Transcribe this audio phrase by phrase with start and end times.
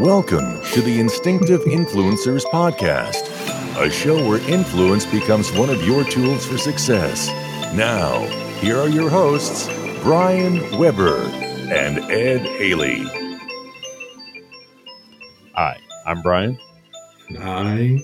[0.00, 3.28] Welcome to the Instinctive Influencers Podcast,
[3.78, 7.28] a show where influence becomes one of your tools for success.
[7.74, 8.20] Now,
[8.60, 9.68] here are your hosts,
[10.02, 13.02] Brian Weber and Ed Haley.
[15.52, 16.58] Hi, I'm Brian.
[17.28, 18.00] And I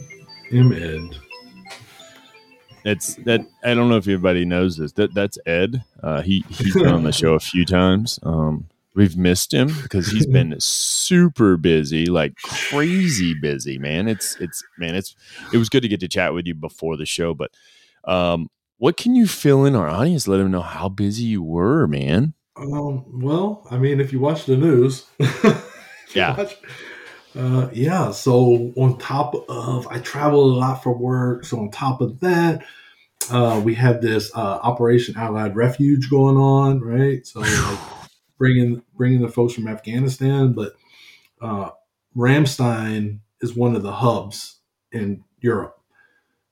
[0.53, 1.17] am Ed.
[2.85, 4.93] It's that I don't know if everybody knows this.
[4.93, 5.83] That that's Ed.
[6.03, 8.21] Uh, he he's been on the show a few times.
[8.23, 14.09] Um, we've missed him because he's been super busy, like crazy busy, man.
[14.09, 15.15] It's it's man, it's
[15.53, 17.53] it was good to get to chat with you before the show, but
[18.05, 20.27] um, what can you fill in our audience?
[20.27, 22.35] Let them know how busy you were, man.
[22.57, 25.07] Um, well, I mean, if you watch the news,
[26.15, 26.37] yeah.
[26.37, 26.57] Watch,
[27.37, 28.11] uh, yeah.
[28.13, 31.45] So on top of, I travel a lot for work.
[31.45, 32.65] So on top of that,
[33.31, 37.27] uh, we have this uh, Operation Allied Refuge going on, right?
[37.27, 37.79] So like
[38.39, 40.75] bringing bringing the folks from Afghanistan, but
[41.41, 41.71] uh,
[42.17, 44.61] Ramstein is one of the hubs
[44.93, 45.79] in Europe.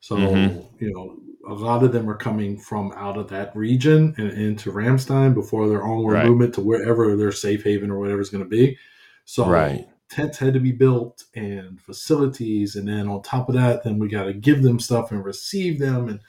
[0.00, 0.64] So Mhm.
[0.80, 1.16] you know,
[1.48, 5.68] a lot of them are coming from out of that region and into Ramstein before
[5.68, 6.26] their onward Right.
[6.26, 8.76] movement to wherever their safe haven or whatever is going to be.
[9.24, 9.86] So Right.
[10.10, 14.08] tents had to be built and facilities, and then on top of that, then we
[14.08, 16.20] got to give them stuff and receive them, and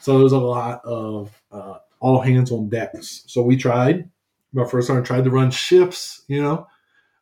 [0.00, 3.22] so there's a lot of uh, all hands on decks.
[3.28, 4.10] So we tried.
[4.52, 6.66] My first time I tried to run shifts, you know,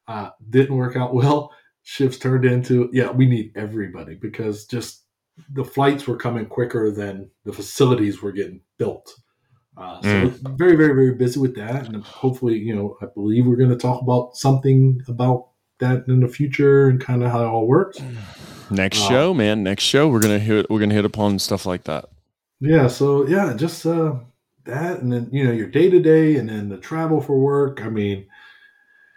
[0.08, 1.52] uh, didn't work out well.
[1.82, 5.04] Shifts turned into yeah, we need everybody because just
[5.54, 9.14] the flights were coming quicker than the facilities were getting built.
[9.76, 10.58] Uh, so Mm.
[10.58, 13.76] very, very, very busy with that, and hopefully, you know, I believe we're going to
[13.76, 15.46] talk about something about
[15.78, 17.98] that in the future and kind of how it all works.
[18.70, 19.62] Next Uh, show, man.
[19.62, 22.10] Next show, we're gonna hit we're gonna hit upon stuff like that.
[22.60, 24.16] Yeah, so yeah, just uh,
[24.64, 27.80] that, and then you know your day to day, and then the travel for work.
[27.82, 28.26] I mean,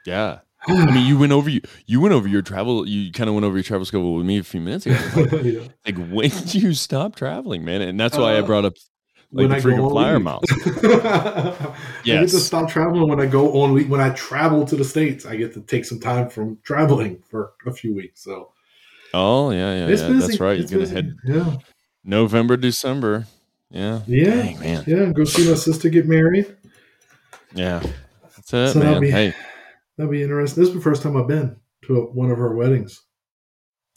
[0.06, 0.40] Yeah.
[0.66, 2.88] I mean, you went over you you went over your travel.
[2.88, 4.98] You kind of went over your travel schedule with me a few minutes ago.
[5.16, 5.62] Like, yeah.
[5.86, 7.82] like, when do you stop traveling, man?
[7.82, 8.74] And that's why I Uh, brought up
[9.34, 10.46] like the go freaking flyer miles.
[10.84, 13.90] I get to stop traveling when I go on leave.
[13.90, 17.54] When I travel to the states, I get to take some time from traveling for
[17.66, 18.24] a few weeks.
[18.24, 18.54] So
[19.14, 20.08] Oh yeah, yeah, it's yeah.
[20.08, 20.20] busy.
[20.28, 20.60] That's right.
[20.60, 21.58] It's You're gonna head Yeah,
[22.04, 23.28] November, December.
[23.74, 24.02] Yeah.
[24.08, 24.84] yeah, Dang, man.
[24.88, 25.06] yeah.
[25.12, 26.56] Go see my sister get married.
[27.56, 27.80] Yeah.
[28.36, 29.02] That's it, So that'll man.
[29.02, 29.34] be- hey.
[29.98, 30.62] That'd be interesting.
[30.64, 31.56] This is the first time I've been
[31.88, 33.02] to one of her weddings.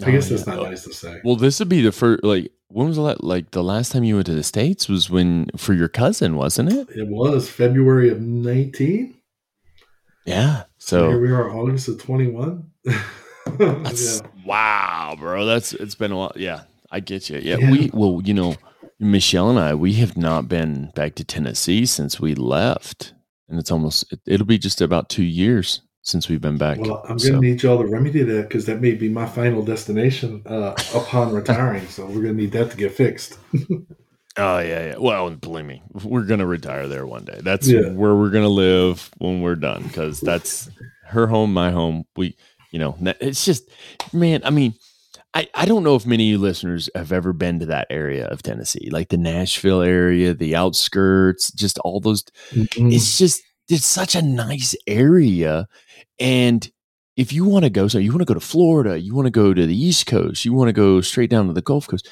[0.03, 0.55] I Oh, guess that's yeah.
[0.57, 1.21] not nice to say.
[1.25, 2.23] Well, this would be the first.
[2.25, 4.89] Like, when was the la- like the last time you went to the states?
[4.89, 6.89] Was when for your cousin, wasn't it?
[6.91, 9.15] It was February of 19.
[10.27, 10.65] Yeah.
[10.79, 12.71] So here we are, August of 21.
[13.59, 14.27] that's yeah.
[14.45, 15.45] wow, bro.
[15.47, 16.33] That's it's been a while.
[16.37, 17.39] Yeah, I get you.
[17.39, 17.71] Yeah, Yeah.
[17.71, 18.55] we well, you know,
[18.99, 23.13] Michelle and I, we have not been back to Tennessee since we left,
[23.49, 26.79] and it's almost it, it'll be just about two years since we've been back.
[26.79, 29.63] Well, I'm going to need y'all to remedy that because that may be my final
[29.63, 31.87] destination uh, upon retiring.
[31.89, 33.39] So we're going to need that to get fixed.
[34.39, 34.95] Oh yeah, yeah.
[34.99, 37.41] Well, believe me, we're gonna retire there one day.
[37.43, 37.89] That's Yeah.
[37.93, 40.69] where we're gonna live when we're done because that's
[41.07, 42.05] her home, my home.
[42.17, 42.37] We,
[42.71, 43.71] you know, it's just,
[44.13, 44.43] man.
[44.45, 44.75] I mean,
[45.37, 48.27] I I don't know if many of you listeners have ever been to that area
[48.29, 52.25] of Tennessee, like the Nashville area, the outskirts, just all those.
[52.53, 52.93] Mm.
[52.93, 55.69] It's just it's such a nice area,
[56.19, 56.67] and
[57.19, 59.31] if you want to go, so you want to go to Florida, you want to
[59.31, 62.09] go to the East Coast, you want to go straight down to the Gulf Coast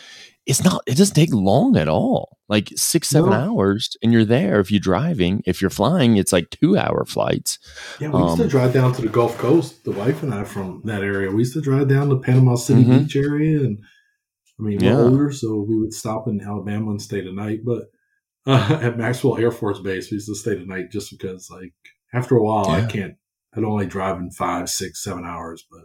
[0.46, 3.36] it's not it doesn't take long at all like six seven No.
[3.36, 7.58] hours and you're there if you're driving if you're flying it's like two hour flights
[8.00, 9.84] Yeah, we used to Um, drive down to the Gulf Coast.
[9.84, 11.30] The wife and I from that area.
[11.30, 12.98] We used to drive down to Panama City Mhm.
[13.04, 13.78] Beach area, and
[14.58, 14.98] I mean we're Yeah.
[14.98, 17.60] older, so we would stop in Alabama and stay the night.
[17.64, 17.84] But
[18.46, 21.72] uh, at Maxwell Air Force Base, we used to stay the night just because, like,
[22.12, 23.14] after a while, I can't.
[23.56, 25.84] I'd only drive in five, six, seven hours, but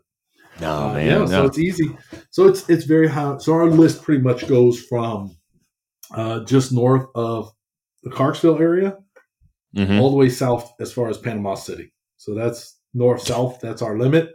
[0.61, 1.45] no Uh, man yeah, so no.
[1.45, 1.95] it's easy.
[2.31, 3.37] So it's it's very high.
[3.39, 5.35] So our list pretty much goes from
[6.11, 7.51] uh, just north of
[8.03, 8.97] the Clarksville area
[9.75, 9.99] Mhm.
[10.01, 11.93] all the way south as far as Panama City.
[12.17, 13.59] So that's north south.
[13.61, 14.33] That's our limit.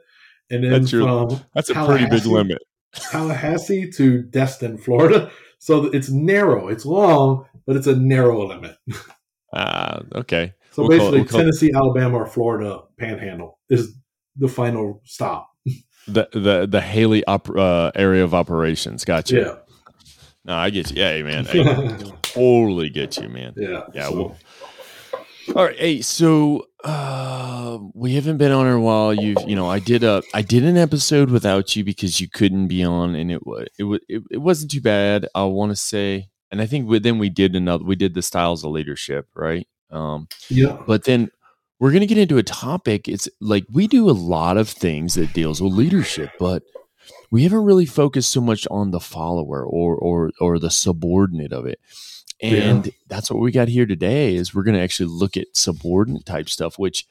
[0.50, 2.58] And then That's your- from that's a pretty big limit
[2.92, 5.30] Tallahassee to Destin, Florida.
[5.58, 6.68] So it's narrow.
[6.68, 8.76] It's long, but it's a narrow limit.
[9.52, 13.96] ah okay So We'll call it- basically, we'll Tennessee, Alabama, or Florida Panhandle is
[14.36, 15.48] the final stop.
[16.06, 19.54] The the the haley op- uh, area of operations gotcha Yeah.
[20.44, 23.82] no i get you yeah hey, man I totally get you man yeah.
[23.94, 24.36] Yeah, So- well-
[25.54, 29.12] All right, hey, so uh, we haven't been on in a while.
[29.12, 32.68] You, you know, I did a, I did an episode without you because you couldn't
[32.68, 35.28] be on, and it was, it was, it, it wasn't too bad.
[35.34, 38.22] I want to say, and I think we, then we did another, we did the
[38.22, 39.68] styles of leadership, right?
[39.90, 40.78] Um, yeah.
[40.86, 41.30] but then
[41.78, 43.08] we're going to get into a topic.
[43.08, 46.62] It's like we do a lot of things that deals with leadership, but
[47.30, 51.66] we haven't really focused so much on the follower or or or the subordinate of
[51.66, 51.80] it.
[52.40, 52.92] And yeah.
[53.08, 56.48] that's what we got here today is we're going to actually look at subordinate type
[56.48, 57.06] stuff, which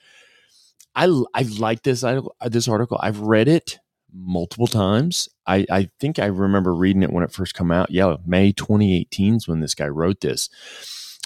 [0.96, 3.00] I I like this I, this article.
[3.02, 3.80] I've read it
[4.14, 5.28] multiple times.
[5.48, 7.92] I, I think I remember reading it when it first came out.
[7.92, 10.50] Yeah, May 2018 is when this guy wrote this.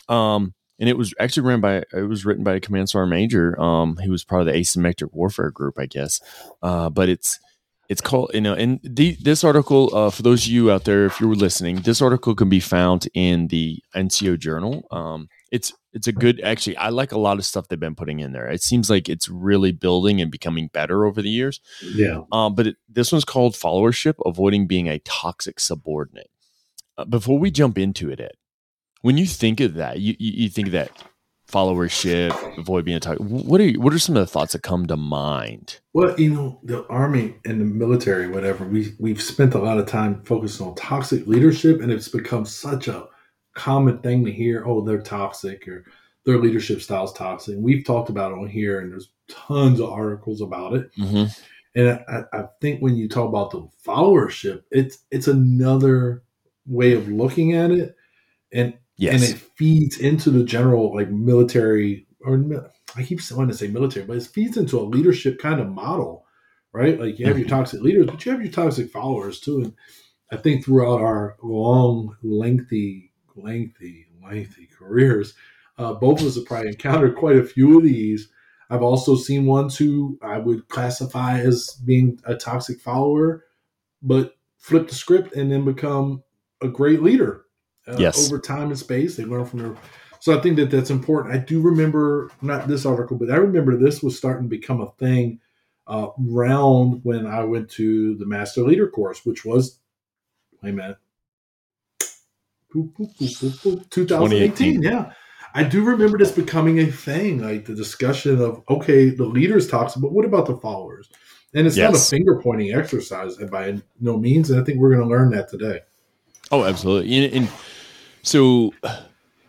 [0.08, 3.60] Um, and it was actually written by it was written by a command sergeant major.
[3.60, 6.22] Um, he was part of the asymmetric warfare group, I guess.
[6.62, 7.40] Uh, but it's
[7.90, 11.06] it's called you know, and the, this article uh, for those of you out there,
[11.06, 14.88] if you were listening, this article can be found in the NCO Journal.
[14.92, 16.78] Um, it's it's a good actually.
[16.78, 18.48] I like a lot of stuff they've been putting in there.
[18.48, 21.62] It seems like it's really building and becoming better over the years.
[21.82, 22.22] Yeah.
[22.32, 26.30] Um, but it, this one's called followership, avoiding being a toxic subordinate.
[26.98, 28.34] Uh, before we jump into it, Ed,
[29.08, 30.92] when you think of that, you, you, you think of that
[31.50, 33.26] followership, avoid being a toxic.
[33.26, 35.80] What are you, what are some of the thoughts that come to mind?
[35.94, 39.86] Well, you know, the army and the military, whatever, we we've spent a lot of
[39.86, 43.08] time focusing on toxic leadership, and it's become such a
[43.56, 44.66] common thing to hear.
[44.68, 45.86] Oh, they're toxic, or
[46.26, 47.56] their leadership style is toxic.
[47.56, 50.94] And we've talked about it on here, and there's tons of articles about it.
[50.98, 51.28] Mm-hmm.
[51.80, 56.24] And I, I think when you talk about the followership, it's it's another
[56.66, 57.96] way of looking at it,
[58.52, 59.14] and yes.
[59.14, 64.06] and it feeds into the general like military or I keep wanting to say military,
[64.06, 66.26] but it feeds into a leadership kind of model,
[66.74, 67.00] right?
[67.00, 67.56] Like you have your mm-hmm.
[67.56, 69.62] toxic leaders, but you have your toxic followers too.
[69.62, 69.74] And
[70.32, 75.34] I think throughout our long, lengthy, lengthy, lengthy careers,
[75.78, 78.30] uh, both of us have probably encountered quite a few of these.
[78.70, 83.46] I've also seen ones who I would classify as being a toxic follower,
[84.02, 86.24] but flip the script and then become
[86.62, 87.46] a great leader.
[87.88, 88.28] Uh, yes.
[88.28, 89.76] Over time and space, they learn from their.
[90.20, 91.34] So I think that that's important.
[91.34, 94.92] I do remember not this article, but I remember this was starting to become a
[95.00, 95.40] thing
[95.86, 99.80] uh, around when I went to the Master Leader course, which was,
[100.62, 100.98] wait a minute,
[102.74, 104.82] 2018.
[104.82, 105.14] Yeah.
[105.54, 109.96] I do remember this becoming a thing, like the discussion of okay, the leaders talks,
[109.96, 111.10] but what about the followers?
[111.54, 111.92] And it's yes.
[111.92, 115.32] not a finger pointing exercise by no means, and I think we're going to learn
[115.32, 115.80] that today.
[116.52, 117.18] Oh, absolutely.
[117.18, 117.50] And, and
[118.28, 118.74] so,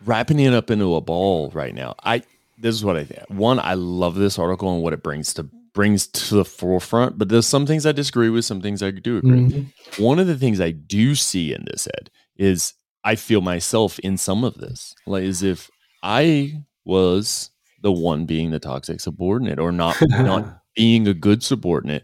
[0.05, 2.23] wrapping it up into a ball right now, I
[2.57, 3.21] this is what I think.
[3.29, 5.43] One, I love this article and what it brings to
[5.73, 9.17] brings to the forefront, but there's some things I disagree with, some things I do
[9.17, 9.39] agree.
[9.39, 10.03] Mm-hmm.
[10.03, 12.73] One of the things I do see in this Ed is
[13.03, 15.69] I feel myself in some of this, like as if
[16.01, 22.03] I was the one being the toxic subordinate or not not being a good subordinate.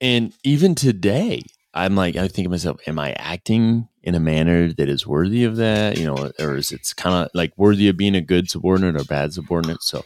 [0.00, 1.42] And even today,
[1.74, 5.44] I'm like, I think of myself, am I acting in a manner that is worthy
[5.44, 5.98] of that?
[5.98, 9.04] You know, or is it's kind of like worthy of being a good subordinate or
[9.04, 9.82] bad subordinate?
[9.82, 10.04] So,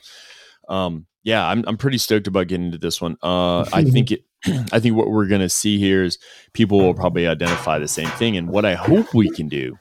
[0.69, 3.17] um, yeah, I'm, I'm pretty stoked about getting into this one.
[3.23, 4.25] Uh, I think it,
[4.73, 6.19] I think what we're going to see here is
[6.53, 8.37] people will probably identify the same thing.
[8.37, 9.77] And what I hope we can do,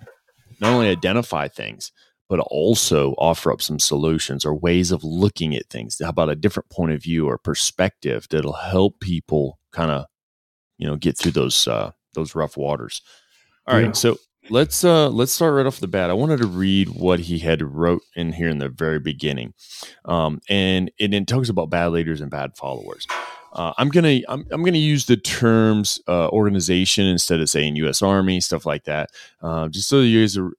[0.59, 1.92] not only identify things,
[2.30, 6.00] but also offer up some solutions or ways of looking at things.
[6.01, 10.06] How about a different point of view or perspective that'll help people kind of,
[10.77, 13.01] you know, get through those uh, those rough waters.
[13.68, 13.92] All right, yeah.
[13.94, 14.18] so
[14.50, 16.10] let's uh let's start right off the bat.
[16.10, 19.54] I wanted to read what he had wrote in here in the very beginning,
[20.06, 23.07] um, and it, it talks about bad leaders and bad followers.
[23.54, 28.02] Uh, I'm gonna I'm, I'm gonna use the terms uh, organization instead of saying U.S.
[28.02, 29.11] Army stuff like that,
[29.42, 30.52] uh, just so you guys are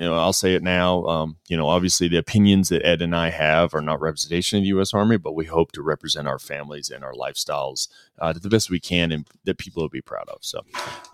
[0.00, 1.04] you know, I'll say it now.
[1.04, 4.62] Um, you know, obviously the opinions that Ed and I have are not representation of
[4.62, 4.94] the U.S.
[4.94, 7.88] Army, but we hope to represent our families and our lifestyles
[8.18, 10.38] uh, to the best we can, and that people will be proud of.
[10.40, 10.62] So,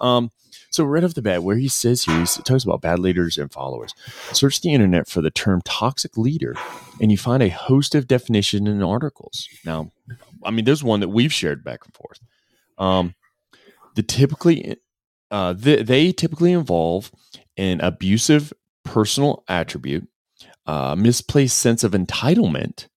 [0.00, 0.30] um,
[0.70, 3.52] so right off the bat, where he says here, he talks about bad leaders and
[3.52, 3.92] followers.
[4.32, 6.54] Search the internet for the term toxic leader,
[7.00, 9.48] and you find a host of definitions and articles.
[9.64, 9.90] Now,
[10.44, 12.20] I mean, there's one that we've shared back and forth.
[12.78, 13.16] Um,
[13.96, 14.76] the typically,
[15.32, 17.10] uh, the, they typically involve
[17.56, 18.52] an abusive
[18.86, 20.08] personal attribute,
[20.66, 22.88] uh, misplaced sense of entitlement,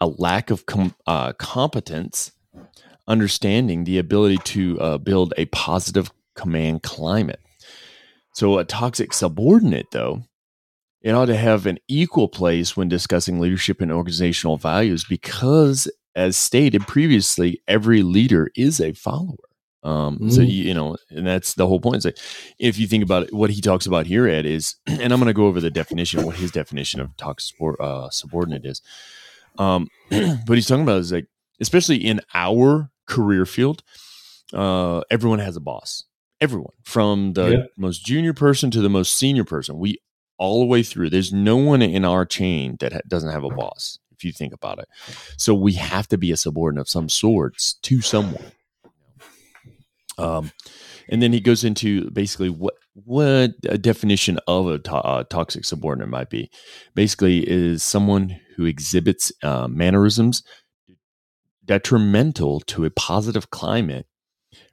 [0.00, 2.32] a lack of com- uh, competence,
[3.06, 7.40] understanding the ability to uh, build a positive command climate.
[8.34, 10.24] So, a toxic subordinate, though,
[11.00, 15.86] it ought to have an equal place when discussing leadership and organizational values because,
[16.16, 19.36] as stated previously, every leader is a follower.
[19.84, 20.32] Um, mm.
[20.32, 21.96] So you, you, know, and that's the whole point.
[21.96, 22.18] It's like
[22.58, 25.26] if you think about it, what he talks about here, Ed, is, and I'm going
[25.26, 28.80] to go over the definition, what his definition of toxic uh, subordinate is.
[29.58, 31.26] Um, but he's talking about is like,
[31.60, 33.82] especially in our career field,
[34.52, 36.04] uh, everyone has a boss.
[36.40, 37.62] Everyone, from the yeah.
[37.76, 39.98] most junior person to the most senior person, we
[40.36, 41.10] all the way through.
[41.10, 44.52] There's no one in our chain that ha- doesn't have a boss if you think
[44.52, 44.88] about it.
[45.36, 48.52] So we have to be a subordinate of some sorts to someone.
[50.18, 50.52] Um,
[51.08, 55.64] and then he goes into basically what what a definition of a to- uh, toxic
[55.64, 56.50] subordinate might be.
[56.94, 60.44] Basically, is someone who exhibits uh, mannerisms
[61.64, 64.06] detrimental to a positive climate,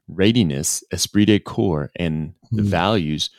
[0.08, 2.64] readiness, esprit de corps, and Hmm.
[2.64, 3.30] values,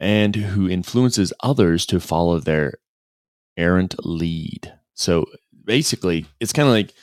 [0.00, 2.74] and who influences others to follow their
[3.56, 4.72] errant lead.
[4.94, 5.26] So
[5.64, 6.94] basically, it's kind of like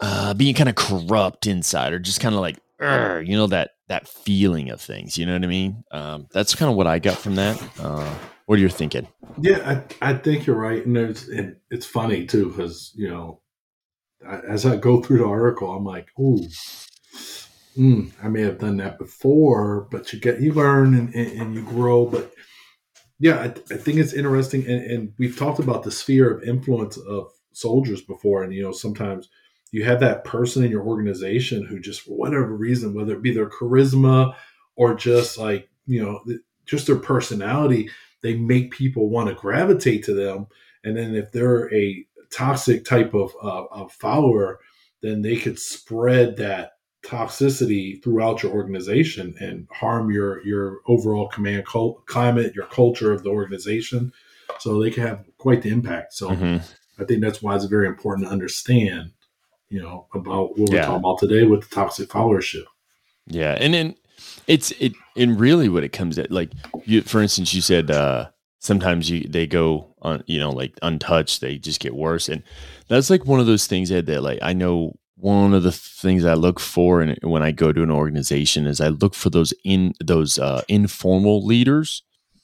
[0.00, 4.08] uh, being kind of corrupt inside, or just kind of like, you know, that that
[4.08, 5.16] feeling of things.
[5.18, 5.84] You know what I mean?
[5.90, 7.60] Um, that's kind of what I got from that.
[7.80, 8.14] Uh,
[8.46, 9.06] what are you thinking?
[9.40, 13.40] Yeah, I, I think you're right, and and it's funny too because you know,
[14.26, 16.46] I, as I go through the article, I'm like, ooh,
[17.76, 21.54] mm, I may have done that before, but you get you learn and, and, and
[21.54, 22.06] you grow.
[22.06, 22.32] But
[23.18, 26.96] yeah, I, I think it's interesting, and, and we've talked about the sphere of influence
[26.96, 29.28] of soldiers before, and you know, sometimes
[29.70, 33.34] you have that person in your organization who just for whatever reason, whether it be
[33.34, 34.34] their charisma
[34.76, 36.20] or just like you know,
[36.66, 37.88] just their personality
[38.20, 40.46] they make people want to gravitate to them.
[40.84, 44.60] And then if they're a toxic type of, uh, of follower,
[45.02, 46.72] then they could spread that
[47.04, 53.22] toxicity throughout your organization and harm your your overall command cult, climate, your culture of
[53.22, 54.12] the organization.
[54.58, 56.12] So they can have quite the impact.
[56.14, 56.60] So Mhm.
[56.98, 59.12] I think that's why it's very important to understand,
[59.70, 62.64] you know, about what we're talking about today with the toxic followership.
[63.26, 63.94] Yeah, and then
[64.46, 66.50] it's it and really what it comes at like
[66.84, 71.40] you for instance you said uh sometimes you they go on you know like untouched
[71.40, 72.42] they just get worse and
[72.88, 76.24] that's like one of those things Ed, that like I know one of the things
[76.24, 79.52] I look for in, when I go to an organization is I look for those
[79.64, 82.02] in those uh, informal leaders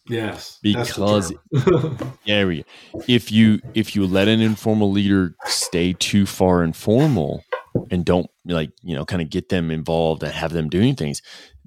[0.09, 0.59] Yes.
[0.63, 2.13] Because- that's the term.
[2.25, 2.65] yeah we-
[3.09, 7.43] if you if you let an informal leader stay too far informal
[7.91, 11.23] and don't like you know kind of get them involved and have them doing things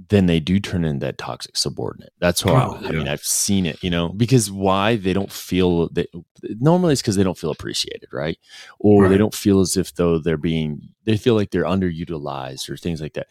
[0.10, 3.12] then they do turn into that toxic subordinate that's why Oh, i mean yeah.
[3.12, 6.08] i've seen it you know because why they don't feel that
[6.44, 8.38] normally it's because they don't feel appreciated right
[8.80, 12.78] or they don't feel as if though they're being they feel like they're underutilized or
[12.78, 13.28] things like that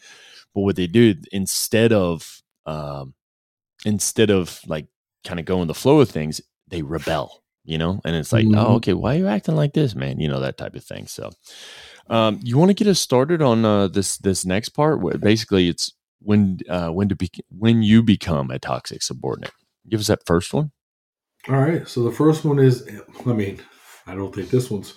[0.53, 3.13] but what they do instead of um
[3.85, 4.85] instead of like
[5.25, 8.45] kind of go in the flow of things they rebel you know and it's like
[8.45, 8.57] Mhm.
[8.57, 11.07] oh okay why are you acting like this man you know that type of thing
[11.07, 11.29] so
[12.09, 15.67] um you want to get us started on uh this this next part where basically
[15.67, 19.51] it's when uh when to be when you become a toxic subordinate
[19.89, 20.71] give us that first one
[21.49, 21.87] All right.
[21.87, 22.85] So the first one is,
[23.25, 23.61] I mean,
[24.05, 24.95] I don't think this one's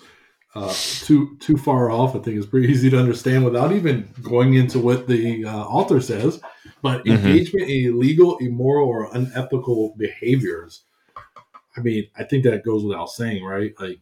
[0.53, 2.15] uh, too too far off.
[2.15, 6.01] I think it's pretty easy to understand without even going into what the uh, author
[6.01, 6.41] says.
[6.81, 7.17] But Mhm.
[7.17, 10.83] engagement in illegal, immoral, or unethical behaviors.
[11.77, 13.73] I mean, I think that goes without saying, right?
[13.79, 13.99] Like,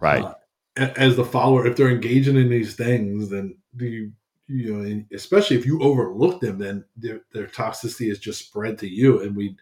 [0.00, 0.34] right uh,
[0.76, 4.12] as the follower, if they're engaging in these things, then do you,
[4.48, 8.88] you know, especially if you overlook them, then their, their toxicity is just spread to
[8.88, 9.22] you.
[9.22, 9.56] And we,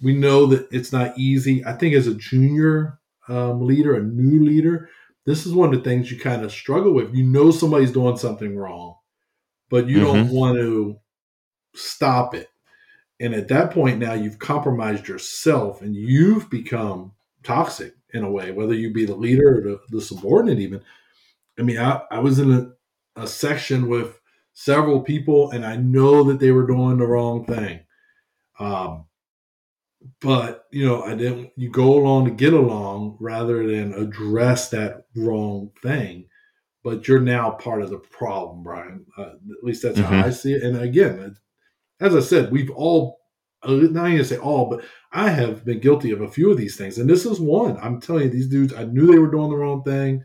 [0.00, 1.64] we know that it's not easy.
[1.64, 4.88] I think as a junior um, leader, a new leader,
[5.28, 7.14] this is one of the things you kind of struggle with.
[7.14, 8.96] You know somebody's doing something wrong,
[9.68, 10.98] but you don't want to
[11.74, 12.48] stop it.
[13.20, 18.52] And at that point, now you've compromised yourself and you've become toxic in a way,
[18.52, 20.80] whether you be the leader or the, the subordinate, even.
[21.58, 24.18] I mean, I, I was in a, a section with
[24.54, 27.80] several people and I know that they were doing the wrong thing.
[28.58, 29.07] Um,
[30.20, 31.50] but you know, I didn't.
[31.56, 36.26] You go along to get along rather than address that wrong thing.
[36.84, 39.04] But you're now part of the problem, Brian.
[39.16, 40.24] Uh, at least that's how Mhm.
[40.24, 40.62] I see it.
[40.62, 41.36] And again,
[42.00, 43.18] as I said, we've all,
[43.64, 46.76] uh, not even say all, but I have been guilty of a few of these
[46.76, 46.96] things.
[46.98, 47.76] And this is one.
[47.78, 50.22] I'm telling you, these dudes, I knew they were doing the wrong thing.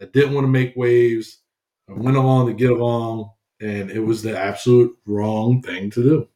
[0.00, 1.40] I didn't want to make waves.
[1.88, 6.28] I went along to get along, and it was the absolute wrong thing to do.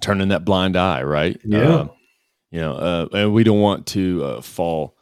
[0.00, 1.74] turning that blind eye right Yeah.
[1.74, 1.88] Uh,
[2.50, 4.96] you know uh and we don't want to uh fall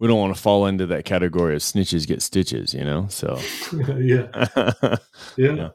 [0.00, 3.38] we don't want to fall into that category of snitches get stitches you know so
[3.98, 4.26] yeah,
[5.36, 5.54] yeah.
[5.54, 5.68] Yeah.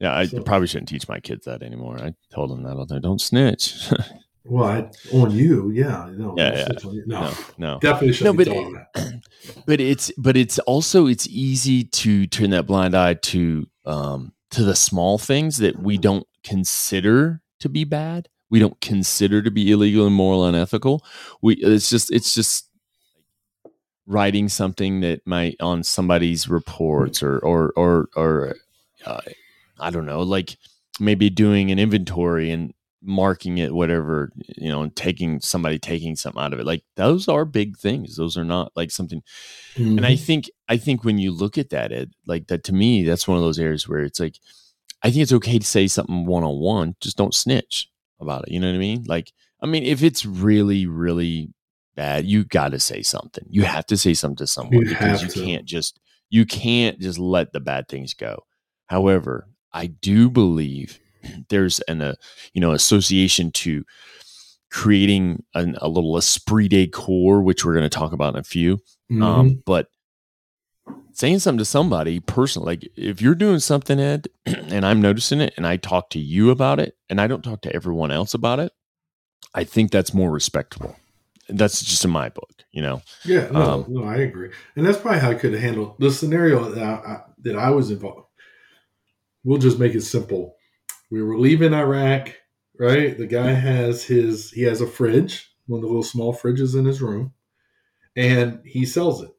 [0.00, 1.96] Yeah, I So- probably shouldn't teach my kids that anymore.
[2.00, 3.02] I told them that all the time.
[3.02, 3.90] Don't snitch.
[4.46, 6.90] Well, I, on you, yeah, no, Yeah, yeah.
[6.92, 7.02] you.
[7.06, 7.78] no, no, no.
[7.80, 9.12] definitely shouldn't No, but.
[9.66, 14.62] But it's but it's also it's easy to turn that blind eye to um to
[14.62, 18.28] the small things that we don't consider to be bad.
[18.54, 21.04] We don't consider to be illegal, immoral, unethical.
[21.42, 22.68] We it's just it's just
[24.06, 28.54] writing something that might on somebody's reports or or or or
[29.04, 29.20] uh,
[29.80, 30.56] I don't know, like
[31.00, 32.72] maybe doing an inventory and
[33.06, 37.28] marking it whatever you know and taking somebody taking something out of it like those
[37.28, 39.22] are big things those are not like something
[39.76, 39.98] Mm-hmm.
[39.98, 43.02] and i think i think when you look at that ed like that to me
[43.02, 44.38] that's one of those areas where it's like
[45.02, 47.90] i think it's okay to say something one-on-one just don't snitch
[48.24, 51.52] about it you know what i mean like i mean if it's really really
[51.94, 55.22] bad you got to say something you have to say something to someone You because
[55.22, 55.44] you to.
[55.44, 56.00] can't just
[56.30, 58.44] you can't just let the bad things go
[58.86, 60.98] however i do believe
[61.50, 62.14] there's an uh,
[62.52, 63.84] you know association to
[64.70, 68.44] creating an, a little esprit de corps which we're going to talk about in a
[68.44, 68.78] few
[69.10, 69.22] Mhm.
[69.22, 69.88] um, but
[71.14, 75.54] saying something to somebody personally, like if you're doing something, Ed, and I'm noticing it,
[75.56, 78.58] and I talk to you about it, and I don't talk to everyone else about
[78.58, 78.72] it,
[79.54, 80.96] I think that's more respectable.
[81.48, 83.02] That's just in my book, you know.
[83.24, 86.10] Yeah, no, Um, no, I agree, and that's probably how I could have handled the
[86.10, 88.28] scenario that I, I, that I was involved.
[89.44, 90.56] We'll just make it simple.
[91.10, 92.34] We were leaving Iraq,
[92.78, 93.16] right?
[93.16, 96.86] The guy has his he has a fridge, one of the little small fridges in
[96.86, 97.34] his room,
[98.16, 99.30] and he sells it.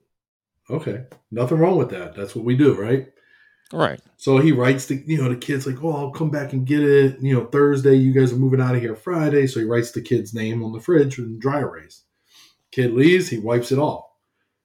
[0.69, 2.15] Okay, nothing wrong with that.
[2.15, 3.07] That's what we do, right?
[3.73, 3.99] Right.
[4.17, 6.83] So he writes the you know the kids like, oh, I'll come back and get
[6.83, 7.19] it.
[7.21, 7.95] You know, Thursday.
[7.95, 9.47] You guys are moving out of here Friday.
[9.47, 12.03] So he writes the kid's name on the fridge and dry erase.
[12.71, 13.29] Kid leaves.
[13.29, 14.05] He wipes it off.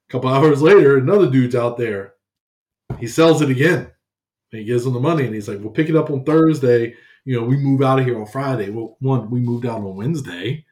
[0.08, 2.14] A couple hours later, another dude's out there.
[2.98, 3.90] He sells it again.
[4.52, 6.94] And he gives him the money, and he's like, "We'll pick it up on Thursday.
[7.24, 8.70] You know, we move out of here on Friday.
[8.70, 10.64] Well, one, we moved out on Wednesday.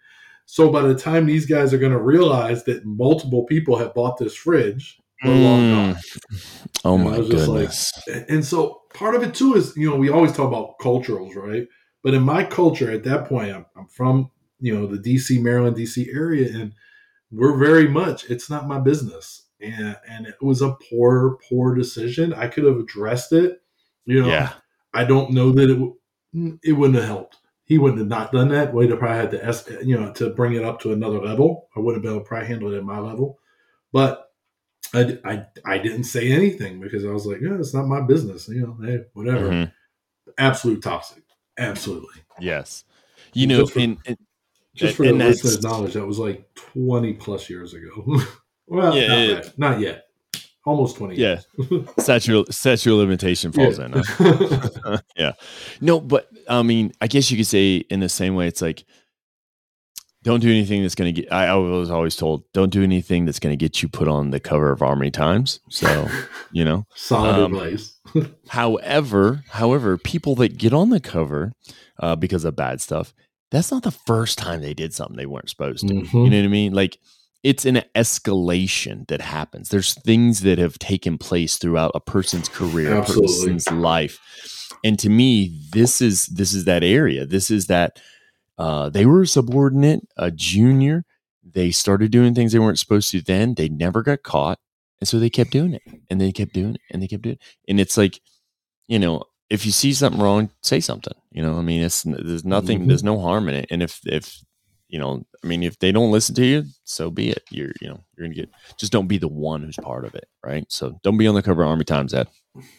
[0.46, 4.16] So by the time these guys are going to realize that multiple people have bought
[4.16, 5.72] this fridge, we're long Mm.
[5.94, 6.02] gone.
[6.84, 7.92] Oh And my just like, goodness.
[8.28, 11.66] And so part of it too is, you know, we always talk about culturals, right?
[12.02, 15.76] But in my culture at that point, I'm, I'm from, you know, the DC, Maryland,
[15.76, 16.72] DC area, and
[17.30, 19.46] we're very much, it's not my business.
[19.60, 22.32] And, and it was a poor, poor decision.
[22.32, 23.60] I could have addressed it.
[24.04, 24.52] You know, yeah.
[24.94, 27.36] I don't know that it, it wouldn't have helped.
[27.64, 28.72] He wouldn't have not done that.
[28.72, 31.68] Wade have probably had to, es- you know, to bring it up to another level.
[31.76, 33.38] I wouldn't have been able to probably handle it at my level.
[33.92, 34.27] But
[34.94, 38.48] I, I, I didn't say anything because I was like, yeah, it's not my business.
[38.48, 39.48] You know, hey, whatever.
[39.50, 39.72] Mhm.
[40.38, 41.22] Absolute toxic.
[41.58, 42.22] Absolutely.
[42.40, 42.84] Yes.
[43.34, 44.16] You know, Just for- and, and
[44.74, 48.20] Just for And the listeners' knowledge, that was like 20 plus years ago.
[48.66, 50.04] well, Yeah, not, it- not yet.
[50.64, 51.40] Almost 20 Yeah.
[51.98, 52.46] statute
[52.92, 53.92] of limitation falls in.
[53.94, 54.98] huh?
[55.16, 55.32] yeah.
[55.80, 58.84] No, but I mean, I guess you could say in the same way, it's like,
[60.28, 63.24] don't do anything that's going to get, I, I was always told, don't do anything
[63.24, 65.58] that's going to get you put on the cover of Army Times.
[65.70, 66.06] So,
[66.52, 67.98] you know, Solid Um, advice.
[68.48, 71.52] however, however, people that get on the cover
[71.98, 73.14] uh, because of bad stuff,
[73.50, 75.94] that's not the first time they did something they weren't supposed to.
[75.94, 76.12] Mhm.
[76.12, 76.74] You know what I mean?
[76.74, 76.98] Like
[77.42, 79.70] it's an escalation that happens.
[79.70, 84.18] There's things that have taken place throughout a person's career, a person's life.
[84.84, 87.24] And to me, this is this is that area.
[87.24, 87.98] This is that
[88.58, 91.04] uh, they were a subordinate, a junior.
[91.44, 93.54] They started doing things they weren't supposed to then.
[93.54, 94.58] They never got caught.
[95.00, 95.82] And so they kept doing it.
[96.10, 96.80] And they kept doing it.
[96.90, 97.42] And they kept doing it.
[97.68, 98.20] And it's like,
[98.88, 101.14] you know, if you see something wrong, say something.
[101.30, 102.88] You know, I mean, it's there's nothing, Mhm.
[102.88, 103.66] there's no harm in it.
[103.70, 104.38] And if if
[104.88, 107.42] you know, I mean, if they don't listen to you, so be it.
[107.50, 110.26] You're you know, you're gonna get just don't be the one who's part of it,
[110.44, 110.64] right?
[110.68, 112.26] So don't be on the cover of Army Times Ed.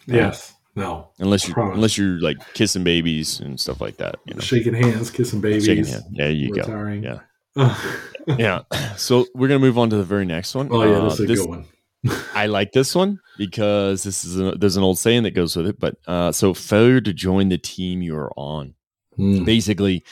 [0.06, 0.54] Yes.
[0.76, 1.10] No.
[1.20, 1.76] Unless you Promise.
[1.76, 4.16] unless you're like kissing babies and stuff like that.
[4.26, 4.40] You know.
[4.42, 5.66] Shaking hands, kissing babies.
[5.66, 6.04] Shaking hand.
[6.12, 6.62] There you go.
[6.62, 7.04] retiring.
[7.04, 7.20] Yeah.
[7.58, 7.96] oh,
[8.38, 8.62] Yeah.
[8.96, 10.70] So we're gonna move on to the very next one.
[10.72, 11.66] Oh yeah, Uh, that's a this- good one.
[12.34, 15.68] I like this one because this is a, there's an old saying that goes with
[15.68, 15.80] it.
[15.80, 18.76] But uh, so failure to join the team you are on,
[19.18, 19.44] Mm.
[19.44, 20.06] basically,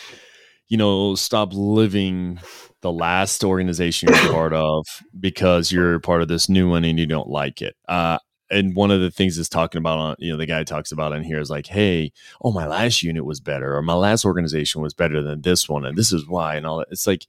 [0.67, 2.41] you know, stop living
[2.81, 4.85] the last organization you're part of
[5.17, 7.75] because you're part of this new one and you don't like it.
[7.87, 8.17] Uh,
[8.49, 11.13] and one of the things is talking about on you know the guy talks about
[11.13, 14.81] in here is like hey oh my last unit was better or my last organization
[14.81, 16.87] was better than this one and this is why and all that.
[16.91, 17.27] It's like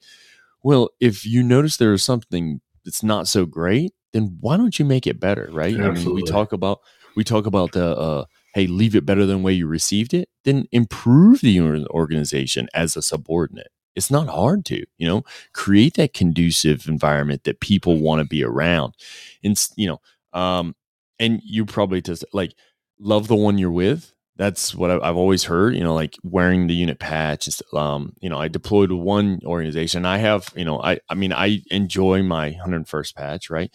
[0.63, 4.85] well if you notice there is something that's not so great then why don't you
[4.85, 5.79] make it better right?
[5.79, 6.81] I mean we talk about
[7.17, 10.29] we talk about the uh hey leave it better than the way you received it
[10.45, 13.71] then improve the organization as a subordinate.
[13.95, 15.25] It's not hard to you know?
[15.53, 18.95] Create that conducive environment that people want to be around.
[19.43, 20.01] And you know
[20.33, 20.75] um
[21.19, 22.55] and you probably just like
[22.99, 25.75] love the one you're with that's what I've always heard.
[25.75, 27.49] You know, like wearing the unit patch.
[27.49, 30.07] Is, um, you know, I deployed one organization.
[30.07, 33.69] I have, you know, I I mean, I enjoy my 101st patch, right?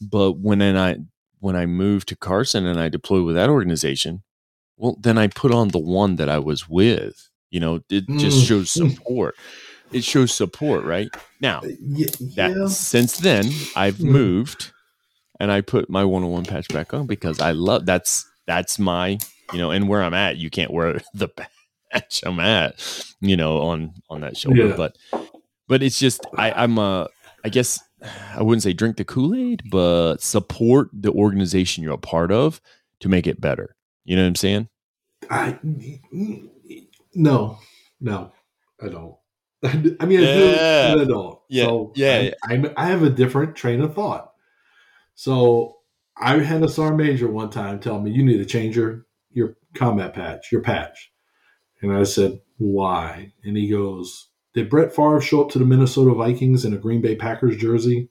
[0.00, 0.98] But when then I
[1.40, 4.22] when I moved to Carson and I deployed with that organization,
[4.76, 7.28] well, then I put on the one that I was with.
[7.50, 8.46] You know, it just Mm.
[8.46, 9.34] shows support.
[9.92, 11.12] It shows support, right?
[11.40, 12.06] Now, Yeah,
[12.36, 14.12] that since then I've Mm.
[14.12, 14.72] moved
[15.40, 19.18] and I put my 101 patch back on because I love that's that's my
[19.52, 21.28] you know and where I'm at you can't wear the
[21.90, 22.80] patch I'm at,
[23.20, 24.68] you know, on on that shoulder.
[24.68, 24.76] Yeah.
[24.76, 24.96] But
[25.66, 27.06] but it's just I, I'm uh
[27.44, 27.80] I guess
[28.34, 32.60] I wouldn't say drink the Kool Aid, but support the organization you're a part of
[33.00, 33.74] to make it better.
[34.04, 34.68] You know what I'm saying?
[35.28, 35.58] I
[37.14, 37.58] no,
[38.00, 38.32] no,
[38.82, 39.16] I don't.
[39.64, 39.74] I
[40.06, 40.34] mean, I Yeah.
[40.34, 41.38] do, but I don't.
[41.48, 44.29] Yeah, So yeah, I, I'm, I have a different train of thought.
[45.20, 45.76] So
[46.16, 49.58] I had a sergeant major one time tell me, "You need to change your your
[49.74, 51.12] combat patch, your patch,"
[51.82, 56.14] and I said, "Why?" And he goes, "Did Brett Favre show up to the Minnesota
[56.14, 58.08] Vikings in a Green Bay Packers jersey?"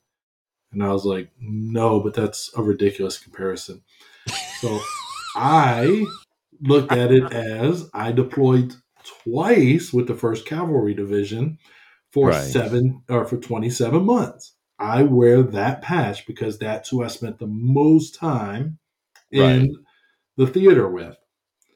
[0.71, 3.81] And I was like, "No, but that's a ridiculous comparison."
[4.61, 4.79] So
[5.35, 6.05] I
[6.61, 8.75] looked at it as I deployed
[9.23, 11.57] twice with the First Cavalry Division
[12.11, 12.43] for Right.
[12.43, 14.53] seven or for 27 months.
[14.79, 18.79] I wear that patch because that's who I spent the most time
[19.31, 19.69] in Right.
[20.37, 21.17] the theater with.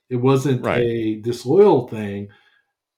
[0.10, 0.82] It wasn't Right.
[0.82, 2.30] a disloyal thing.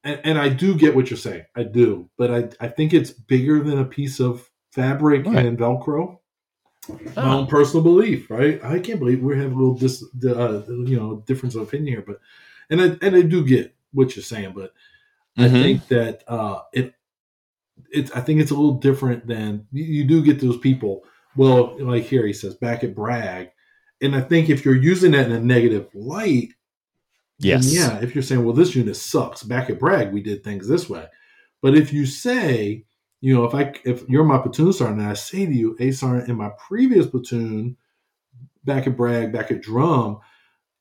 [0.04, 1.46] And, and I do get what you're saying.
[1.56, 2.10] I do.
[2.18, 5.46] But I, I think it's bigger than a piece of fabric Right.
[5.46, 6.20] and Velcro
[7.16, 7.40] my Oh.
[7.40, 8.64] own personal belief, right?
[8.64, 12.04] I can't believe we have a little dis, uh, you know, difference of opinion here,
[12.06, 12.20] but
[12.70, 14.72] and I and I do get what you're saying, but
[15.38, 15.62] I Mhm.
[15.64, 16.94] think that uh, it
[17.92, 21.04] it's I think it's a little different than you, you do get those people.
[21.36, 23.50] Well, like here he says back at Bragg,
[24.02, 26.50] and I think if you're using that in a negative light,
[27.40, 27.74] Yes.
[27.74, 29.44] yeah, if you're saying, well, this unit sucks.
[29.44, 31.06] Back at Bragg, we did things this way.
[31.62, 32.86] But if you say,
[33.22, 35.92] you know, if I if you're my platoon sergeant and I say to you, a
[35.92, 37.76] sergeant in my previous platoon,
[38.64, 40.20] back at Bragg, back at Drum,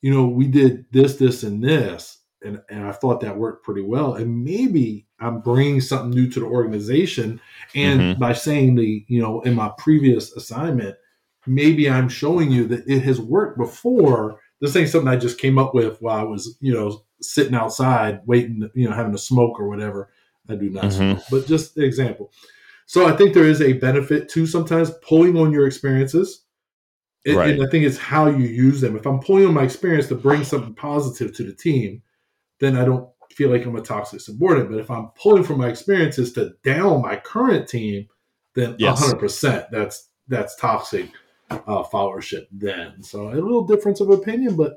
[0.00, 3.82] you know, we did this, this, and this, and and I thought that worked pretty
[3.82, 4.14] well.
[4.14, 7.40] And maybe I'm bringing something new to the organization,
[7.74, 8.18] and Mhm.
[8.18, 10.96] by saying the, you know, in my previous assignment,
[11.46, 14.40] maybe I'm showing you that it has worked before.
[14.60, 18.20] This ain't something I just came up with while I was, you know, sitting outside
[18.26, 20.10] waiting, you know, having a smoke or whatever.
[20.48, 20.92] I do not Mhm.
[20.92, 22.32] smoke, but just an example.
[22.86, 26.42] So I think there is a benefit to sometimes pulling on your experiences.
[27.24, 27.54] And, Right.
[27.54, 28.96] and I think it's how you use them.
[28.96, 32.02] If I'm pulling on my experience to bring something positive to the team,
[32.60, 34.70] then I don't feel like I'm a toxic subordinate.
[34.70, 38.06] But if I'm pulling from my experiences to down my current team,
[38.54, 39.02] then Yes.
[39.02, 41.10] 100% that's that's toxic
[41.50, 43.02] uh, followership then.
[43.02, 44.76] So a little difference of opinion, but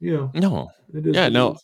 [0.00, 0.70] you know, No.
[0.94, 1.14] it is.
[1.16, 1.56] Yeah, no.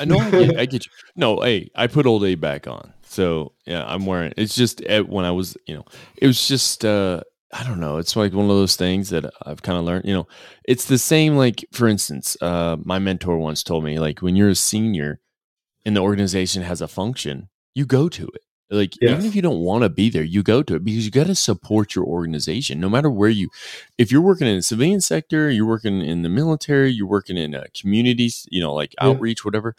[0.00, 0.18] I know.
[0.18, 0.90] I get, I get you.
[1.16, 2.92] No, hey, I put old A back on.
[3.02, 4.32] So yeah, I'm wearing.
[4.36, 5.84] It's just eh, when I was, you know,
[6.16, 6.84] it was just.
[6.84, 7.96] uh I don't know.
[7.98, 10.04] It's like one of those things that I've kind of learned.
[10.04, 10.28] You know,
[10.64, 11.36] it's the same.
[11.36, 15.18] Like for instance, uh, my mentor once told me, like when you're a senior,
[15.84, 18.42] and the organization has a function, you go to it.
[18.72, 19.12] Like Yes.
[19.12, 21.26] even if you don't want to be there, you go to it because you got
[21.26, 23.48] to support your organization, no matter where you.
[23.98, 27.54] If you're working in the civilian sector, you're working in the military, you're working in
[27.54, 29.08] uh, communities, you know, like Yeah.
[29.08, 29.74] outreach, whatever.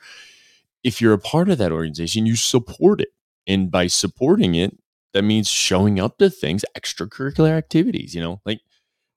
[0.83, 3.13] If you're a part of that organization, you support it,
[3.47, 4.77] and by supporting it,
[5.13, 8.13] that means showing up to things, extracurricular activities.
[8.13, 8.59] You know, like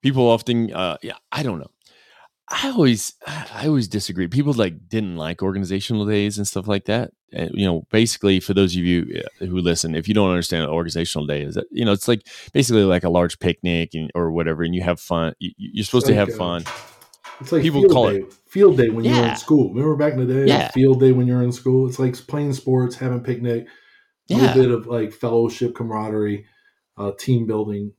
[0.02, 1.70] people often, uh, yeah, I don't know.
[2.48, 4.28] I always, I always disagree.
[4.28, 7.12] People like didn't like organizational days and stuff like that.
[7.32, 10.64] And, you know, basically, for those of you uh, who listen, if you don't understand
[10.64, 14.10] what organizational day is, that you know, it's like basically like a large picnic and,
[14.14, 15.34] or whatever, and you have fun.
[15.38, 16.64] You, you're supposed to have fun.
[17.40, 18.24] It's like People field call day.
[18.46, 19.30] field day when you were Yeah.
[19.30, 19.72] in school.
[19.72, 20.70] Remember back in the day, Yeah.
[20.70, 21.88] field day when you're in school.
[21.88, 23.68] It's like playing sports, having picnic, a
[24.28, 26.46] Yeah, little bit of like fellowship, camaraderie,
[26.96, 27.92] uh, team building.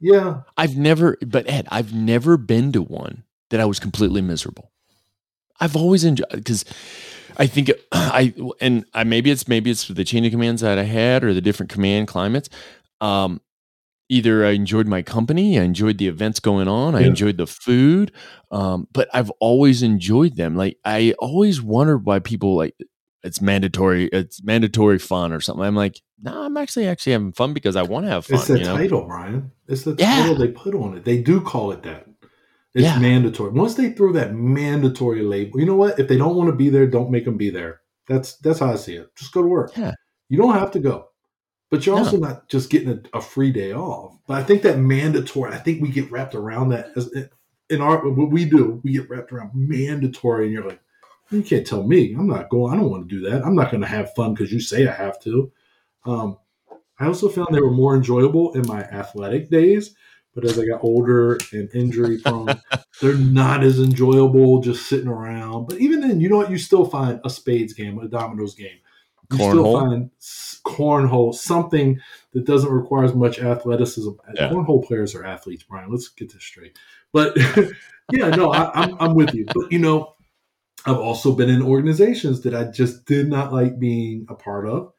[0.00, 3.24] Yeah, I've never, but Ed, I've never been to one
[3.54, 4.72] that I was completely miserable.
[5.60, 6.64] I've always enjoyed because
[7.36, 10.82] I think I and I maybe it's maybe it's the chain of commands that I
[10.82, 12.48] had or the different command climates.
[13.00, 13.40] Um,
[14.08, 18.10] either I enjoyed my company, I enjoyed the events going on, I enjoyed the food,
[18.50, 20.56] um, but I've always enjoyed them.
[20.56, 22.74] Like I always wondered why people like
[23.22, 25.64] it's mandatory, it's mandatory fun or something.
[25.64, 28.40] I'm like, no, I'm actually actually having fun because I want to have fun.
[28.40, 28.76] it's the you know?
[28.76, 29.52] title, Brian.
[29.68, 30.16] It's the Yeah.
[30.16, 31.04] title they put on it.
[31.04, 32.06] They do call it that.
[32.74, 32.98] It's Yeah.
[32.98, 33.52] mandatory.
[33.52, 35.98] Once they throw that mandatory label, you know what?
[35.98, 37.80] If they don't want to be there, don't make them be there.
[38.08, 39.14] That's that's how I see it.
[39.16, 39.76] Just go to work.
[39.76, 39.92] Yeah.
[40.28, 41.08] You don't have to go,
[41.70, 42.02] but you're No.
[42.04, 44.18] also not just getting a, a free day off.
[44.26, 45.52] But I think that mandatory.
[45.52, 47.10] I think we get wrapped around that as
[47.70, 48.80] in our what we do.
[48.82, 50.80] We get wrapped around mandatory, and you're like,
[51.30, 52.72] you can't tell me I'm not going.
[52.74, 53.44] I don't want to do that.
[53.44, 55.50] I'm not going to have fun because you say I have to.
[56.04, 56.38] Um,
[56.98, 59.94] I also found they were more enjoyable in my athletic days,
[60.34, 62.60] but as I got older and injury prone,
[63.00, 65.68] they're not as enjoyable just sitting around.
[65.68, 66.50] But even then, you know what?
[66.50, 68.78] You still find a spades game, a dominoes game.
[69.32, 70.10] You still find
[70.64, 72.00] cornhole, something
[72.32, 74.10] that doesn't require as much athleticism.
[74.34, 74.50] Yeah.
[74.50, 75.90] Cornhole players are athletes, Brian.
[75.90, 76.78] Let's get this straight.
[77.12, 77.36] But
[78.12, 79.46] yeah, no, I, I'm, I'm with you.
[79.46, 80.14] But you know,
[80.86, 84.92] I've also been in organizations that I just did not like being a part of.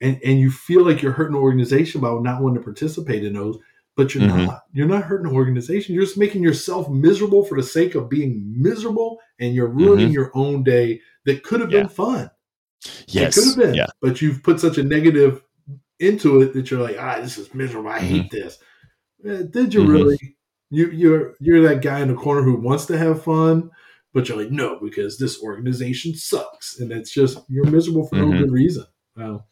[0.00, 3.34] And, and you feel like you're hurting the organization by not wanting to participate in
[3.34, 3.56] those,
[3.96, 4.46] but you're Mhm.
[4.46, 4.62] not.
[4.72, 5.94] You're not hurting the organization.
[5.94, 10.30] You're just making yourself miserable for the sake of being miserable, and you're ruining your
[10.34, 11.76] own day that could have Mm-hmm.
[11.76, 11.82] Yeah.
[11.82, 12.30] been fun.
[13.08, 13.36] Yes.
[13.36, 13.86] It could have been, Yeah.
[14.00, 15.42] but you've put such a negative
[16.00, 17.90] into it that you're like, ah, this is miserable.
[17.90, 18.06] I Mm-hmm.
[18.08, 18.58] hate this.
[19.24, 19.88] Eh, did you Mhm.
[19.92, 20.36] really?
[20.70, 23.70] You, you're you're that guy in the corner who wants to have fun,
[24.14, 28.32] but you're like, no, because this organization sucks, and it's just you're miserable for no
[28.32, 28.84] good reason.
[29.16, 29.44] Wow.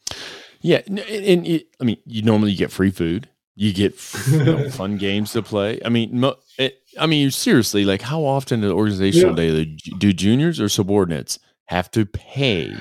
[0.61, 3.29] Yeah, and, and it, I mean, you normally get free food.
[3.55, 3.95] You get
[4.31, 5.79] you know, fun games to play.
[5.83, 9.51] I mean, mo- it, I mean, seriously, like how often at organizational Yeah.
[9.53, 11.37] day do- do juniors or subordinates
[11.67, 12.73] have to pay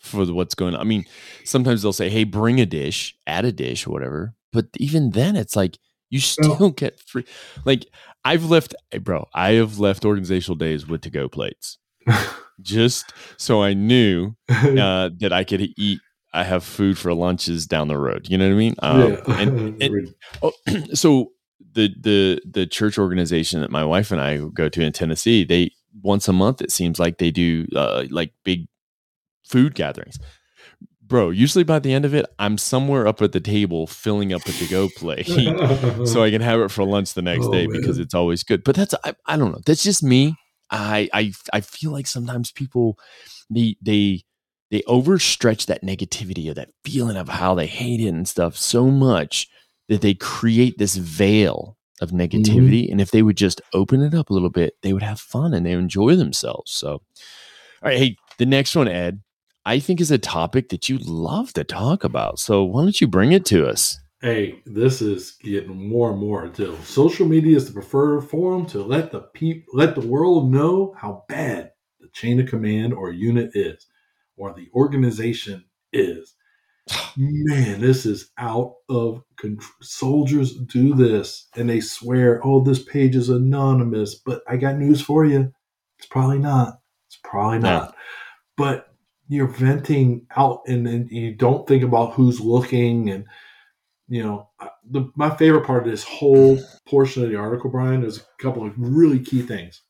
[0.00, 0.80] for the, what's going on?
[0.80, 1.04] I mean,
[1.44, 5.36] sometimes they'll say, "Hey, bring a dish, add a dish, or whatever." But even then,
[5.36, 7.24] it's like you still get free.
[7.64, 7.86] Like
[8.24, 9.28] I've left, bro.
[9.34, 11.78] I have left organizational days with to go plates,
[12.62, 16.00] just so I knew uh, that I could eat.
[16.32, 18.26] I have food for lunches down the road.
[18.28, 18.74] You know what I mean?
[18.80, 19.22] Um, yeah.
[19.40, 20.52] and, and oh,
[20.94, 21.32] so
[21.72, 25.72] the the the church organization that my wife and I go to in Tennessee, they
[26.02, 28.66] once a month it seems like they do uh, like big
[29.44, 30.18] food gatherings.
[31.00, 34.44] Bro, usually by the end of it, I'm somewhere up at the table filling up
[34.46, 35.26] a to go plate
[36.06, 38.64] so I can have it for lunch the next Oh, day because it's always good.
[38.64, 39.60] But that's I, I don't know.
[39.64, 40.34] That's just me.
[40.68, 42.98] I I I feel like sometimes people
[43.48, 44.24] they they
[44.70, 48.86] they overstretch that negativity or that feeling of how they hate it and stuff so
[48.86, 49.48] much
[49.88, 52.20] that they create this veil of mm-hmm.
[52.20, 52.90] negativity.
[52.90, 55.54] And if they would just open it up a little bit, they would have fun
[55.54, 56.72] and they enjoy themselves.
[56.72, 57.02] So, all
[57.82, 59.22] right, hey, the next one, Ed,
[59.64, 62.38] I think is a topic that you love to talk about.
[62.38, 63.98] So why don't you bring it to us?
[64.22, 68.82] Hey, this is getting more and more until social media is the preferred forum to
[68.82, 73.50] let the peop- let the world know how bad the chain of command or unit
[73.54, 73.86] is,
[74.36, 76.34] or the organization is.
[77.16, 79.70] Man, this is out of control.
[79.82, 85.00] Soldiers do this and they swear, "Oh, this page is anonymous," but I got news
[85.00, 85.52] for you.
[85.98, 86.78] It's probably not.
[87.08, 87.70] It's probably No.
[87.70, 87.96] not.
[88.56, 88.94] But
[89.28, 93.24] you're venting out, and then you don't think about who's looking and
[94.08, 94.48] you know,
[94.88, 98.64] the, my favorite part of this whole portion of the article, Brian, there's a couple
[98.64, 99.82] of really key things.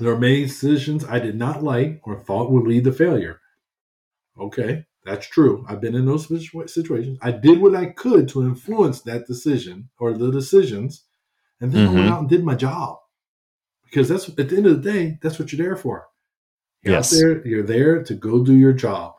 [0.00, 3.40] There are many decisions I did not like or thought would lead to failure.
[4.38, 5.64] Okay, that's true.
[5.68, 6.26] I've been in those
[6.72, 7.18] situations.
[7.22, 11.04] I did what I could to influence that decision or the decisions,
[11.60, 12.10] and then I went Mhm.
[12.10, 12.98] out and did my job.
[13.84, 16.06] Because that's at the end of the day, that's what you're there for.
[16.82, 17.10] You're Yes.
[17.10, 19.14] there, you're there to go do your job.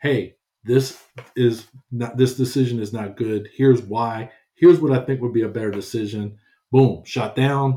[0.00, 1.02] Hey, this
[1.36, 3.48] is not this decision is not good.
[3.54, 4.30] Here's why.
[4.54, 6.38] Here's what I think would be a better decision.
[6.72, 7.72] Boom, shot down.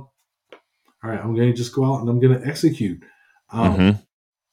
[1.03, 3.03] All right, I'm going to just go out and I'm going to execute.
[3.49, 4.07] Um, Mhm.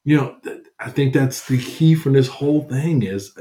[0.04, 3.36] You know, th- I think that's the key from this whole thing is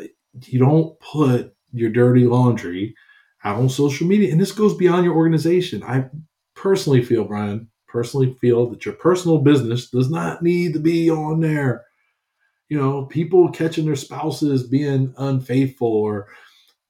[0.46, 2.96] you don't put your dirty laundry
[3.44, 5.84] out on social media, and this goes beyond your organization.
[5.84, 6.06] I
[6.56, 11.42] personally feel, Brian, personally feel that your personal business does not need to be on
[11.42, 11.86] there
[12.70, 16.28] you know, people catching their spouses being unfaithful or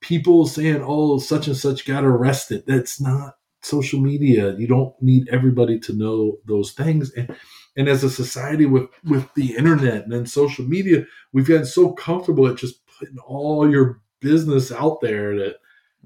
[0.01, 2.63] people saying, oh, such and such got arrested.
[2.65, 4.55] That's not social media.
[4.57, 7.11] You don't need everybody to know those things.
[7.13, 7.35] And,
[7.77, 11.93] and as a society with, with the internet and then social media, we've gotten so
[11.93, 15.55] comfortable at just putting all your business out there that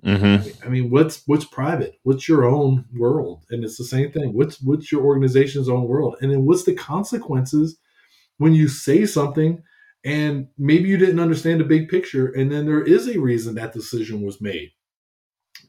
[0.04, 0.66] Mhm.
[0.66, 2.00] I mean, what's what's private?
[2.04, 3.46] What's your own world?
[3.52, 4.34] And it's the same thing.
[4.34, 6.16] What's what's your organization's own world?
[6.22, 7.78] And then what's the consequences
[8.38, 9.62] when you say something
[10.04, 13.74] and maybe you didn't understand the big picture, and then there is a reason that
[13.74, 14.72] decision was made.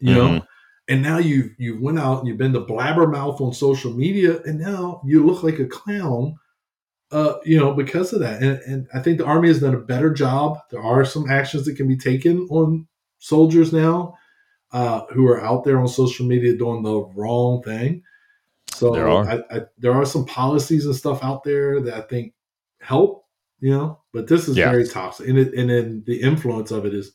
[0.01, 0.47] You know, Mhm.
[0.89, 4.59] And now you've you went out and you've been the blabbermouth on social media, and
[4.61, 6.37] now you look like a clown.
[7.11, 9.79] Uh, you know, because of that, and, and I think the army has done a
[9.79, 10.59] better job.
[10.71, 14.15] There are some actions that can be taken on soldiers now
[14.73, 18.03] uh, who are out there on social media doing the wrong thing.
[18.71, 19.29] So There are.
[19.29, 22.33] I, I, there are some policies and stuff out there that I think
[22.81, 23.27] help,
[23.61, 24.71] you know, but this is Yeah.
[24.71, 25.29] very toxic.
[25.29, 27.13] And, it, and then the influence of it is,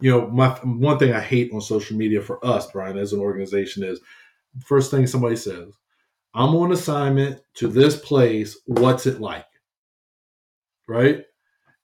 [0.00, 3.20] you know, my one thing I hate on social media for us, Brian, as an
[3.20, 4.00] organization is
[4.64, 5.68] first thing somebody says,
[6.34, 8.58] I'm on assignment to this place.
[8.66, 9.46] What's it like?
[10.88, 11.24] Right?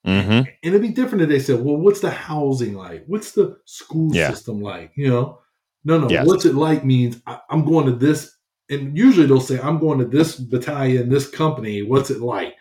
[0.06, 0.38] Mhm.
[0.38, 3.04] And it'd be different if they said, well, what's the housing like?
[3.06, 4.30] What's the school Yeah.
[4.30, 4.92] system like?
[4.96, 5.38] You know,
[5.84, 6.08] no, no.
[6.08, 6.26] Yes.
[6.26, 8.36] What's it like means I, I'm going to this,
[8.70, 11.82] and usually they'll say, I'm going to this battalion, this company.
[11.82, 12.54] What's it like?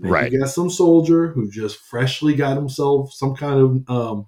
[0.00, 0.32] Right.
[0.32, 4.26] you got some soldier who just freshly got himself some kind of um,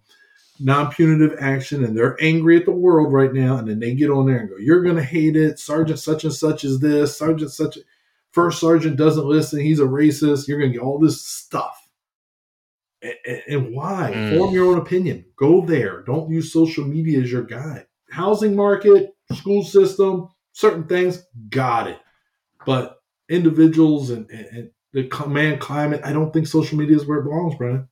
[0.58, 3.56] non punitive action, and they're angry at the world right now.
[3.56, 5.58] And then they get on there and go, You're going to hate it.
[5.58, 7.78] Sergeant such and such is this, Sergeant such.
[8.32, 9.60] first sergeant doesn't listen.
[9.60, 10.48] He's a racist.
[10.48, 11.88] You're going to get all this stuff.
[13.02, 14.12] And, and why?
[14.14, 14.38] Mm.
[14.38, 15.24] Form your own opinion.
[15.36, 16.02] Go there.
[16.02, 17.86] Don't use social media as your guide.
[18.10, 21.98] Housing market, school system, certain things, got it.
[22.64, 27.18] But individuals and, and, and the command climate, I don't think social media is where
[27.18, 27.88] it belongs, Brian.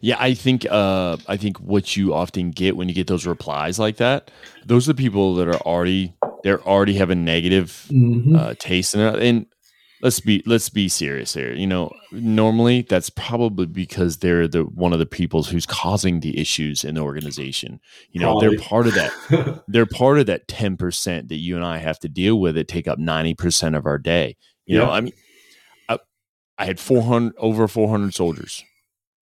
[0.00, 3.78] Yeah, I think uh, I think what you often get when you get those replies
[3.78, 4.30] like that,
[4.66, 8.36] those are the people that are already they're already have a negative Mm-hmm.
[8.36, 9.22] uh, taste in it.
[9.22, 9.46] And
[10.02, 11.52] let's be let's be serious here.
[11.52, 16.38] You know, normally that's probably because they're the one of the people who's causing the
[16.38, 17.80] issues in the organization.
[18.10, 18.56] You know, Probably.
[18.56, 19.62] they're part of that.
[19.68, 22.54] They're part of that ten percent that you and I have to deal with.
[22.56, 24.36] That take up ninety percent of our day.
[24.66, 25.12] You know, I mean,
[25.88, 25.98] I,
[26.58, 28.62] I had four hundred over four hundred soldiers.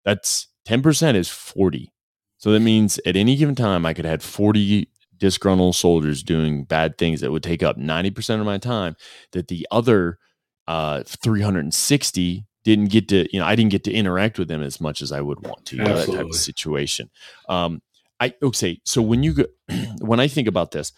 [0.09, 1.92] That's ten percent is forty.
[2.38, 6.64] So that means at any given time, I could have had forty disgruntled soldiers doing
[6.64, 8.97] bad things that would take up ninety percent of my time.
[9.33, 10.18] That the other
[10.66, 14.79] uh, 360 didn't get to you know i didn't get to interact with them as
[14.79, 17.09] much as i would want to you know, that type of situation
[17.49, 17.81] um
[18.21, 19.44] i okay so when you go
[20.01, 20.92] when i think about this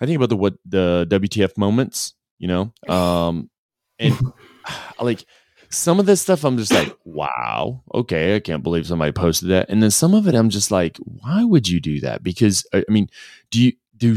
[0.00, 3.50] i think about the what the wtf moments you know um
[3.98, 4.16] and
[5.00, 5.24] like
[5.70, 9.68] some of this stuff i'm just like wow okay i can't believe somebody posted that
[9.68, 12.84] and then some of it i'm just like why would you do that because i
[12.88, 13.08] I mean
[13.50, 14.16] do you do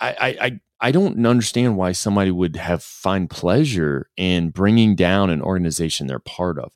[0.00, 5.42] I, I i don't understand why somebody would have find pleasure in bringing down an
[5.42, 6.72] organization they're part of.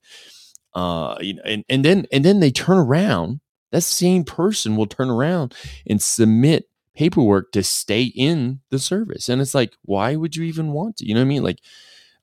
[0.74, 3.40] Uh, you know, and, and then and then they turn around.
[3.72, 5.54] That same person will turn around
[5.86, 10.72] and submit paperwork to stay in the service, and it's like, why would you even
[10.72, 11.06] want to?
[11.06, 11.42] You know what I mean?
[11.42, 11.60] Like,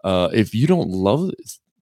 [0.03, 1.31] uh, if you don't love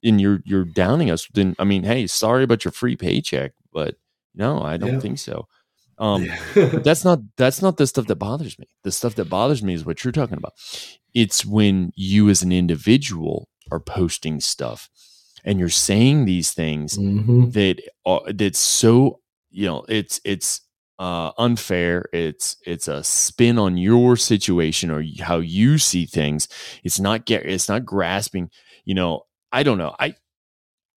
[0.04, 3.96] and you're you're downing us, then I mean, hey, sorry about your free paycheck, but
[4.36, 5.00] no, I don't Yeah.
[5.00, 5.48] think so.
[5.98, 6.30] Um,
[6.84, 8.68] that's not that's not the stuff that bothers me.
[8.84, 10.54] The stuff that bothers me is what you're talking about.
[11.14, 14.90] It's when you as an individual are posting stuff
[15.44, 17.54] and you're saying these things Mhm.
[17.54, 19.20] that are that's so
[19.52, 20.62] you know it's it's
[20.98, 22.06] uh, unfair.
[22.14, 26.48] It's it's a spin on your situation or how you see things.
[26.84, 28.50] It's not get it's not grasping.
[28.86, 29.96] You know, I don't know.
[30.00, 30.16] I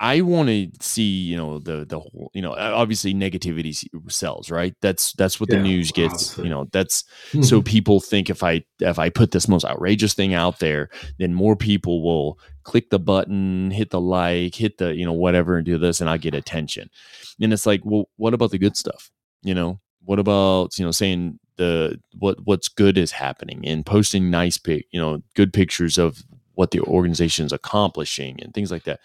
[0.00, 3.76] I want to see you know the the whole you know obviously negativity
[4.10, 4.74] sells right.
[4.82, 6.12] That's that's what the news gets.
[6.14, 6.44] obviously.
[6.44, 7.04] You know that's
[7.42, 7.64] so Mhm.
[7.64, 10.88] people think if i if i put this most outrageous thing out there
[11.18, 15.56] then more people will click the button hit the like hit the you know whatever
[15.56, 16.88] and do this and i get attention
[17.40, 19.10] and it's like well what about the good stuff
[19.42, 24.28] you know what about you know saying the what what's good is happening and posting
[24.28, 26.22] nice pic you know good pictures of
[26.54, 29.00] what the organization is accomplishing and things like that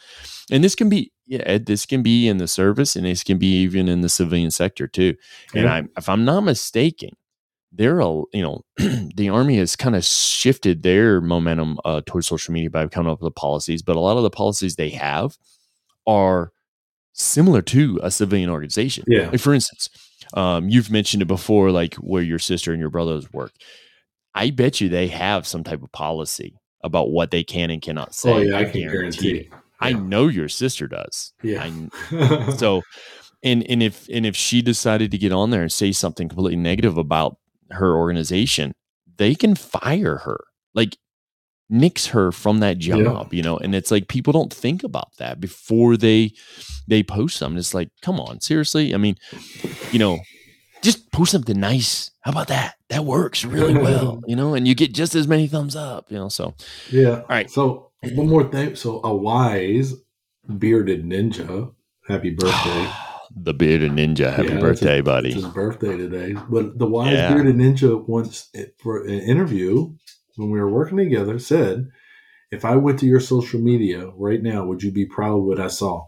[0.51, 3.62] and this can be yeah this can be in the service and this can be
[3.62, 5.15] even in the civilian sector too
[5.53, 5.73] and Yeah.
[5.73, 7.12] i if i'm not mistaken
[7.71, 8.62] they're a you know
[9.15, 13.21] the army has kind of shifted their momentum uh, towards social media by coming up
[13.21, 15.38] with policies but a lot of the policies they have
[16.07, 16.51] are
[17.13, 19.29] similar to a civilian organization Yeah.
[19.29, 19.89] like for instance
[20.35, 23.51] um, you've mentioned it before like where your sister and your brothers work
[24.35, 28.09] i bet you they have some type of policy about what they can and cannot
[28.09, 28.91] oh, say Oh yeah, I can it.
[28.91, 29.49] guarantee.
[29.79, 29.99] i Yeah.
[29.99, 31.63] know your sister does Yeah.
[32.11, 32.81] I, so
[33.43, 36.57] and and if and if she decided to get on there and say something completely
[36.57, 37.37] negative about
[37.71, 38.73] her organization
[39.17, 40.39] they can fire her
[40.73, 40.97] like
[41.69, 42.97] nix her from that Yeah.
[43.03, 46.33] job you know and it's like people don't think about that before they
[46.87, 49.15] they post something it's like come on seriously i mean
[49.91, 50.17] you know
[50.81, 54.75] just post something nice how about that that works really well you know and you
[54.75, 56.53] get just as many thumbs up you know so
[56.91, 57.19] yeah.
[57.21, 58.75] all right So one more thing.
[58.75, 59.93] So a wise
[60.47, 61.73] bearded ninja.
[62.07, 62.89] Happy birthday.
[63.35, 66.33] the bearded ninja happy Yeah, birthday It's buddy his birthday today.
[66.49, 67.33] But the wise Yeah.
[67.33, 69.93] bearded ninja once eh, for an interview
[70.37, 71.89] when we were working together said,
[72.51, 75.59] "If I went to your social media right now, would you be proud of what
[75.59, 76.07] I saw?"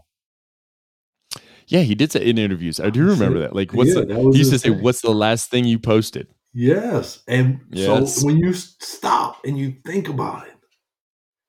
[1.68, 2.80] Yeah, he did say in interviews.
[2.80, 3.54] I do remember that.
[3.54, 4.82] Like, what's Yeah, the, that he used to say, thing.
[4.82, 8.16] "What's the last thing you posted?" Yes, and Yes.
[8.16, 10.54] so when you stop and you think about it,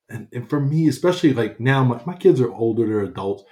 [0.10, 3.44] and, and for me, especially like now, my, my kids are older, they're adults.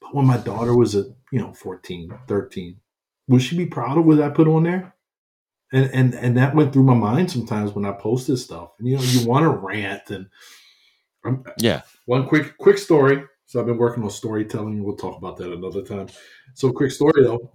[0.00, 2.76] But when my daughter was at you know 14, 13,
[3.28, 4.94] would she be proud of what I put on there?
[5.72, 8.70] And and and that went through my mind sometimes when I posted stuff.
[8.78, 10.26] And you know, you want to rant and
[11.24, 13.24] um, Yeah, one quick quick story.
[13.50, 14.84] So I've been working on storytelling.
[14.84, 16.06] We'll talk about that another time.
[16.54, 17.50] So quick story though.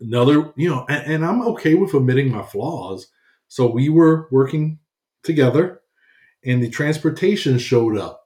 [0.00, 3.08] Another, you know, and, and I'm okay with admitting my flaws.
[3.48, 4.78] So we were working
[5.24, 5.80] together,
[6.44, 8.24] and the transportation showed up,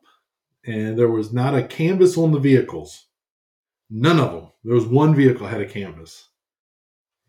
[0.66, 3.06] and there was not a canvas on the vehicles.
[3.88, 4.52] None of them.
[4.62, 6.28] There was one vehicle had a canvas.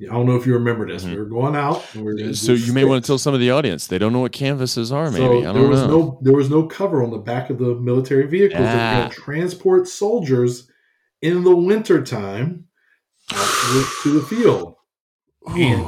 [0.01, 1.05] I don't know if you remember this.
[1.05, 1.11] Mhm.
[1.11, 1.81] We were going out.
[1.95, 4.11] And we were So you may want to tell some of the audience they don't
[4.11, 5.09] know what canvases are.
[5.09, 5.87] Maybe So I there was know.
[5.87, 8.99] no there was no cover on the back of the military vehicles that were Ah.
[8.99, 10.69] going to transport soldiers
[11.21, 12.65] in the wintertime
[13.29, 14.75] to the, to the field.
[15.55, 15.85] And,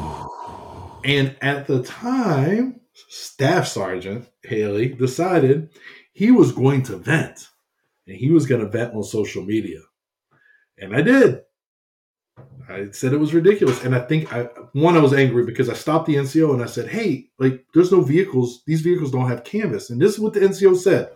[1.04, 2.80] and at the time,
[3.10, 5.70] Staff Sergeant Haley decided
[6.14, 7.48] he was going to vent,
[8.08, 9.80] and he was going to vent on social media,
[10.80, 11.42] and I did.
[12.70, 14.44] I said it was ridiculous, and I think I
[14.74, 17.92] one I was angry because I stopped the NCO and I said, "Hey, like, there's
[17.92, 18.64] no vehicles.
[18.66, 21.12] These vehicles don't have canvas." And this is what the NCO said.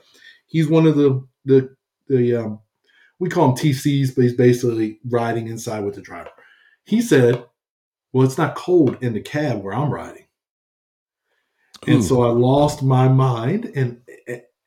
[0.48, 1.76] He's one of the the
[2.08, 2.60] the um,
[3.20, 6.32] we call him TCs, but he's basically riding inside with the driver.
[6.86, 7.44] He said,
[8.14, 10.28] "Well, it's not cold in the cab where I'm riding."
[11.88, 14.02] And so I lost my mind, and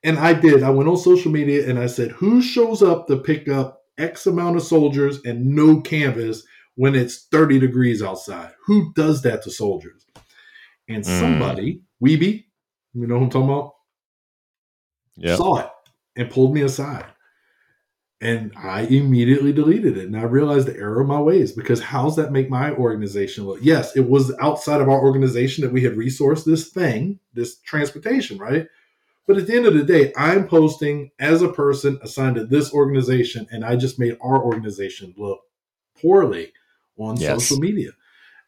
[0.03, 0.62] and I did.
[0.62, 4.26] I went on social media and I said, "Who shows up to pick up X
[4.26, 6.45] amount of soldiers and no canvas
[6.77, 8.53] when it's 30 degrees outside?
[8.66, 10.07] Who does that to soldiers?"
[10.89, 11.20] And Mm.
[11.20, 12.45] somebody, Weeby,
[12.95, 13.75] you know who I'm talking about,
[15.16, 15.37] yeah.
[15.37, 15.70] saw it
[16.16, 17.07] and pulled me aside.
[18.20, 20.07] And I immediately deleted it.
[20.07, 23.59] And I realized the error of my ways because how's that make my organization look?
[23.61, 28.39] Yes, it was outside of our organization that we had resourced this thing, this transportation,
[28.39, 28.66] right?
[29.27, 32.72] But at the end of the day, I'm posting as a person assigned to this
[32.72, 35.41] organization, and I just made our organization look
[36.01, 36.53] poorly
[36.99, 37.42] on Yes.
[37.42, 37.90] social media.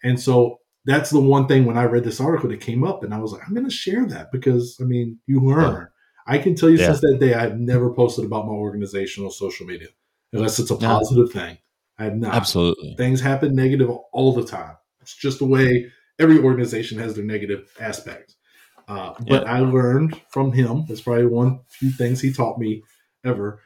[0.02, 3.12] And so that's the one thing when I read this article that came up, and
[3.12, 5.88] I was like, I'm going to share that because, I mean, you learn.
[6.26, 6.86] I can tell you Yeah.
[6.88, 9.88] since that day, I've never posted about my organization on social media
[10.32, 10.88] unless it's a Yeah.
[10.88, 11.58] positive thing.
[11.98, 12.34] I have not.
[12.34, 12.94] Absolutely.
[12.96, 14.76] Things happen negative all the time.
[15.00, 18.36] It's just the way every organization has their negative aspects.
[18.88, 19.52] Uh, but Yeah.
[19.52, 20.84] I learned from him.
[20.88, 22.82] That's probably one few things he taught me
[23.24, 23.60] ever.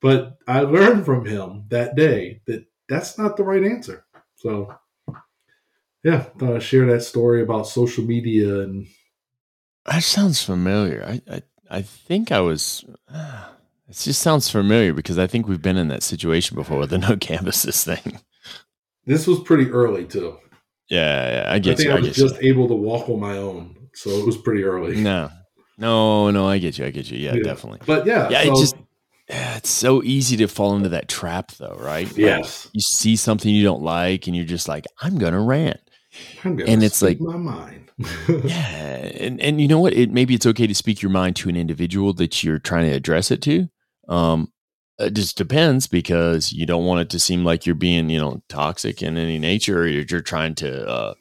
[0.00, 4.04] But I learned from him that day that that's not the right answer.
[4.44, 4.74] So,
[6.04, 8.86] yeah, thought I'd share that story about social media and
[9.90, 11.02] That sounds familiar.
[11.06, 12.84] I, I, I think I was.
[13.86, 16.96] It just sounds familiar because I think we've been in that situation before with the
[16.96, 18.18] no canvases thing.
[19.04, 20.38] this was pretty early too.
[20.88, 21.94] Yeah, yeah I I get think you.
[21.94, 22.50] I I was just you.
[22.50, 24.96] able to walk on my own, so it was pretty early.
[24.96, 25.28] No,
[25.76, 26.48] no, no.
[26.48, 26.86] I get you.
[26.86, 27.18] I get you.
[27.18, 27.42] Yeah, Yeah.
[27.42, 27.80] definitely.
[27.84, 28.76] But yeah, Yeah, so- it just
[29.28, 32.06] yeah, it's so easy to fall into that trap, though, right?
[32.06, 35.80] Like, yes, you see something you don't like, and you're just like, "I'm gonna rant."
[36.44, 37.80] I'm gonna and it's speak like- my mind.
[38.44, 38.56] Yeah,
[39.20, 39.92] and and you know what?
[39.94, 42.96] It maybe it's okay to speak your mind to an individual that you're trying to
[42.96, 43.68] address it to.
[44.08, 44.52] Um,
[44.98, 48.42] it just depends because you don't want it to seem like you're being, you know,
[48.48, 51.14] toxic in any nature, or you're, you're trying to uh,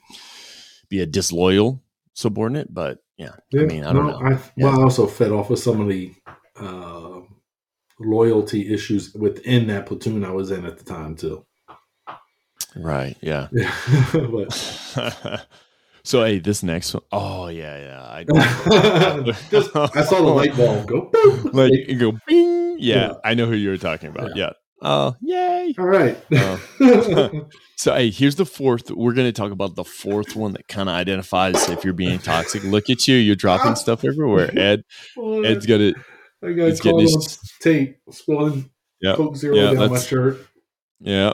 [0.90, 1.82] be a disloyal
[2.16, 2.74] subordinate.
[2.74, 4.20] But yeah, I mean, I don't know.
[4.20, 4.66] I, Yeah.
[4.66, 6.12] Well, I also fed off of some of the
[6.60, 7.22] uh,
[8.06, 11.46] loyalty issues within that platoon I was in at the time too.
[12.76, 13.16] Right?
[13.22, 13.48] Yeah.
[14.14, 14.52] but
[16.04, 18.02] so hey, this next one, oh yeah, yeah.
[18.04, 18.24] I,
[19.52, 21.10] just I saw the light bulb go.
[21.10, 21.54] boop.
[21.54, 22.78] like you go bing.
[22.80, 23.14] Yeah, Yeah.
[23.24, 24.36] I know who you're talking about.
[24.36, 24.52] Yeah.
[24.82, 25.74] Oh, yay.
[25.78, 26.18] All right.
[26.32, 26.58] Uh,
[27.84, 28.92] So hey, here's the fourth.
[28.92, 32.18] We're going to talk about the fourth one that kind of identifies if you're being
[32.18, 32.64] toxic.
[32.64, 34.58] Look at you, you're dropping stuff everywhere.
[34.58, 34.84] Ed,
[35.44, 35.82] Ed's got
[36.44, 36.50] it.
[36.50, 38.70] I got it's getting on his- tape spilling
[39.02, 40.46] Yeah, Coke Zero yeah, down my shirt.
[41.00, 41.34] Yeah,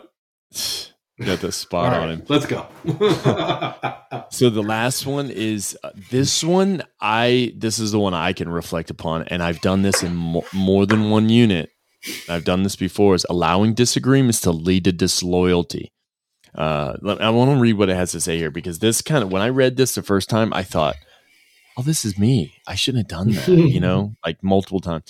[1.25, 2.23] got the spot All on him.
[2.27, 2.65] let's go.
[4.31, 6.83] So the last one is uh, this one.
[7.01, 10.45] I this is the one I can reflect upon, and I've done this in mo-
[10.53, 11.69] more than one unit.
[12.29, 13.15] I've done this before.
[13.15, 15.91] Is allowing disagreements to lead to disloyalty.
[16.55, 19.31] Uh, I want to read what it has to say here because this kind of
[19.31, 20.95] when I read this the first time, I thought,
[21.79, 22.53] "Oh, this is me.
[22.67, 25.03] I shouldn't have done that." you know, like multiple times.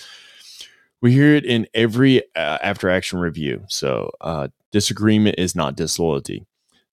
[1.02, 3.64] We hear it in every uh, after action review.
[3.70, 6.46] So uh, disagreement is not disloyalty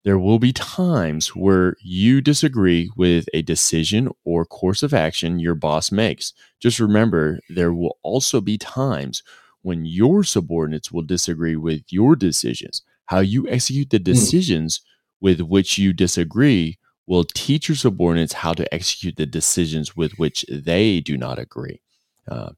[0.05, 5.55] there will be times where you disagree with a decision or course of action your
[5.55, 6.31] boss makes.
[6.59, 9.23] Just remember, there will also be times
[9.63, 12.83] when your subordinates will disagree with your decisions.
[13.07, 14.81] How you execute the decisions
[15.19, 16.77] with which you disagree
[17.07, 21.81] will teach your subordinates how to execute the decisions with which they do not agree.
[22.27, 22.51] Uh,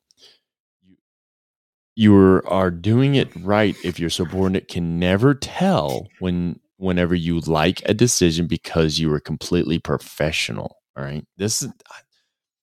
[1.95, 7.82] you- are doing it right if your subordinate can never tell when whenever you like
[7.89, 10.78] a decision because you are completely professional.
[10.95, 11.26] All right.
[11.38, 11.70] This is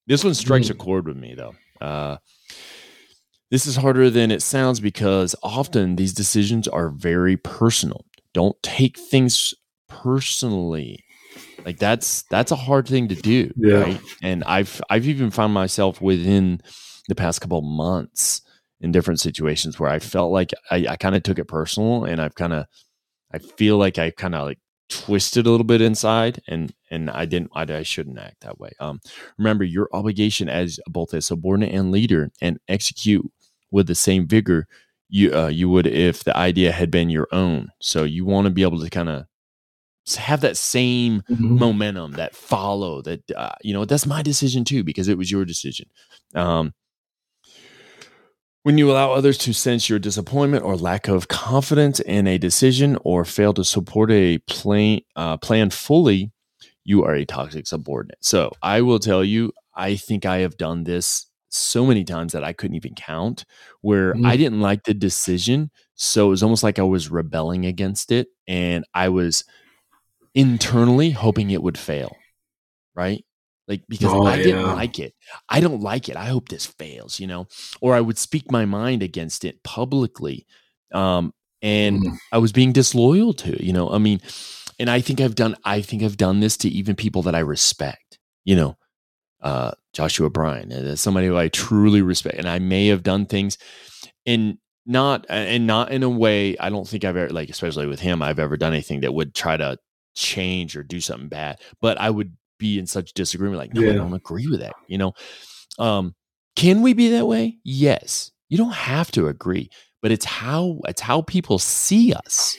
[0.06, 0.78] this one strikes a Mm.
[0.78, 1.54] chord with me though.
[1.80, 2.18] Uh,
[3.50, 8.04] this is harder than it sounds because often these decisions are very personal.
[8.32, 9.52] Don't take things
[9.88, 11.03] personally.
[11.64, 13.80] Like that's that's a hard thing to do, Yeah.
[13.80, 14.00] right?
[14.22, 16.60] And I've I've even found myself within
[17.08, 18.42] the past couple months
[18.80, 22.20] in different situations where I felt like I, I kind of took it personal and
[22.20, 22.66] I've kind of
[23.32, 24.58] I feel like I kind of like
[24.90, 28.70] twisted a little bit inside and and i didn't I, I, shouldn't act that way
[28.80, 29.00] um
[29.38, 33.24] remember your obligation as both a subordinate and leader and execute
[33.70, 34.66] with the same vigor
[35.08, 38.50] you uh, you would if the idea had been your own so you want to
[38.50, 39.24] be able to kind of
[40.16, 41.58] have that same mm-hmm.
[41.58, 45.44] momentum that follow that uh, you know that's my decision too because it was your
[45.44, 45.88] decision
[46.34, 46.74] um
[48.64, 52.96] when you allow others to sense your disappointment or lack of confidence in a decision
[53.04, 56.32] or fail to support a plan, uh, plan fully,
[56.82, 58.16] you are a toxic subordinate.
[58.22, 62.42] So I will tell you, I think I have done this so many times that
[62.42, 63.44] I couldn't even count
[63.82, 64.26] where mm.
[64.26, 65.70] I didn't like the decision.
[65.94, 69.44] So it was almost like I was rebelling against it and I was
[70.34, 72.16] internally hoping it would fail.
[72.94, 73.24] Right
[73.66, 74.74] like because oh, I didn't yeah.
[74.74, 75.14] like it.
[75.48, 76.16] I don't like it.
[76.16, 77.46] I hope this fails, you know.
[77.80, 80.46] Or I would speak my mind against it publicly.
[80.92, 81.32] Um,
[81.62, 82.16] and mm.
[82.30, 83.90] I was being disloyal to it, you know.
[83.90, 84.20] I mean,
[84.78, 87.40] and I think I've done I think I've done this to even people that I
[87.40, 88.76] respect, you know.
[89.42, 93.58] Uh, Joshua Bryan, uh, somebody who I truly respect, and I may have done things
[94.24, 98.00] and not and not in a way I don't think I've ever like especially with
[98.00, 99.78] him I've ever done anything that would try to
[100.14, 103.90] change or do something bad, but I would be in such disagreement like no yeah.
[103.90, 105.12] i don't agree with that you know?
[105.78, 106.14] Um
[106.56, 107.58] can we be that way?
[107.64, 108.30] Yes.
[108.48, 109.70] You don't have to agree
[110.02, 112.56] but it's how it's how people see us.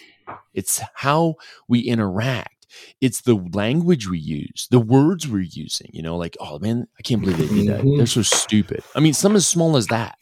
[0.53, 1.35] It's how
[1.67, 2.65] we interact.
[2.99, 7.03] It's the language we use the words we're using you know like oh man i
[7.03, 7.81] can't believe they did that.
[7.81, 7.97] Mm-hmm.
[7.97, 8.83] they're so stupid.
[8.95, 10.17] I mean something as small as that.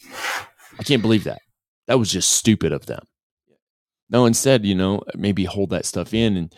[0.79, 1.41] I can't believe that.
[1.87, 3.03] That was just stupid of them.
[4.09, 6.53] No instead you know maybe hold that stuff in and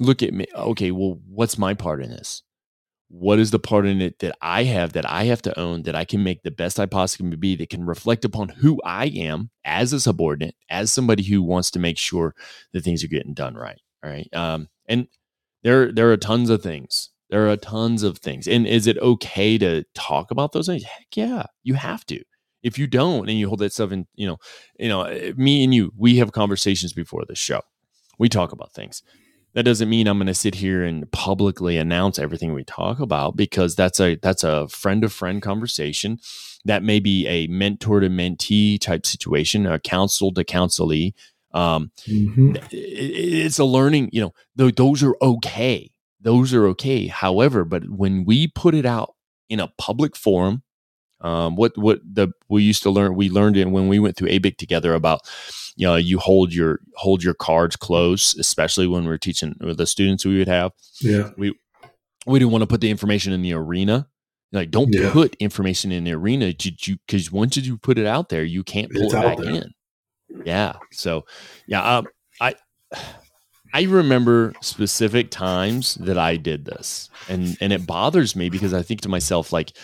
[0.00, 2.42] look at me okay well what's my part in this?
[3.08, 5.94] What is the part in it that i have that i have to own that
[5.94, 9.06] i can make the best i possibly can be that can reflect upon who i
[9.06, 12.34] am as a subordinate as somebody who wants to make sure
[12.72, 14.28] that things are getting done right all right?
[14.32, 15.08] Um, and
[15.62, 17.10] there there are tons of things.
[17.28, 18.46] There are tons of things.
[18.46, 20.84] And is it okay to talk about those things?
[20.84, 22.22] Heck yeah you have to.
[22.62, 24.38] If you don't and you hold that stuff in you know
[24.78, 27.62] you know eh, me and you we have conversations before the show.
[28.18, 29.02] We talk about things
[29.56, 33.36] that doesn't mean I'm going to sit here and publicly announce everything we talk about
[33.36, 36.20] because that's a that's a friend to friend conversation.
[36.66, 41.14] That may be a mentor to mentee type situation, a counsel to counselee.
[41.54, 42.56] Um, mm-hmm.
[42.56, 44.10] it, it's a learning.
[44.12, 45.90] You know, those are okay.
[46.20, 47.06] Those are okay.
[47.06, 49.14] However, but when we put it out
[49.48, 50.64] in a public forum,
[51.20, 54.28] um, what what the we used to learn we learned it when we went through
[54.28, 55.20] ABIC together about
[55.76, 59.86] you know you hold your hold your cards close, especially when we are teaching the
[59.86, 60.72] students we would have.
[61.00, 61.54] Yeah, we
[62.26, 64.08] we didn't want to put the information in the arena.
[64.52, 65.10] Like, don't yeah.
[65.12, 69.04] put information in the arena because once you put it out there, you can't pull
[69.04, 69.74] it's it back in.
[70.44, 70.74] Yeah.
[70.92, 71.26] So,
[71.66, 72.06] yeah, um,
[72.40, 72.54] I
[73.74, 78.82] I remember specific times that I did this, and and it bothers me because I
[78.82, 79.76] think to myself like,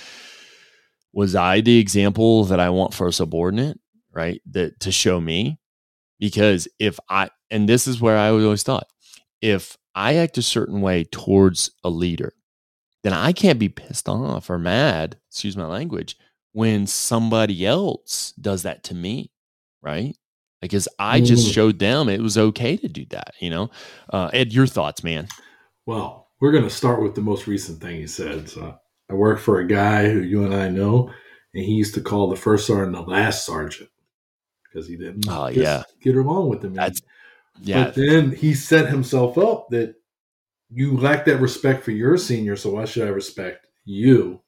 [1.13, 3.79] was I the example that I want for a subordinate,
[4.13, 4.41] right?
[4.51, 5.59] That to show me,
[6.19, 8.89] because if I, and this is where I always thought,
[9.41, 12.33] if I act a certain way towards a leader,
[13.03, 16.17] then I can't be pissed off or mad, excuse my language,
[16.53, 19.33] when somebody else does that to me,
[19.83, 20.17] right?
[20.61, 21.53] Because I just mm.
[21.53, 23.71] showed them it was okay to do that, you know?
[24.13, 25.27] Uh, Ed, your thoughts, man.
[25.87, 28.49] Well, we're going to start with the most recent thing he said.
[28.49, 28.79] So
[29.13, 31.11] I work for a guy who you and I know,
[31.53, 33.91] and he used to call the first sergeant the last sergeant
[34.65, 35.83] because he didn't oh, yeah.
[36.01, 36.73] get along with him.
[36.73, 37.03] That's,
[37.61, 37.85] yeah.
[37.85, 39.97] But then he set himself up that
[40.71, 44.41] you lack that respect for your senior, so why should I respect you?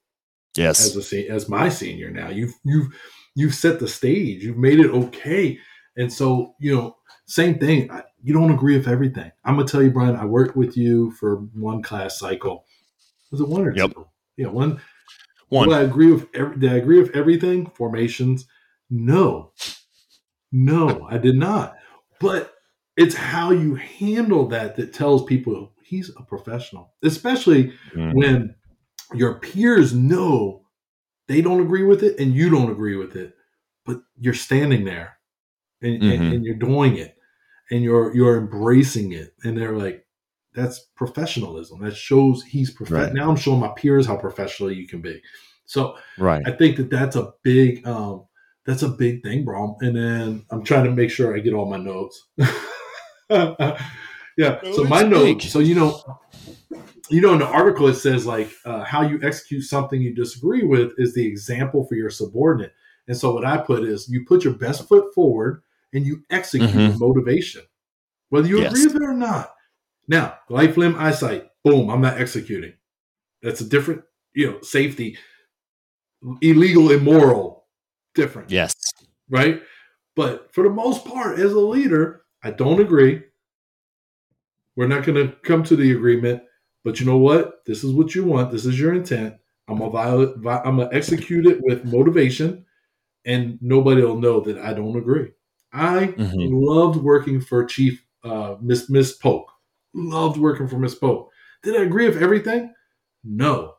[0.55, 2.29] Yes, as a as my senior now.
[2.29, 2.87] You've you've
[3.35, 4.43] you've set the stage.
[4.43, 5.59] You've made it okay,
[5.95, 6.95] and so you know
[7.27, 7.91] same thing.
[8.23, 9.31] You don't agree with everything.
[9.43, 10.15] I'm gonna tell you, Brian.
[10.15, 12.65] I worked with you for one class cycle.
[13.29, 13.93] Was it one or yep.
[13.93, 14.07] two?
[14.37, 14.81] Yeah, one.
[15.49, 15.69] One.
[15.69, 16.27] Do I agree with?
[16.33, 17.67] Every, did I agree with everything?
[17.67, 18.47] Formations?
[18.89, 19.51] No,
[20.51, 21.75] no, I did not.
[22.19, 22.53] But
[22.97, 28.13] it's how you handle that that tells people he's a professional, especially mm.
[28.13, 28.55] when
[29.13, 30.63] your peers know
[31.27, 33.35] they don't agree with it and you don't agree with it,
[33.85, 35.17] but you're standing there
[35.81, 36.11] and, mm-hmm.
[36.11, 37.15] and, and you're doing it
[37.71, 40.04] and you're you're embracing it, and they're like,
[40.55, 41.81] that's professionalism.
[41.81, 43.07] That shows he's professional.
[43.07, 43.13] Right.
[43.13, 45.21] Now I'm showing my peers how professional you can be.
[45.65, 46.43] So right.
[46.45, 48.25] I think that that's a big um,
[48.65, 49.77] that's a big thing, bro.
[49.81, 52.27] And then I'm trying to make sure I get all my notes.
[53.29, 54.59] yeah.
[54.73, 55.51] so my notes.
[55.51, 56.01] So you know,
[57.09, 60.63] you know, in the article it says like uh, how you execute something you disagree
[60.63, 62.73] with is the example for your subordinate.
[63.07, 65.61] And so what I put is you put your best foot forward
[65.93, 66.97] and you execute mm-hmm.
[66.97, 67.61] motivation,
[68.29, 68.71] whether you yes.
[68.71, 69.54] agree with it or not.
[70.07, 72.73] Now, life limb eyesight, boom, I'm not executing.
[73.41, 74.03] That's a different,
[74.33, 75.17] you know, safety,
[76.41, 77.65] illegal, immoral,
[78.13, 78.51] different.
[78.51, 78.75] Yes.
[79.29, 79.61] Right.
[80.15, 83.23] But for the most part, as a leader, I don't agree.
[84.75, 86.43] We're not going to come to the agreement.
[86.83, 87.65] But you know what?
[87.65, 88.51] This is what you want.
[88.51, 89.35] This is your intent.
[89.67, 90.45] I'm a violent.
[90.45, 92.63] I'm gonna execute it with motivation,
[93.25, 95.31] and nobody will know that I don't agree.
[95.73, 96.49] I Mhm.
[96.51, 99.51] loved working for Chief uh, Miss Miss Polk.
[99.95, 101.31] Loved working for Miss Polk.
[101.63, 102.73] Did I agree with everything?
[103.23, 103.73] No,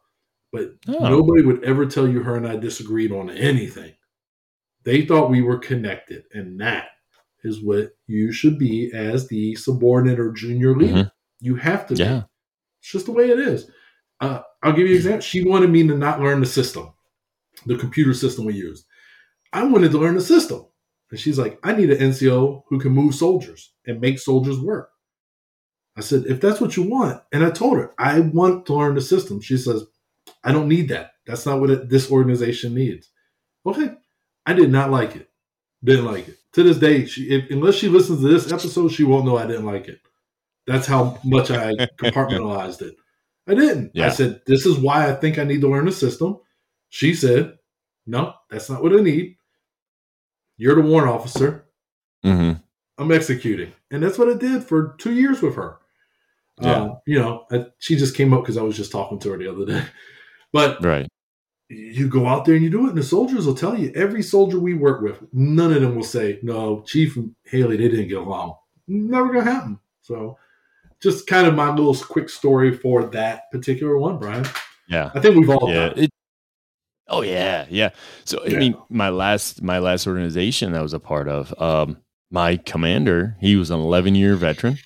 [0.51, 1.09] but Oh.
[1.09, 3.93] nobody would ever tell you her and I disagreed on anything.
[4.83, 6.87] They thought we were connected, and that
[7.45, 11.13] is what you should be as the subordinate or junior leader.
[11.41, 12.03] You have to be.
[12.03, 12.23] Yeah.
[12.81, 13.71] It's just the way it is.
[14.21, 15.21] Uh, I'll give you an example.
[15.21, 16.93] She wanted me to not learn the system,
[17.67, 18.87] the computer system we used.
[19.53, 20.65] I wanted to learn the system.
[21.11, 24.91] And she's like, I need an NCO who can move soldiers and make soldiers work.
[25.97, 28.95] I said, if that's what you want, and I told her, I want to learn
[28.95, 29.41] the system.
[29.41, 29.85] She says,
[30.45, 31.13] I don't need that.
[31.27, 33.11] That's not what it, this organization needs.
[33.65, 33.95] Okay.
[34.45, 35.29] I did not like it.
[35.83, 36.39] Didn't like it.
[36.53, 39.47] To this day, she, if, unless she listens to this episode, she won't know I
[39.47, 40.01] didn't like it.
[40.67, 42.97] That's how much I compartmentalized it.
[43.49, 43.93] I didn't.
[43.99, 46.39] I said, This is why I think I need to learn the system.
[46.91, 47.59] She said,
[48.07, 49.37] No, that's not what I need.
[50.57, 51.67] You're the warrant officer.
[52.23, 52.53] hmm
[52.99, 53.73] I'm executing.
[53.91, 55.79] And that's what I did for two years with her.
[56.61, 56.71] Yeah.
[56.83, 59.39] Uh, you know, I, she just came up because I was just talking to her
[59.39, 59.85] the other day.
[60.53, 61.07] But Right.
[61.69, 64.23] you go out there and you do it, and the soldiers will tell you every
[64.23, 68.09] soldier we work with, none of them will say, No, Chief and Haley, they didn't
[68.09, 68.55] get along.
[68.89, 69.79] Never gonna happen.
[70.03, 70.39] So
[71.03, 74.47] just kind of my little quick story for that particular one, Brian.
[74.89, 75.11] Yeah.
[75.15, 76.05] I think we've all yeah done it.
[76.05, 76.11] it,
[77.09, 77.91] oh yeah yeah
[78.25, 81.99] so i mean my last my last organization that I was a part of um
[82.31, 84.79] my commander he was an 11 year veteran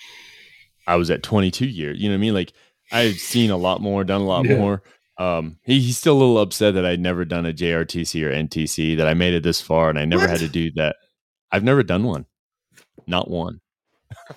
[0.91, 2.53] i was at 22 years you know what i mean like
[2.93, 4.57] i've seen a lot more done a lot Yeah.
[4.59, 4.83] more
[5.19, 8.97] um he, he's still a little upset that i'd never done a jrtc or ntc
[8.97, 10.97] that i made it this far and i never had to do that
[11.53, 12.27] i've never done one
[13.07, 13.61] not one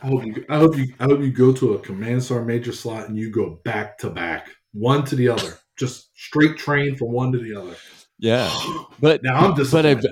[0.04, 2.72] I hope you I hope you I hope you go to a command sergeant major
[2.72, 5.58] slot and you go back to back, one to the other.
[5.78, 7.76] Just straight train from one to the other.
[8.20, 8.50] yeah
[9.00, 10.06] but Now I'm but I've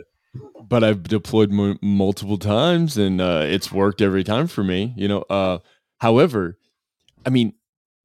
[0.67, 4.93] but I've deployed m- multiple times and uh, it's worked every time for me.
[4.97, 5.59] You know, uh,
[6.01, 6.57] however,
[7.25, 7.53] I mean,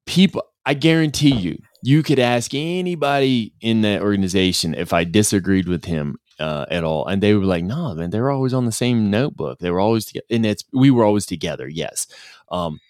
[0.07, 0.42] people.
[0.68, 6.16] I guarantee you, you could ask anybody in that organization if I disagreed with him
[6.40, 9.11] uh, at all, and they were like, "No, man, they were always on the same
[9.11, 9.61] notebook.
[9.61, 12.07] They were always together, and it's we were always together." Yes,
[12.51, 12.80] um,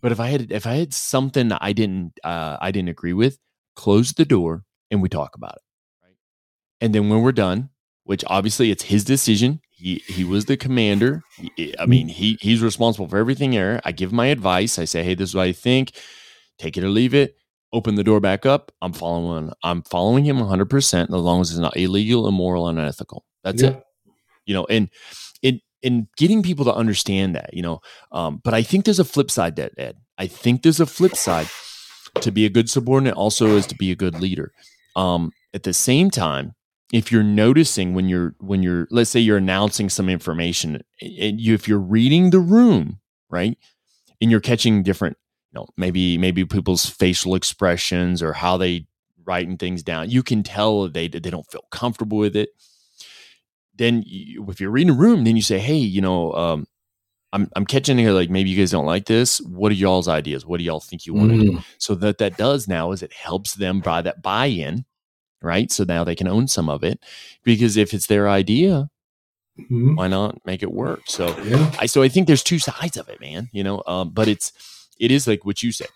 [0.00, 3.38] but if I had if I had something I didn't uh, I didn't agree with,
[3.76, 5.62] close the door and we talk about it.
[6.06, 6.16] Right,
[6.80, 7.70] and then when we're done,
[8.04, 9.60] which obviously it's his decision.
[9.70, 11.22] He he was the commander.
[11.56, 13.80] He- I mean, he he's responsible for everything there.
[13.84, 14.78] I give my advice.
[14.78, 15.92] I say, hey, this is what I think.
[16.58, 17.36] Take it or leave it.
[17.72, 18.70] Open the door back up.
[18.80, 19.52] I'm following.
[19.64, 23.24] I'm following him 100 percent as long as it's not illegal, immoral, and unethical.
[23.42, 23.70] That's Yeah.
[23.70, 23.82] it.
[24.46, 24.88] You know, and
[25.42, 27.80] in in getting people to understand that, you know.
[28.12, 29.96] Um, but I think there's a flip side to that, Ed.
[30.16, 31.48] I think there's a flip side
[32.20, 33.14] to be a good subordinate.
[33.16, 34.52] Also, is to be a good leader.
[34.94, 36.54] Um, at the same time,
[36.94, 41.52] if you're noticing when you're when you're let's say you're announcing some information and you
[41.52, 43.58] if you're reading the room right
[44.20, 45.16] and you're catching different
[45.50, 48.86] you know maybe maybe people's facial expressions or how they
[49.24, 52.50] writing things down you can tell they they don't feel comfortable with it.
[53.76, 56.64] Then you, if you're reading a room then you say hey you know um
[57.32, 59.40] I'm, I'm catching here like maybe you guys don't like this.
[59.40, 60.46] What are y'all's ideas?
[60.46, 61.52] What do y'all think you want to do?
[61.54, 61.64] Mm.
[61.78, 64.84] so that that does now is it helps them buy that buy-in
[65.44, 66.98] right so now they can own some of it
[67.44, 68.88] because if it's their idea
[69.56, 69.94] Mhm.
[69.96, 71.70] why not make it work so Yeah.
[71.78, 74.50] i so i think there's two sides of it man you know um, but it's
[74.98, 75.88] it is like what you said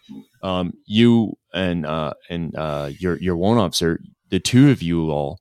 [0.45, 5.41] um, you and uh and uh your your warrant officer the two of you all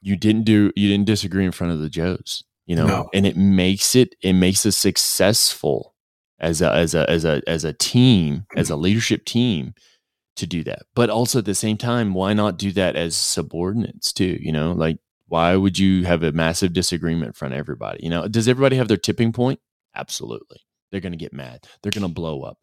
[0.00, 3.10] you didn't do you didn't disagree in front of the joes you know No.
[3.12, 5.94] and it makes it it makes us successful
[6.40, 9.74] as a as a as a as a team as a leadership team
[10.36, 10.82] to do that.
[10.94, 14.72] But also at the same time why not do that as subordinates too you know?
[14.72, 18.28] Like why would you have a massive disagreement in front of everybody you know?
[18.28, 19.60] Does everybody have their tipping point?
[19.94, 20.58] Absolutely.
[20.90, 21.66] They're going to get mad.
[21.82, 22.58] They're going to blow up.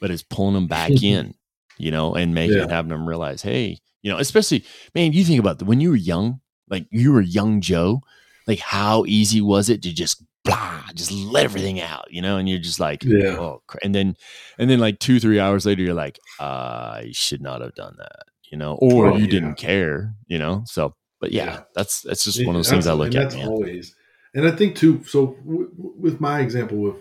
[0.00, 1.34] But it's pulling them back in
[1.78, 2.68] you know and making Yeah.
[2.68, 5.96] having them realize hey you know especially man you think about the, when you were
[5.96, 8.02] young like you were young joe
[8.46, 12.48] like how easy was it to just blah just let everything out you know and
[12.48, 13.36] you're just like Yeah.
[13.38, 14.16] oh and then
[14.58, 18.24] and then like two three hours later you're like i should not have done that
[18.50, 19.30] you know or Oh, you yeah.
[19.30, 21.60] didn't care you know so but yeah, Yeah.
[21.76, 23.94] that's that's just one of those things i look at always.
[24.34, 25.04] And I think too.
[25.04, 26.96] So w- w- with my example with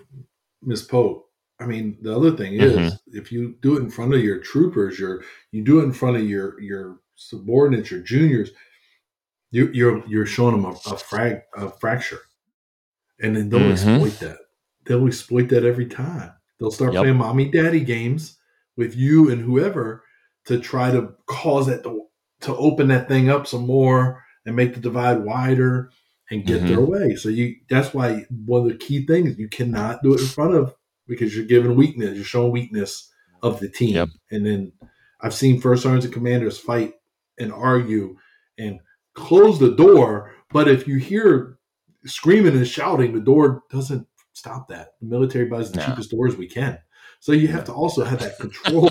[0.61, 1.27] Miss Pope,
[1.61, 2.99] I mean, the other thing is, Mhm.
[3.07, 6.17] if you do it in front of your troopers, your you do it in front
[6.17, 8.51] of your your subordinates, your juniors,
[9.49, 12.19] you, you're you're showing them a, a frag a fracture,
[13.21, 13.71] and then they'll Mhm.
[13.71, 14.37] exploit that.
[14.85, 16.31] They'll exploit that every time.
[16.59, 17.01] They'll start Yep.
[17.03, 18.37] playing mommy daddy games
[18.77, 20.03] with you and whoever
[20.45, 22.07] to try to cause that to,
[22.41, 25.91] to open that thing up some more and make the divide wider
[26.31, 26.67] and get Mhm.
[26.67, 27.15] their way.
[27.15, 30.55] So you that's why one of the key things you cannot do it in front
[30.55, 30.73] of
[31.07, 33.11] because you're giving weakness, you're showing weakness
[33.43, 33.95] of the team.
[33.95, 34.09] Yep.
[34.31, 34.71] And then
[35.19, 36.93] I've seen first sergeants and commanders fight
[37.37, 38.15] and argue
[38.57, 38.79] and
[39.13, 41.57] close the door, but if you hear
[42.05, 44.93] screaming and shouting, the door doesn't stop that.
[45.01, 45.85] The military buys the No.
[45.85, 46.79] cheapest doors we can.
[47.19, 48.89] So you have to also have that control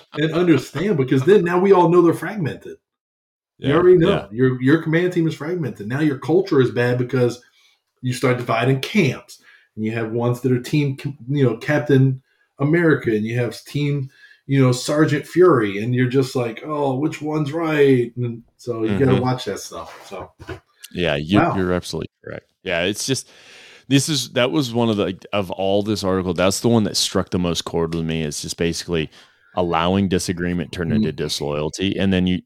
[0.12, 2.76] and understand because then now we all know they're fragmented.
[3.58, 4.26] You already know yeah.
[4.32, 5.86] your your command team is fragmented.
[5.86, 7.40] Now your culture is bad because
[8.00, 9.40] you start dividing camps,
[9.76, 10.98] and you have ones that are team,
[11.28, 12.22] you know, Captain
[12.58, 14.10] America, and you have team,
[14.46, 18.12] you know, Sergeant Fury, and you're just like, oh, which one's right?
[18.16, 19.22] And so you got to mm-hmm.
[19.22, 20.08] watch that stuff.
[20.08, 20.32] So
[20.94, 21.56] Yeah, you, Wow.
[21.56, 22.46] you're absolutely correct.
[22.62, 23.28] Yeah, it's just
[23.88, 26.34] this is that was one of the of all this article.
[26.34, 28.22] That's the one that struck the most chord with me.
[28.22, 29.10] It's just basically
[29.56, 32.40] allowing disagreement turn into disloyalty, and then you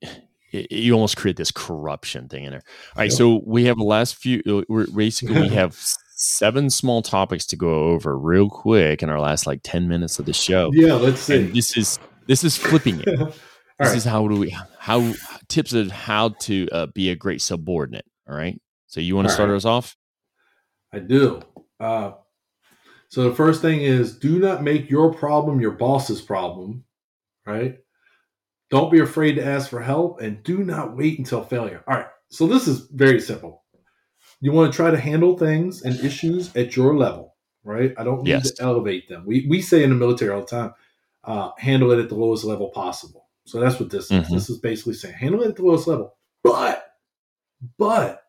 [0.53, 2.62] you almost create this corruption thing in there.
[2.97, 4.42] All right, so we have the last few.
[4.49, 5.76] uh, We're basically we have
[6.18, 10.24] seven small topics to go over real quick in our last like ten minutes of
[10.24, 10.70] the show.
[10.72, 11.36] yeah, let's see.
[11.36, 13.34] And this is this is flipping it.
[13.78, 13.97] This right.
[13.99, 15.12] is how do we how
[15.49, 18.07] tips of how to uh, be a great subordinate.
[18.29, 18.61] All right.
[18.87, 19.57] So you want to All start right.
[19.57, 19.97] us off?
[20.93, 21.41] I do.
[21.79, 22.12] Uh,
[23.09, 26.85] so the first thing is do not make your problem your boss's problem,
[27.47, 27.79] right?
[28.70, 31.85] Don't be afraid to ask for help and do not wait until failure.
[31.87, 32.07] All right.
[32.31, 33.64] So this is very simple.
[34.41, 37.95] You want to try to handle things and issues at your level, right?
[37.97, 38.51] I don't need Yes.
[38.53, 39.24] to elevate them.
[39.24, 40.74] We, we say in the military all the time,
[41.24, 43.29] uh, handle it at the lowest level possible.
[43.47, 44.27] So that's what this is.
[44.27, 44.31] Mhm.
[44.35, 46.16] This is basically saying handle it at the lowest level.
[46.43, 46.86] But,
[47.78, 48.22] but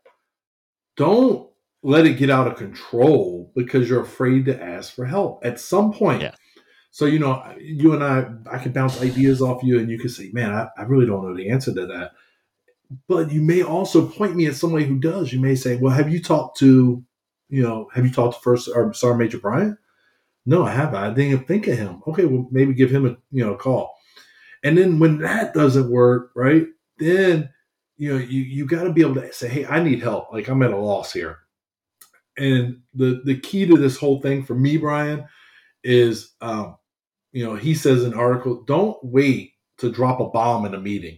[0.95, 1.49] don't
[1.83, 5.93] let it get out of control because you're afraid to ask for help at some
[5.93, 6.21] point.
[6.21, 6.35] Yeah.
[6.91, 10.09] So, you know, you and I, I can bounce ideas off you and you can
[10.09, 12.13] say, man, I, I really don't know the answer to that.
[13.07, 15.31] But you may also point me at somebody who does.
[15.31, 17.03] You may say, well, have you talked to,
[17.49, 19.77] you know, have you talked to First or Sergeant Major Bryant?
[20.45, 20.95] No, I haven't.
[20.95, 22.01] I didn't even think of him.
[22.07, 23.93] Okay, well, maybe give him a, you know, a call.
[24.63, 26.65] And then when that doesn't work, right,
[26.97, 27.49] then,
[27.97, 30.31] you know, you, you got to be able to say, hey, I need help.
[30.31, 31.39] Like I'm at a loss here.
[32.37, 35.25] And the the key to this whole thing for me, Brian,
[35.83, 36.77] is um,
[37.31, 40.79] you know, he says in an article, don't wait to drop a bomb in a
[40.79, 41.17] meeting.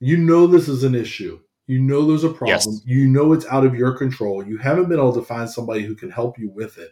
[0.00, 1.40] You know this is an issue.
[1.68, 2.48] You know there's a problem.
[2.74, 2.80] Yes.
[2.84, 4.44] You know it's out of your control.
[4.44, 6.90] You haven't been able to find somebody who can help you with it.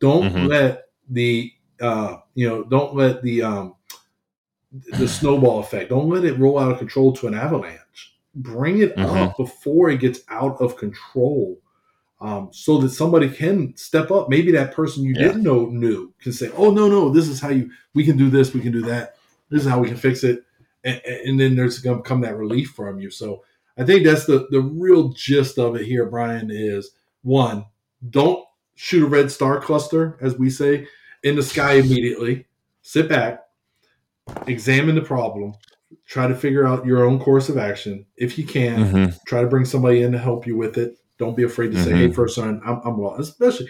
[0.00, 0.48] Don't Mhm.
[0.48, 3.74] let the uh, you know, don't let the um
[4.98, 5.90] the snowball effect.
[5.90, 7.78] Don't let it roll out of control to an avalanche.
[8.34, 9.16] Bring it Mhm.
[9.16, 11.58] up before it gets out of control
[12.20, 14.28] um, so that somebody can step up.
[14.28, 15.28] Maybe that person you Yeah.
[15.28, 17.70] didn't know knew can say, "Oh no, no, this is how you.
[17.94, 18.52] We can do this.
[18.52, 19.16] We can do that.
[19.50, 20.44] This is how we can fix it."
[20.84, 23.10] And, and then there's going to come that relief from you.
[23.10, 23.44] So
[23.76, 26.50] I think that's the the real gist of it here, Brian.
[26.50, 26.90] Is
[27.22, 27.64] one,
[28.10, 30.86] don't shoot a red star cluster, as we say,
[31.22, 32.46] in the sky immediately.
[32.82, 33.44] Sit back,
[34.46, 35.54] examine the problem,
[36.06, 38.04] try to figure out your own course of action.
[38.16, 39.18] If you can, Mhm.
[39.26, 40.96] try to bring somebody in to help you with it.
[41.18, 41.96] Don't be afraid to say, Mhm.
[41.96, 43.68] "Hey, first sergeant, I'm, I'm well." Especially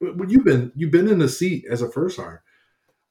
[0.00, 2.40] when you've been you've been in the seat as a first sergeant.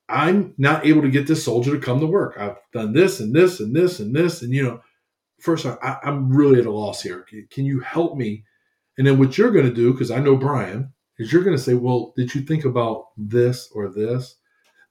[0.07, 2.35] I'm not able to get this soldier to come to work.
[2.39, 4.81] I've done this and this and this and this, and you know,
[5.39, 7.25] first sergeant, I, I'm really at a loss here.
[7.29, 8.43] Can, can you help me?
[8.97, 11.61] And then what you're going to do, because I know Brian, is you're going to
[11.61, 14.35] say, "Well, did you think about this or this?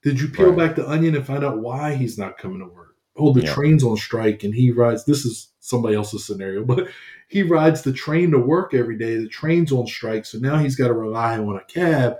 [0.03, 0.69] Did you peel Right.
[0.69, 2.88] back the onion and find out why he's not coming to work?
[3.19, 3.53] Oh, the Yeah.
[3.55, 5.05] train's on strike and he rides.
[5.05, 6.89] This is somebody else's scenario, but
[7.29, 9.17] he rides the train to work every day.
[9.17, 12.17] The train's on strike, so now he's got to rely on a cab.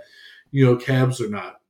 [0.51, 1.61] You know, cabs are not.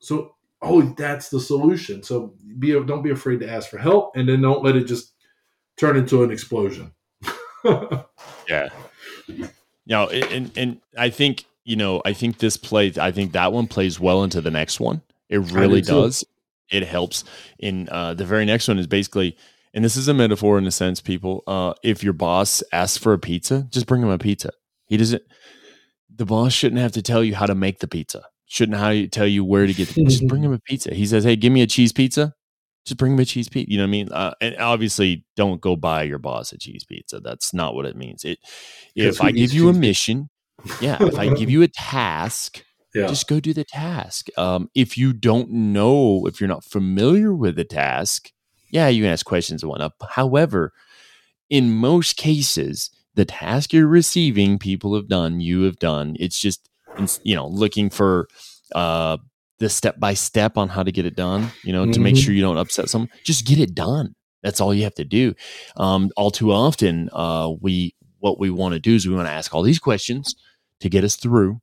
[0.00, 2.02] So, oh, that's the solution.
[2.02, 5.12] So, be don't be afraid to ask for help, and then don't let it just
[5.76, 6.92] turn into an explosion.
[8.48, 8.68] Yeah.
[9.86, 12.96] No, and and I think you know I think this plays.
[12.96, 15.02] I think that one plays well into the next one.
[15.28, 16.24] It really does.
[16.70, 17.24] It helps.
[17.58, 19.36] In uh, the very next one is basically,
[19.74, 21.00] and this is a metaphor in a sense.
[21.00, 24.50] People, uh, if your boss asks for a pizza, just bring him a pizza.
[24.86, 25.22] He doesn't.
[26.14, 28.24] The boss shouldn't have to tell you how to make the pizza.
[28.46, 29.88] Shouldn't how you tell you where to get.
[29.88, 30.94] The, pizza, just bring him a pizza.
[30.94, 32.34] He says, "Hey, give me a cheese pizza."
[32.86, 33.70] Just bring him a cheese pizza.
[33.70, 34.08] You know what I mean?
[34.10, 37.20] Uh, and obviously, don't go buy your boss a cheese pizza.
[37.20, 38.24] That's not what it means.
[38.24, 38.38] It.
[38.94, 40.30] If I give you a mission,
[40.80, 40.96] yeah.
[41.00, 42.64] If I give you a task,
[42.94, 43.06] Yeah.
[43.06, 44.28] just go do the task.
[44.38, 48.32] Um, if you don't know, if you're not familiar with the task,
[48.70, 49.92] yeah, you can ask questions and whatnot.
[50.10, 50.72] However,
[51.50, 56.16] in most cases, the task you're receiving, people have done, you have done.
[56.18, 56.68] It's just,
[57.22, 58.28] you know, looking for
[58.74, 59.16] uh,
[59.58, 62.22] the step by step on how to get it done, you know, to make Mhm.
[62.24, 63.10] sure you don't upset someone.
[63.24, 64.14] Just get it done.
[64.42, 65.34] That's all you have to do.
[65.76, 69.32] Um, all too often, uh, we, what we want to do is we want to
[69.32, 70.36] ask all these questions
[70.80, 71.60] to get us through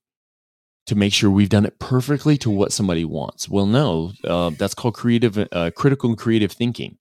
[0.87, 3.49] to make sure we've done it perfectly to what somebody wants.
[3.49, 6.97] Well, no, uh, that's called creative, uh, critical and creative thinking.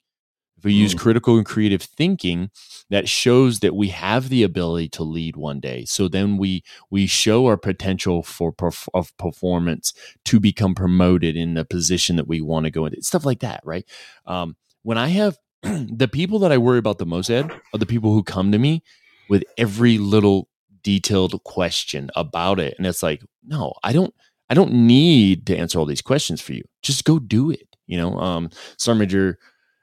[0.57, 0.99] If we use Mm.
[0.99, 2.51] critical and creative thinking,
[2.89, 5.85] that shows that we have the ability to lead one day.
[5.85, 9.93] So then we we show our potential for perf- of performance
[10.27, 13.03] to become promoted in the position that we want to go into.
[13.03, 13.85] Stuff like that, right?
[14.27, 17.87] Um, when I have the people that I worry about the most, Ed, are the
[17.87, 18.83] people who come to me
[19.29, 20.49] with every little
[20.85, 24.15] detailed question about it, and it's like, no, I don't.
[24.51, 26.63] I don't need to answer all these questions for you.
[26.83, 27.67] Just go do it.
[27.87, 28.51] You know, um,
[28.87, 29.39] Major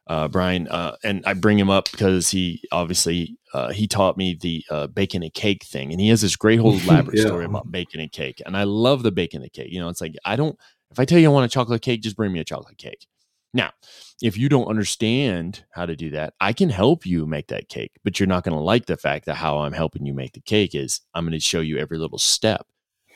[0.08, 4.38] uh, Brian, uh, and I bring him up because he obviously uh, he taught me
[4.40, 7.26] the uh, bacon and cake thing, and he has this great whole elaborate Yeah.
[7.28, 9.72] story about bacon and cake, and I love the bacon and cake.
[9.72, 10.58] You know, it's like I don't.
[10.92, 13.08] If I tell you I want a chocolate cake, just bring me a chocolate cake.
[13.54, 13.72] Now,
[14.22, 17.92] if you don't understand how to do that, I can help you make that cake,
[18.04, 20.42] but you're not going to like the fact that how I'm helping you make the
[20.42, 22.66] cake is I'm going to show you every little step.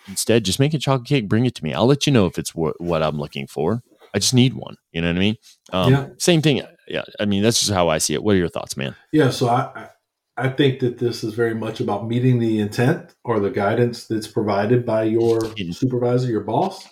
[0.08, 1.74] Instead, just make a chocolate cake, bring it to me.
[1.74, 3.82] I'll let you know if it's wh- what I'm looking for.
[4.14, 4.78] I just need one.
[4.92, 5.36] You know what I mean?
[5.74, 6.08] Um, Yeah.
[6.20, 6.62] Same thing.
[6.88, 7.04] Yeah.
[7.20, 8.24] I mean, that's just how I see it.
[8.24, 8.96] What are your thoughts, man?
[9.12, 9.90] Yeah, so I,
[10.38, 14.28] I think that this is very much about meeting the intent or the guidance that's
[14.28, 15.40] provided by your
[15.72, 16.88] supervisor, your boss,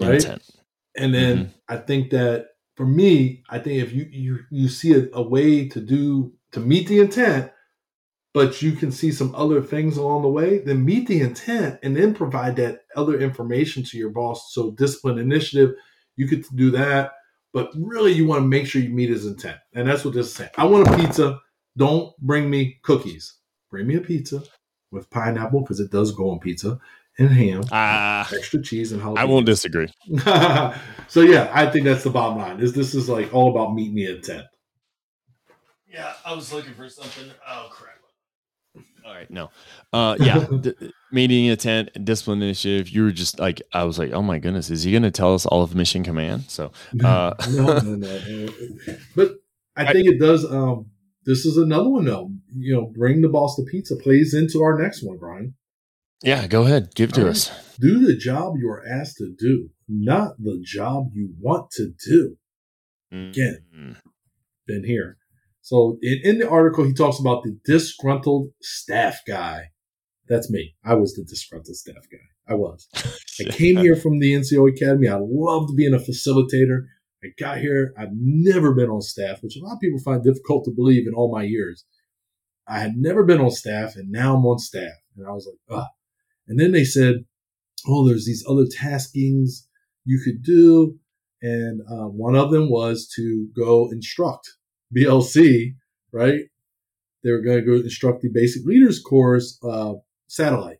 [0.00, 0.14] right?
[0.14, 0.42] Intent.
[0.96, 5.08] And then I think that for me, I think if you you you see a,
[5.12, 7.50] a way to do to meet the intent,
[8.32, 11.96] but you can see some other things along the way, then meet the intent and
[11.96, 14.52] then provide that other information to your boss.
[14.52, 15.74] So discipline initiative,
[16.16, 17.12] you could do that,
[17.52, 20.26] but really you want to make sure you meet his intent, and that's what this
[20.26, 20.50] is saying.
[20.56, 21.40] I want a pizza.
[21.76, 23.34] Don't bring me cookies.
[23.70, 24.42] Bring me a pizza
[24.92, 26.78] with pineapple because it does go on pizza
[27.18, 29.18] and ham, Ah, extra cheese and jalapeno.
[29.18, 29.88] I won't disagree.
[31.08, 32.60] so yeah, I think that's the bottom line.
[32.60, 34.44] Is this is like all about meeting the intent.
[35.86, 37.30] Yeah, I was looking for something.
[37.48, 37.94] Oh crap!
[39.06, 39.50] All right, no,
[39.92, 40.74] uh, yeah, d-
[41.12, 42.88] meeting intent, discipline initiative.
[42.88, 45.34] You were just like, I was like, oh my goodness, is he going to tell
[45.34, 46.44] us all of Mission Command?
[46.48, 46.72] So,
[47.04, 48.48] uh, no, no, no, no.
[49.14, 49.32] But
[49.76, 50.44] I think it does.
[50.50, 50.86] Um,
[51.26, 52.30] this is another one though.
[52.56, 55.54] You know, bring the boss the pizza plays into our next one, Brian.
[56.24, 57.50] Yeah, go ahead, give it to All us.
[57.78, 62.36] Do the job you are asked to do, not the job you want to do.
[63.12, 63.64] Again.
[63.76, 63.96] Mm.
[64.66, 65.18] Been here.
[65.60, 69.70] So in, in the article, he talks about the disgruntled staff guy.
[70.28, 70.74] That's me.
[70.84, 72.18] I was the disgruntled staff guy.
[72.48, 72.88] I was.
[73.40, 75.08] I came here from the NCO Academy.
[75.08, 76.86] I loved being a facilitator.
[77.22, 77.94] I got here.
[77.98, 81.14] I've never been on staff, which a lot of people find difficult to believe in
[81.14, 81.84] all my years.
[82.66, 84.92] I had never been on staff, and now I'm on staff.
[85.16, 85.88] And I was like, ah.
[86.48, 87.24] And then they said,
[87.86, 89.66] oh, there's these other taskings
[90.04, 90.98] you could do.
[91.42, 94.50] And uh, one of them was to go instruct
[94.96, 95.74] BLC,
[96.12, 96.40] right?
[97.22, 99.94] They were going to go instruct the basic leaders course uh,
[100.28, 100.78] satellite.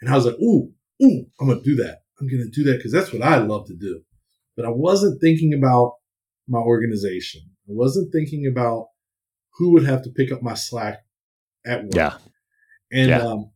[0.00, 0.70] And I was like, ooh,
[1.02, 2.02] ooh, I'm going to do that.
[2.20, 4.02] I'm going to do that because that's what I love to do.
[4.56, 5.94] But I wasn't thinking about
[6.48, 7.42] my organization.
[7.68, 8.88] I wasn't thinking about
[9.58, 11.04] who would have to pick up my slack
[11.66, 11.94] at work.
[11.94, 12.18] Yeah.
[12.92, 13.22] And Yeah.
[13.22, 13.50] um,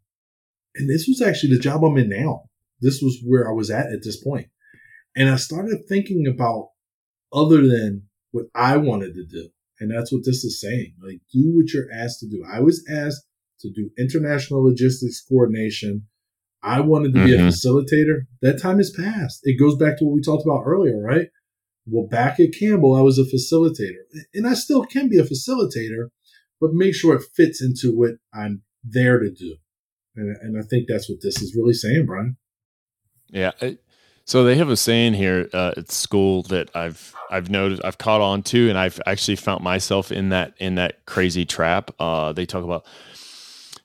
[0.77, 2.45] and this was actually the job I'm in now.
[2.81, 4.49] This was where I was at at this point.
[5.17, 6.71] And I started thinking about
[7.33, 9.51] other than what I wanted to do.
[9.81, 10.95] And that's what this is saying.
[11.03, 12.45] Like, do what you're asked to do.
[12.51, 13.25] I was asked
[13.61, 16.07] to do international logistics coordination.
[16.63, 17.49] I wanted to be a Mhm.
[17.49, 18.27] facilitator.
[18.43, 19.41] That time has passed.
[19.45, 21.29] It goes back to what we talked about earlier, right?
[21.87, 24.05] Well, back at Campbell, I was a facilitator.
[24.35, 26.11] And I still can be a facilitator,
[26.61, 29.57] but make sure it fits into what I'm there to do.
[30.17, 32.37] And, and I think that's what this is really saying, Brian.
[33.29, 33.53] Yeah.
[34.25, 38.21] so they have a saying here uh, at school that I've I've noticed I've caught
[38.21, 41.93] on to, and I've actually found myself in that in that crazy trap.
[42.01, 42.85] Uh, they talk about.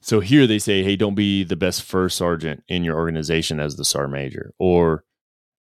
[0.02, 3.76] So here they say, "Hey, don't be the best first sergeant in your organization as
[3.76, 5.04] the sergeant major," or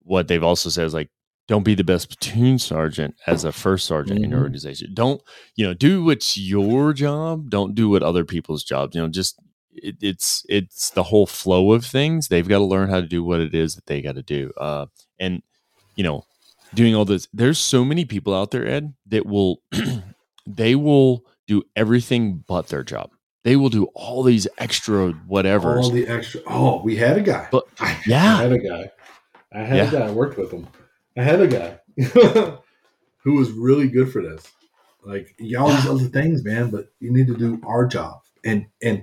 [0.03, 1.11] what they've also said is like,
[1.49, 4.45] "Don't be the best platoon sergeant as a first sergeant in your Mhm.
[4.45, 4.95] organization.
[4.95, 5.21] Don't
[5.57, 7.51] you know do what's your job.
[7.51, 8.95] Don't do what other people's jobs.
[8.95, 9.39] You know, just
[9.77, 12.29] it, it's it's the whole flow of things.
[12.29, 14.53] They've got to learn how to do what it is that they got to do.
[14.57, 14.87] Uh,
[15.19, 15.43] and
[15.97, 16.25] you know,
[16.75, 17.29] doing all this.
[17.33, 19.61] There's so many people out there, Ed, that will
[20.47, 23.11] they will do everything but their job.
[23.43, 25.79] They will do all these extra whatever.
[25.79, 26.41] All the extra.
[26.47, 27.49] Oh, we had a guy.
[27.51, 28.37] But I yeah.
[28.41, 28.91] had a guy.
[29.53, 29.89] I had Yeah.
[29.89, 30.67] a guy I worked with him.
[31.17, 31.79] I had a guy
[33.23, 34.51] who was really good for this.
[35.05, 38.21] Like you all these other things, man, but you need to do our job.
[38.45, 39.03] And and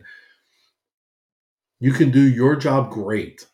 [1.82, 3.46] you can do your job great.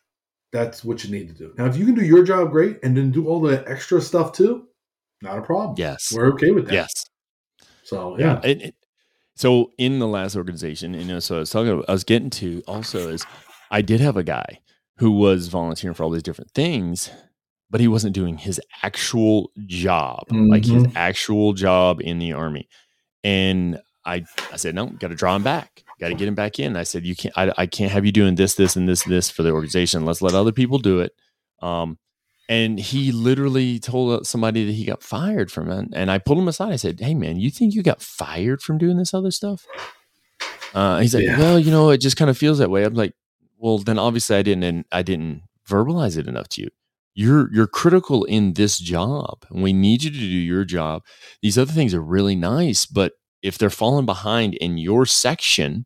[0.51, 1.53] That's what you need to do.
[1.57, 4.31] Now, if you can do your job great and then do all the extra stuff
[4.33, 4.67] too,
[5.23, 5.75] not a problem.
[5.77, 6.13] Yes.
[6.15, 6.73] We're okay with that.
[6.73, 6.91] Yes.
[7.83, 8.39] So yeah.
[8.43, 8.75] It- it-
[9.35, 12.31] so in the last organization, you know, so I was talking, about, I was getting
[12.31, 13.23] to also is
[13.69, 14.61] I did have a guy
[14.97, 17.11] who was volunteering for all these different things,
[17.69, 20.93] but he wasn't doing his actual job, like his Mhm.
[20.95, 22.67] actual job in the army.
[23.23, 25.83] And I, I said, no, got to draw him back.
[25.99, 26.75] Got to get him back in.
[26.75, 29.31] I said, you can't, I, I can't have you doing this, this, and this, this
[29.31, 30.05] for the organization.
[30.05, 31.13] Let's let other people do it.
[31.61, 31.97] Um,
[32.49, 35.89] and he literally told somebody that he got fired from it.
[35.93, 36.71] And I pulled him aside.
[36.71, 39.65] I said, Hey, man, you think you got fired from doing this other stuff?
[40.73, 41.39] Uh, he's like, Yeah.
[41.39, 42.83] Well, you know, it just kind of feels that way.
[42.83, 43.13] I'm like,
[43.57, 46.69] Well, then obviously I didn't, and I didn't verbalize it enough to you.
[47.15, 51.01] You're you're critical in this job, and we need you to do your job.
[51.41, 55.85] These other things are really nice, but if they're falling behind in your section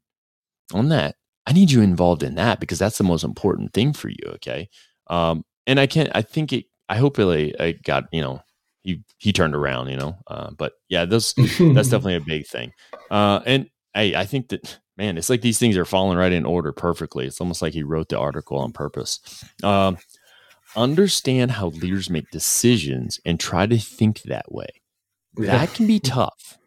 [0.74, 4.10] on that, I need you involved in that because that's the most important thing for
[4.10, 4.24] you.
[4.36, 4.70] Okay.
[5.08, 8.42] Um, and I can't, I think it, I hope it, I got, you know,
[8.84, 12.72] he, he turned around, you know, uh, but yeah, those, that's definitely a big thing.
[13.10, 16.46] Uh, and I, I think that, man, it's like these things are falling right in
[16.46, 17.26] order perfectly.
[17.26, 19.20] It's almost like he wrote the article on purpose.
[19.64, 19.98] Um,
[20.76, 24.70] understand how leaders make decisions and try to think that way
[25.38, 25.52] Yeah.
[25.58, 26.58] that can be tough.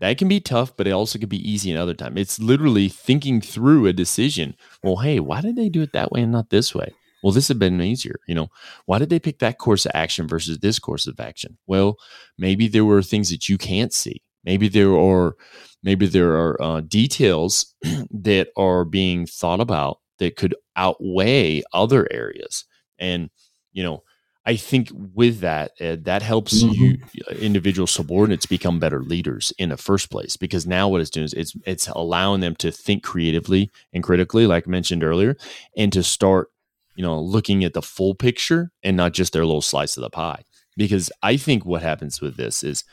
[0.00, 2.18] That can be tough, but it also can be easy another time.
[2.18, 4.54] It's literally thinking through a decision.
[4.82, 6.92] Well, hey, why did they do it that way and not this way?
[7.22, 8.20] Well, this had been easier.
[8.28, 8.48] You know,
[8.84, 11.56] why did they pick that course of action versus this course of action?
[11.66, 11.96] Well,
[12.36, 14.22] maybe there were things that you can't see.
[14.44, 15.34] Maybe there are,
[15.82, 17.74] maybe there are uh, details
[18.10, 22.64] that are being thought about that could outweigh other areas.
[22.98, 23.30] And
[23.72, 24.02] you know,
[24.46, 26.98] I think with that, uh, that helps you
[27.40, 30.36] individual subordinates become better leaders in the first place.
[30.36, 34.46] Because now what it's doing is it's it's allowing them to think creatively and critically,
[34.46, 35.36] like I mentioned earlier,
[35.76, 36.48] and to start,
[36.94, 40.10] you know, looking at the full picture and not just their little slice of the
[40.10, 40.44] pie.
[40.76, 42.84] Because I think what happens with this is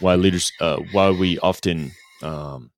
[0.00, 2.70] why leaders, uh, why we often um,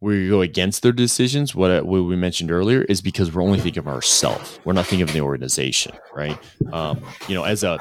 [0.00, 1.54] we go against their decisions.
[1.54, 4.60] What, what we mentioned earlier is because we're only thinking of ourselves.
[4.64, 6.38] We're not thinking of the organization, right?
[6.72, 7.78] Um, you know, as a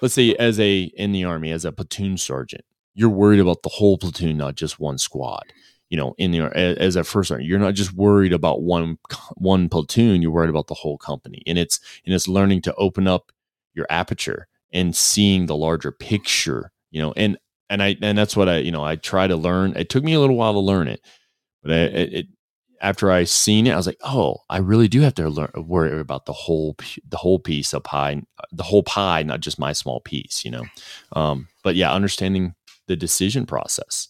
[0.00, 3.70] let's say as a in the army as a platoon sergeant, you're worried about the
[3.70, 5.44] whole platoon, not just one squad.
[5.88, 8.98] You know, in the as a first sergeant, you're not just worried about one
[9.36, 10.22] one platoon.
[10.22, 13.32] You're worried about the whole company, and it's and it's learning to open up
[13.74, 16.72] your aperture and seeing the larger picture.
[16.90, 17.38] You know, and
[17.70, 19.74] and I and that's what I you know I try to learn.
[19.76, 21.00] It took me a little while to learn it,
[21.64, 22.26] but I, it,
[22.80, 25.98] after I seen it, I was like, oh, I really do have to learn worry
[25.98, 26.76] about the whole
[27.08, 30.64] the whole piece of pie, the whole pie, not just my small piece, you know.
[31.12, 32.54] Um, but yeah, understanding
[32.86, 34.08] the decision process.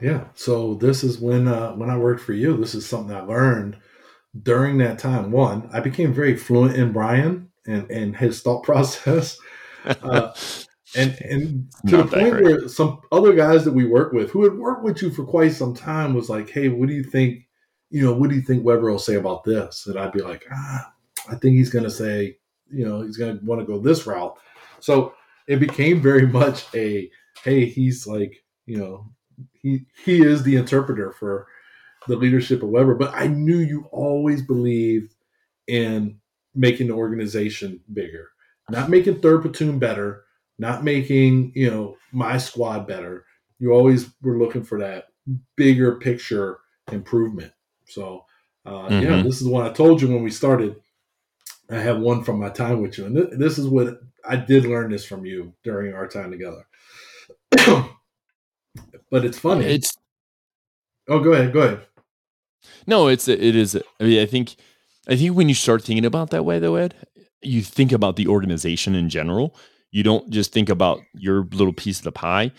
[0.00, 0.24] Yeah.
[0.34, 2.56] So this is when uh, when I worked for you.
[2.56, 3.76] This is something I learned
[4.42, 5.30] during that time.
[5.30, 9.36] One, I became very fluent in Brian and and his thought process.
[9.84, 10.32] Uh,
[10.96, 12.44] and and to Not the point great.
[12.44, 15.52] where some other guys that we work with who had worked with you for quite
[15.52, 17.46] some time was like, "Hey, what do you think?
[17.90, 20.44] You know, what do you think Weber will say about this?" And I'd be like,
[20.52, 20.92] "Ah,
[21.28, 22.38] I think he's going to say,
[22.70, 24.36] you know, he's going to want to go this route."
[24.80, 25.14] So
[25.46, 27.10] it became very much a,
[27.44, 29.10] "Hey, he's like, you know,
[29.52, 31.46] he he is the interpreter for
[32.08, 35.14] the leadership of Weber." But I knew you always believed
[35.66, 36.18] in
[36.54, 38.28] making the organization bigger,
[38.70, 40.24] not making third platoon better
[40.60, 43.24] not making you know my squad better.
[43.58, 45.06] You always were looking for that
[45.56, 46.58] bigger picture
[46.92, 47.52] improvement.
[47.86, 48.24] So
[48.66, 49.24] uh, yeah, Mhm.
[49.24, 50.76] this is what I told you when we started.
[51.70, 54.66] I have one from my time with you, and th- this is what I did
[54.66, 56.66] learn this from you during our time together.
[59.10, 59.64] but it's funny.
[59.64, 59.96] It's
[61.08, 61.86] oh, go ahead, go ahead.
[62.86, 63.76] no, it's it is.
[64.00, 64.56] I mean, I think
[65.08, 66.94] I think when you start thinking about that way, though, Ed,
[67.42, 69.56] you think about the organization in general.
[69.90, 72.52] You don't just think about your little piece of the pie.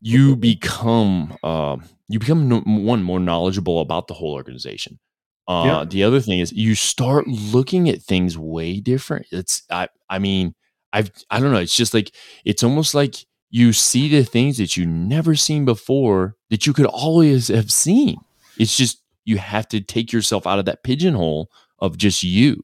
[0.00, 1.76] You become uh,
[2.08, 4.98] you become no, one more knowledgeable about the whole organization.
[5.46, 5.84] Uh, Yeah.
[5.88, 9.26] The other thing is you start looking at things way different.
[9.32, 10.54] It's I I mean
[10.92, 11.58] I've I don't know.
[11.60, 12.12] It's just like
[12.44, 13.16] it's almost like
[13.50, 18.16] you see the things that you never seen before that you could always have seen.
[18.58, 22.62] It's just you have to take yourself out of that pigeonhole of just you.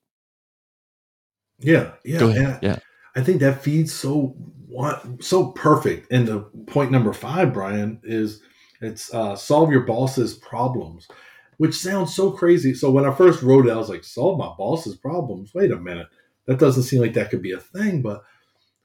[1.58, 2.58] Yeah, yeah, Go ahead.
[2.62, 2.78] I- Yeah.
[3.16, 4.36] I think that feeds so
[5.20, 6.10] so perfect.
[6.10, 8.40] And the point number five, Brian, is
[8.80, 11.08] it's uh, solve your boss's problems,
[11.58, 12.74] which sounds so crazy.
[12.74, 15.54] So when I first wrote it, I was like, solve my boss's problems.
[15.54, 16.08] Wait a minute,
[16.46, 18.02] that doesn't seem like that could be a thing.
[18.02, 18.24] But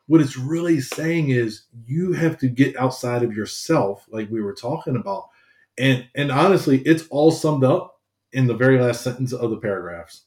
[0.05, 4.53] what it's really saying is you have to get outside of yourself, like we were
[4.53, 5.29] talking about.
[5.77, 7.99] And and honestly, it's all summed up
[8.31, 10.25] in the very last sentence of the paragraphs.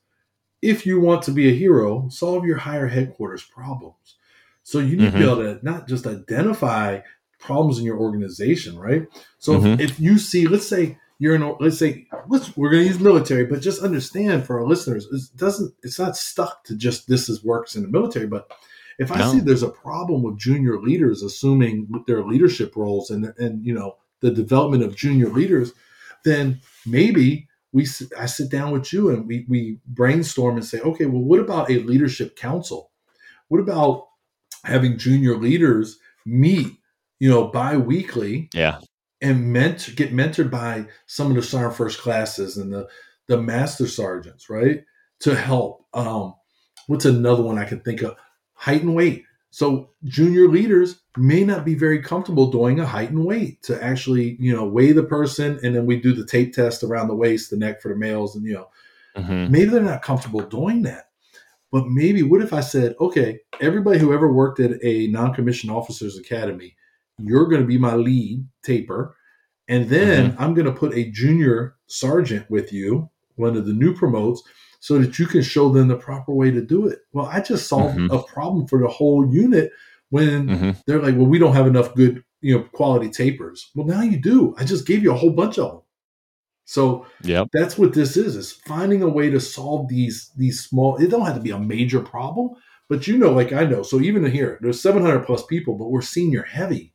[0.63, 4.17] If you want to be a hero, solve your higher headquarters problems.
[4.63, 5.19] So you need mm-hmm.
[5.19, 5.41] to be mm-hmm.
[5.41, 7.01] able to not just identify
[7.39, 9.09] problems in your organization, right?
[9.39, 9.81] So mm-hmm.
[9.81, 13.01] if, if, you see, let's say you're in, let's say, let's, we're going to use
[13.01, 17.29] military, but just understand for our listeners, it doesn't, it's not stuck to just this
[17.29, 18.29] is works in the military.
[18.29, 18.53] But
[18.99, 19.33] if I no.
[19.33, 23.97] see there's a problem with junior leaders assuming their leadership roles and and you know
[24.21, 25.73] the development of junior leaders,
[26.25, 27.87] then maybe we
[28.19, 31.71] I sit down with you and we we brainstorm and say, okay, well, what about
[31.71, 32.91] a leadership council?
[33.49, 34.09] What about
[34.65, 36.69] having junior leaders meet,
[37.19, 38.51] you know, bi-weekly?
[38.55, 38.79] Yeah.
[39.21, 42.89] And mentor, get mentored by some of the sergeant first classes and the
[43.29, 44.85] the master sergeants, right?
[45.21, 45.87] To help.
[45.95, 46.35] Um,
[46.89, 48.17] what's another one I can think of?
[48.55, 49.25] Height and weight.
[49.53, 54.39] So junior leaders may not be very comfortable doing a height and weight to actually,
[54.41, 57.51] you know, weigh the person, and then we do the tape test around the waist,
[57.51, 58.71] the neck for the males, and you know,
[59.15, 59.53] mm-hmm.
[59.53, 61.11] maybe they're not comfortable doing that.
[61.71, 66.17] But maybe what if I said, okay, everybody who ever worked at a non-commissioned officers
[66.17, 66.75] academy,
[67.19, 69.15] you're going to be my lead taper,
[69.69, 70.43] and then mm-hmm.
[70.43, 74.43] I'm going to put a junior sergeant with you, one of the new promotes,
[74.83, 76.99] so that you can show them the proper way to do it.
[77.13, 78.13] Well, I just solved mm-hmm.
[78.13, 79.71] a problem for the whole unit
[80.11, 80.71] when mm-hmm.
[80.89, 83.71] they're like, well, we don't have enough good, you know, quality tapers.
[83.77, 84.57] Well, now you do.
[84.59, 85.83] I just gave you a whole bunch of them.
[86.65, 87.47] So yep.
[87.53, 91.27] that's what this is, is finding a way to solve these these small, it don't
[91.27, 92.51] have to be a major problem,
[92.89, 93.85] but you know, like I know.
[93.85, 96.93] So even here, there's 700 plus people, but we're senior heavy.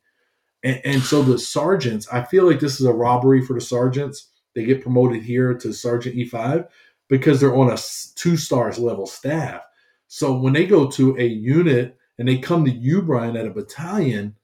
[0.62, 4.30] And, and so the sergeants, I feel like this is a robbery for the sergeants.
[4.56, 6.68] They get promoted here to Sergeant E5
[7.10, 7.78] because they're on a
[8.16, 9.62] two stars level staff.
[10.08, 13.52] So when they go to a unit and they come to you, Brian, at a
[13.52, 14.36] battalion,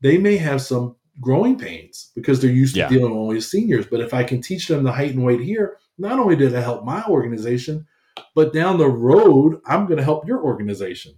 [0.00, 2.88] they may have some growing pains because they're used to yeah.
[2.88, 3.86] dealing only with seniors.
[3.86, 6.62] But if I can teach them the height and weight here, not only did it
[6.62, 7.86] help my organization,
[8.34, 11.14] but down the road, I'm going to help your organization.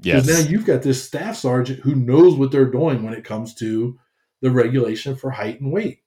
[0.00, 0.26] Yes.
[0.26, 3.98] Now you've got this staff sergeant who knows what they're doing when it comes to
[4.40, 6.00] the regulation for height and weight.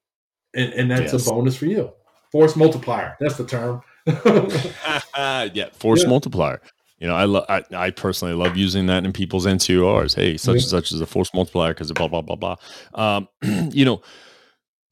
[0.54, 1.28] And, and that's yes.
[1.28, 1.92] a bonus for you.
[2.32, 3.18] Force multiplier.
[3.20, 3.82] That's the term.
[5.16, 6.10] yeah, force yeah.
[6.10, 6.62] multiplier.
[7.00, 10.16] You know, I, lo- I, I personally love using that in people's NCORs.
[10.16, 10.62] Hey, such yeah.
[10.62, 12.56] and such is a force multiplier because of blah blah blah blah.
[12.94, 13.28] Um,
[13.72, 14.02] you know,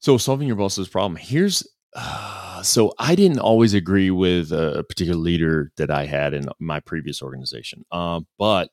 [0.00, 1.16] so solving your boss's problem.
[1.16, 6.48] Here's uh, so I didn't always agree with a particular leader that I had in
[6.58, 8.70] my previous organization, uh, but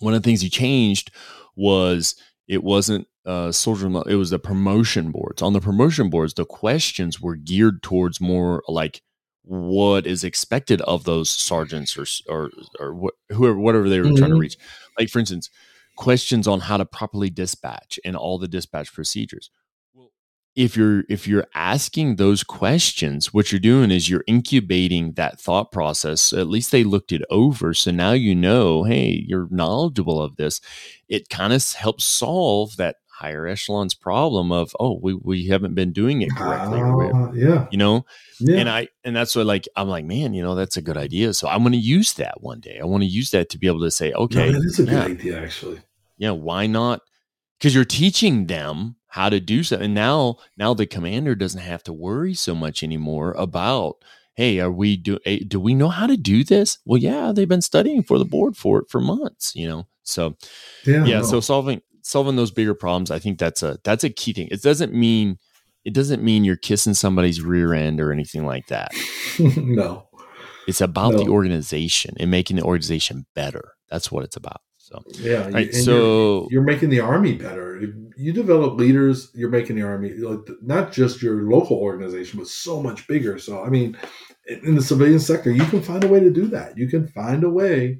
[0.00, 1.12] one of the things he changed
[1.56, 6.46] was it wasn't uh, soldier it was the promotion boards on the promotion boards the
[6.46, 9.02] questions were geared towards more like
[9.48, 14.16] what is expected of those sergeants or or or whoever whatever they were mm-hmm.
[14.16, 14.40] trying to mm-hmm.
[14.40, 14.58] reach.
[14.98, 15.48] Like for instance,
[15.96, 19.50] questions on how to properly dispatch and all the dispatch procedures.
[19.94, 20.10] Well,
[20.54, 25.72] if you're if you're asking those questions, what you're doing is you're incubating that thought
[25.72, 26.34] process.
[26.34, 30.60] At least they looked it over, so now you know, hey, you're knowledgeable of this.
[31.08, 35.92] It kind of helps solve that higher echelons problem of oh we, we haven't been
[35.92, 37.66] doing it correctly uh, yeah.
[37.72, 38.06] you know?
[38.38, 38.58] Yeah.
[38.58, 41.34] and i and that's what like i'm like man you know that's a good idea.
[41.34, 42.78] So i'm going to use that one day.
[42.80, 44.84] I want to use that to be able to say okay no, that is a
[44.84, 45.80] yeah, good idea actually.
[46.16, 47.00] Yeah why not?
[47.58, 51.82] Because you're teaching them how to do so and now now the commander doesn't have
[51.84, 53.96] to worry so much anymore about
[54.34, 56.78] hey are we do eh, do we know how to do this?
[56.84, 59.88] Well yeah they've been studying for the board for it for months you know?
[60.04, 60.36] So
[60.86, 61.24] yeah, yeah no.
[61.24, 64.48] so solving solving those bigger problems, I think that's a that's a key thing.
[64.50, 65.36] It doesn't mean
[65.84, 68.92] it doesn't mean you're kissing somebody's rear end or anything like that.
[69.38, 70.08] no.
[70.66, 71.24] It's about no.
[71.24, 73.72] the organization and making the organization better.
[73.90, 74.60] That's what it's about.
[74.76, 77.78] So yeah, right, so you're, you're, making the army better.
[78.16, 82.82] You develop leaders, you're making the army like not just your local organization, but so
[82.82, 83.38] much bigger.
[83.38, 83.98] So I mean,
[84.46, 86.78] in the civilian sector, you can find a way to do that.
[86.78, 87.98] You can find a way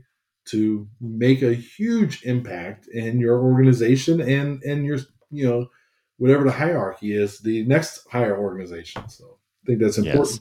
[0.50, 4.98] to make a huge impact in your organization and and your
[5.30, 5.68] you know
[6.16, 9.08] whatever the hierarchy is the next higher organization.
[9.08, 10.40] So i think that's important.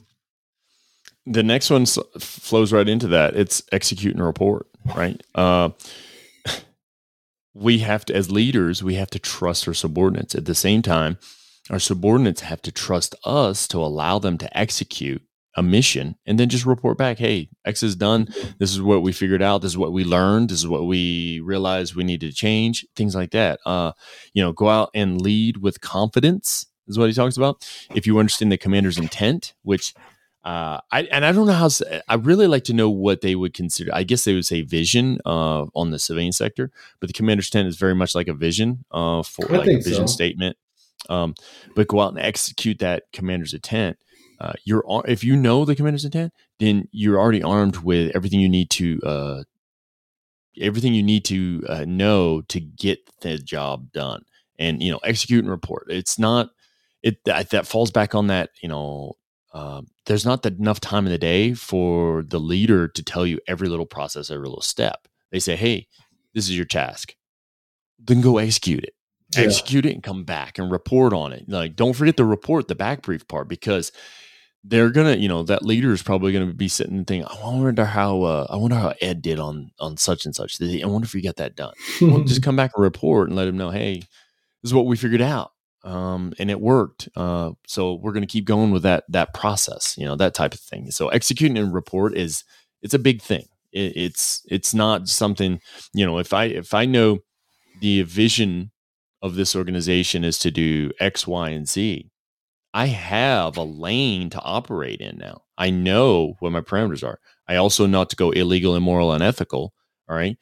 [1.26, 3.36] the next one flows right into that.
[3.36, 5.22] It's execute and report right?
[5.34, 5.70] Uh,
[7.54, 10.34] we have to as leaders we have to trust our subordinates.
[10.34, 11.18] At the same time
[11.70, 15.22] our subordinates have to trust us to allow them to execute
[15.56, 19.12] a mission and then just report back hey x is done this is what we
[19.12, 22.36] figured out this is what we learned this is what we realized we needed to
[22.36, 23.92] change things like that uh
[24.34, 28.18] you know go out and lead with confidence is what he talks about if you
[28.18, 29.94] understand the commander's intent which
[30.44, 31.68] uh, I and I don't know how.
[32.08, 33.90] I really like to know what they would consider.
[33.92, 36.70] I guess they would say vision uh, on the civilian sector,
[37.00, 39.82] but the commander's intent is very much like a vision uh, for I like a
[39.82, 40.14] vision so.
[40.14, 40.56] statement.
[41.10, 41.34] Um,
[41.74, 43.98] but go out and execute that commander's intent.
[44.40, 48.48] Uh, you're if you know the commander's intent, then you're already armed with everything you
[48.48, 49.42] need to uh,
[50.60, 54.24] everything you need to uh, know to get the job done
[54.58, 55.86] and you know execute and report.
[55.88, 56.50] It's not
[57.02, 59.14] it that, that falls back on that you know
[59.54, 63.40] um, there's not that enough time in the day for the leader to tell you
[63.48, 65.08] every little process, every little step.
[65.32, 65.88] They say, "Hey,
[66.34, 67.14] this is your task.
[67.98, 68.94] Then go execute it.
[69.36, 69.44] Yeah.
[69.44, 71.44] Execute it and come back and report on it.
[71.48, 73.92] Like, don't forget the report, the back brief part, because
[74.64, 77.84] they're gonna, you know, that leader is probably gonna be sitting and thinking, "I wonder
[77.84, 80.60] how, uh, I wonder how Ed did on on such and such.
[80.60, 83.48] I wonder if he got that done." Well, just come back and report and let
[83.48, 84.00] him know, "Hey,
[84.62, 85.52] this is what we figured out."
[85.84, 87.08] um, and it worked.
[87.16, 90.54] Uh, so we're going to keep going with that that process, you know, that type
[90.54, 90.90] of thing.
[90.90, 92.44] So executing a report is
[92.82, 93.46] it's a big thing.
[93.72, 95.60] It, it's it's not something
[95.94, 96.18] you know.
[96.18, 97.20] If I if I know
[97.80, 98.70] the vision
[99.22, 102.10] of this organization is to do X, Y, and Z,
[102.74, 105.42] I have a lane to operate in now.
[105.56, 107.18] I know what my parameters are.
[107.48, 109.72] I also know not to go illegal, immoral, unethical.
[110.08, 110.36] All right.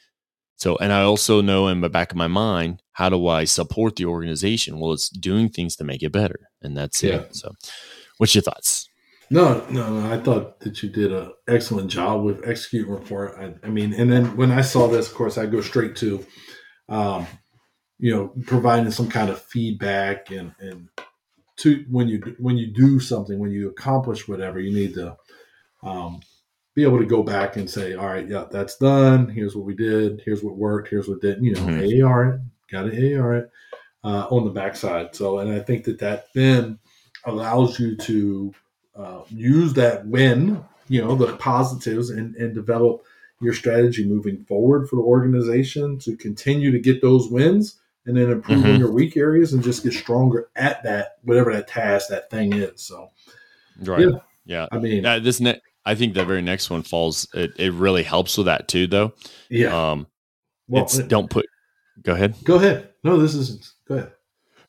[0.57, 3.97] So, and I also know in the back of my mind, how do I support
[3.97, 4.79] the organization?
[4.79, 6.49] Well, it's doing things to make it better.
[6.63, 7.17] And that's Yeah.
[7.17, 7.37] it.
[7.37, 7.53] So,
[8.19, 8.89] what's your thoughts?
[9.29, 10.13] No, no, no.
[10.13, 13.35] I thought that you did an excellent job with execute report.
[13.39, 16.25] I, I mean, and then when I saw this, of course, I go straight to,
[16.89, 17.27] um,
[17.99, 20.89] you know, providing some kind of feedback and and
[21.59, 25.17] to when you when you do something, when you accomplish whatever, you need to
[25.83, 26.21] um,
[26.75, 29.29] be able to go back and say, all right, yeah, that's done.
[29.29, 30.23] Here's what we did.
[30.25, 30.89] Here's what worked.
[30.89, 31.45] Here's what didn't.
[31.45, 32.03] You know, Mhm.
[32.03, 33.51] AAR it, got to AAR it
[34.05, 35.15] uh, on the backside.
[35.15, 36.79] So, and I think that that then
[37.25, 38.55] allows you to
[38.95, 43.05] uh, use that win, you know, the positives, and and develop
[43.41, 48.31] your strategy moving forward for the organization to continue to get those wins and then
[48.31, 48.79] improve on Mhm.
[48.79, 52.81] your weak areas and just get stronger at that whatever that task that thing is.
[52.83, 53.11] So,
[53.81, 54.01] Right.
[54.09, 54.19] Yeah.
[54.47, 54.67] Yeah.
[54.73, 57.29] I mean, Uh, this ne- I think the very next one falls.
[57.35, 59.13] It, it really helps with that too, though.
[59.51, 59.91] yeah.
[59.93, 60.07] Um,
[60.69, 61.47] well, it's don't put.
[62.03, 62.35] Go ahead.
[62.45, 62.91] go ahead.
[63.05, 64.13] No, this is go ahead.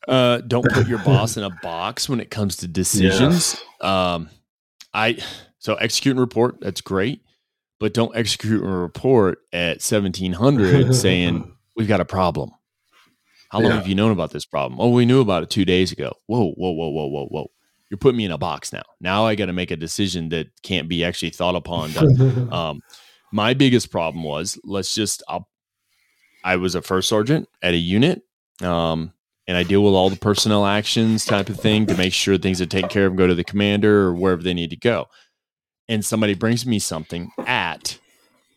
[0.08, 3.58] Uh, don't put your boss in a box when it comes to decisions.
[3.82, 4.30] Um,
[4.94, 5.18] I
[5.60, 6.58] so execute and report.
[6.62, 7.22] That's great,
[7.80, 12.52] but don't execute and report at seventeen hundred saying we've got a problem.
[13.50, 13.78] How long Yeah.
[13.78, 14.80] have you known about this problem?
[14.80, 16.14] Oh, we knew about it two days ago.
[16.28, 17.52] Whoa, whoa, whoa, whoa, whoa, whoa!
[17.90, 18.84] You're putting me in a box now.
[19.00, 21.92] Now I got to make a decision that can't be actually thought upon.
[22.52, 22.82] Um,
[23.32, 25.48] my biggest problem was let's just I'll,
[26.44, 28.22] I was a first sergeant at a unit,
[28.62, 29.12] um,
[29.48, 32.62] and I deal with all the personnel actions type of thing to make sure things
[32.62, 35.08] are taken care of and go to the commander or wherever they need to go.
[35.90, 37.98] And somebody brings me something at,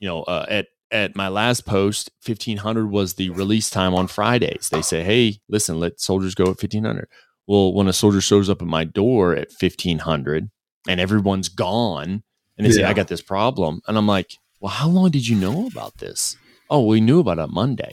[0.00, 4.06] you know, uh, at at my last post, fifteen hundred was the release time on
[4.06, 4.68] Fridays.
[4.70, 7.08] They say, hey, listen, let soldiers go at fifteen hundred.
[7.46, 10.50] Well, when a soldier shows up at my door at fifteen hundred
[10.88, 12.22] and everyone's gone,
[12.56, 15.36] and they say, I got this problem, and I'm like, well, how long did you
[15.36, 16.36] know about this?
[16.68, 17.92] Oh, we knew about it Monday.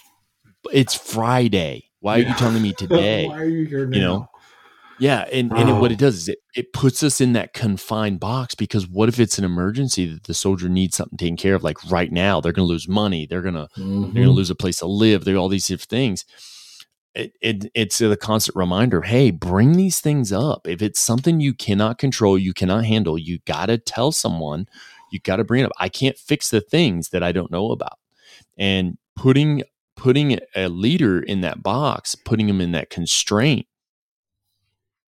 [0.71, 1.85] It's Friday.
[1.99, 3.27] Why are you telling me today?
[3.27, 3.95] Why are you here now?
[3.95, 4.29] You know,
[4.99, 8.19] Yeah, and, and it, what it does is it, it puts us in that confined
[8.19, 11.63] box because what if it's an emergency that the soldier needs something taken care of
[11.63, 12.41] like right now?
[12.41, 13.27] They're going to lose money.
[13.27, 14.29] They're going to they're going to mm-hmm.
[14.29, 15.23] lose a place to live.
[15.23, 16.25] They're all these different things.
[17.13, 19.01] It, it it's a constant reminder.
[19.01, 20.67] Hey, bring these things up.
[20.67, 24.67] If it's something you cannot control, you cannot handle, you got to tell someone.
[25.11, 25.71] You got to bring it up.
[25.79, 27.97] I can't fix the things that I don't know about,
[28.57, 29.63] and putting
[29.95, 33.67] putting a leader in that box, putting him in that constraint.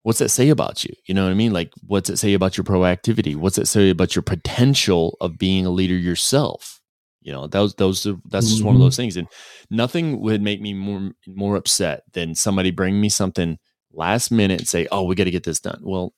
[0.05, 0.95] What's that say about you?
[1.07, 1.53] You know what I mean?
[1.55, 3.35] Like, what's it say about your proactivity?
[3.35, 6.83] What's it say about your potential of being a leader yourself?
[7.23, 8.85] You know, those those that's just one of Mhm.
[8.85, 9.27] those things, and
[9.71, 13.59] nothing would make me more more upset than somebody bring me something
[13.95, 16.13] last minute and say, "Oh, we got to get this done." Well,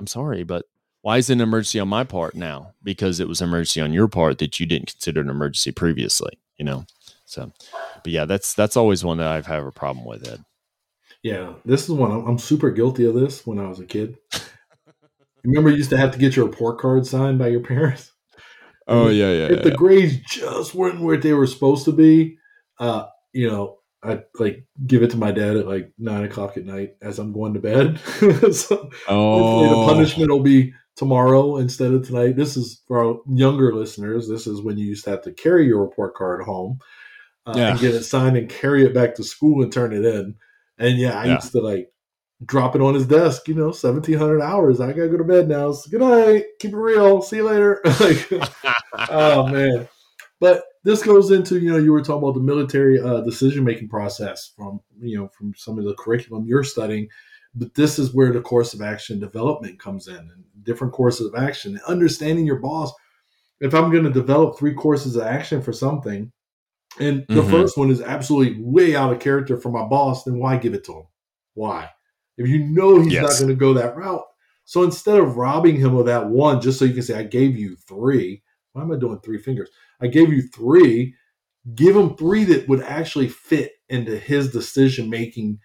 [0.00, 0.64] I'm sorry, but
[1.02, 2.72] why is it an emergency on my part now?
[2.82, 6.40] Because it was an emergency on your part that you didn't consider an emergency previously.
[6.56, 6.86] You know,
[7.24, 7.52] so,
[8.02, 10.26] but yeah, that's that's always one that I've had a problem with.
[10.26, 10.44] Ed.
[11.22, 14.16] Yeah, this is one I'm, I'm super guilty of this when I was a kid.
[15.44, 18.12] Remember, you used to have to get your report card signed by your parents.
[18.86, 19.52] Oh yeah, yeah.
[19.52, 22.38] if the grades just weren't where they were supposed to be,
[22.80, 26.64] uh, you know, I like give it to my dad at like nine o'clock at
[26.64, 27.98] night as I'm going to bed.
[28.54, 28.76] so
[29.06, 32.36] hopefully the oh, punishment will be tomorrow instead of tonight.
[32.36, 34.28] This is for our younger listeners.
[34.28, 36.78] This is when you used to have to carry your report card home
[37.46, 37.70] uh, Yeah.
[37.70, 40.36] and get it signed and carry it back to school and turn it in.
[40.78, 41.34] And yeah, I Yeah.
[41.34, 41.90] used to like
[42.44, 43.48] drop it on his desk.
[43.48, 44.80] You know, seventeen hundred hours.
[44.80, 45.72] I gotta go to bed now.
[45.72, 46.44] So, good night.
[46.60, 47.20] Keep it real.
[47.22, 47.80] See you later.
[48.00, 48.30] like,
[49.10, 49.88] oh man.
[50.40, 53.88] But this goes into you know you were talking about the military uh, decision making
[53.88, 57.08] process from you know from some of the curriculum you're studying,
[57.54, 61.34] but this is where the course of action development comes in and different courses of
[61.34, 61.80] action.
[61.88, 62.92] Understanding your boss.
[63.60, 66.30] If I'm going to develop three courses of action for something,
[66.98, 67.50] and the mm-hmm.
[67.50, 70.84] first one is absolutely way out of character for my boss, then why give it
[70.84, 71.06] to him?
[71.54, 71.90] Why?
[72.36, 73.22] If you know he's yes.
[73.22, 74.24] not going to go that route.
[74.64, 77.56] So instead of robbing him of that one, just so you can say, I gave
[77.56, 78.42] you three,
[78.72, 79.70] why am I doing three fingers?
[80.00, 81.14] I gave you three.
[81.74, 85.58] Give him three that would actually fit into his decision making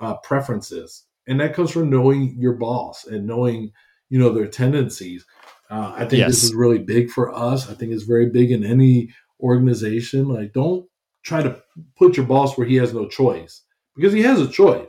[0.00, 1.04] uh, preferences.
[1.26, 3.72] And that comes from knowing your boss and knowing,
[4.08, 5.26] you know, their tendencies.
[5.70, 6.30] Uh, I think yes.
[6.30, 7.68] this is really big for us.
[7.68, 10.28] I think it's very big in any organization.
[10.28, 10.86] Like, don't
[11.22, 11.62] try to
[11.96, 13.62] put your boss where he has no choice
[13.96, 14.88] because he has a choice.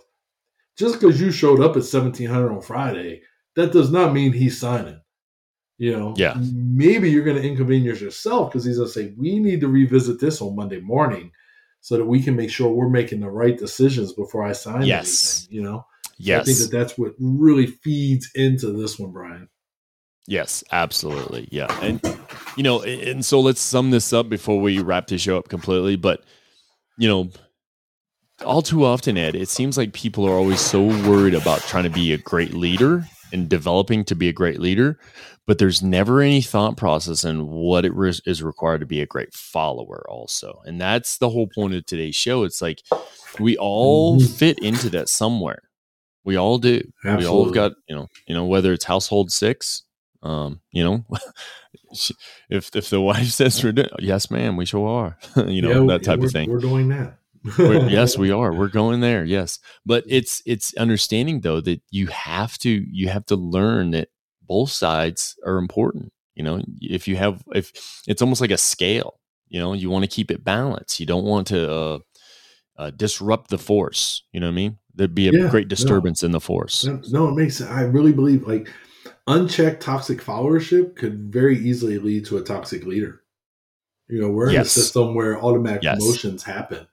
[0.77, 3.21] Just because you showed up at 1700 on Friday,
[3.55, 4.99] that does not mean he's signing.
[5.77, 6.35] You know, yeah.
[6.37, 10.19] Maybe you're going to inconvenience yourself because he's going to say, we need to revisit
[10.19, 11.31] this on Monday morning
[11.81, 15.47] so that we can make sure we're making the right decisions before I sign yes.
[15.47, 15.85] anything, you know?
[16.17, 16.41] Yes.
[16.41, 19.49] I think that that's what really feeds into this one, Brian.
[20.27, 21.47] Yes, absolutely.
[21.51, 21.67] Yeah.
[21.81, 22.01] And,
[22.55, 25.95] you know, and so let's sum this up before we wrap this show up completely.
[25.95, 26.23] But,
[26.97, 27.29] you know,
[28.45, 31.89] all too often, Ed, it seems like people are always so worried about trying to
[31.89, 34.99] be a great leader and developing to be a great leader,
[35.47, 39.05] but there's never any thought process in what it re- is required to be a
[39.05, 40.61] great follower, also.
[40.65, 42.43] And that's the whole point of today's show.
[42.43, 42.81] It's like
[43.39, 44.33] we all mm-hmm.
[44.33, 45.63] fit into that somewhere.
[46.23, 46.81] We all do.
[47.03, 47.25] Absolutely.
[47.25, 49.83] We all have got, you know, you know, whether it's household six,
[50.23, 51.05] um, you know,
[52.49, 55.17] if if the wife says we're doing, yes, ma'am, we sure are.
[55.47, 56.49] you know, yeah, that type of thing.
[56.49, 57.19] We're doing that
[57.57, 58.53] yes, we are.
[58.53, 59.23] We're going there.
[59.23, 64.09] Yes, but it's it's understanding though that you have to you have to learn that
[64.41, 66.11] both sides are important.
[66.35, 67.71] You know, if you have if
[68.07, 69.19] it's almost like a scale.
[69.47, 70.99] You know, you want to keep it balanced.
[70.99, 71.99] You don't want to uh,
[72.77, 74.23] uh, disrupt the force.
[74.33, 74.79] You know what I mean?
[74.95, 76.83] There'd be a yeah, great disturbance no, in the force.
[76.83, 77.61] No, it makes.
[77.61, 78.69] I really believe like
[79.27, 83.21] unchecked toxic followership could very easily lead to a toxic leader.
[84.07, 84.55] You know, we're yes.
[84.55, 85.97] in a system where automatic yes.
[85.97, 86.87] promotions happen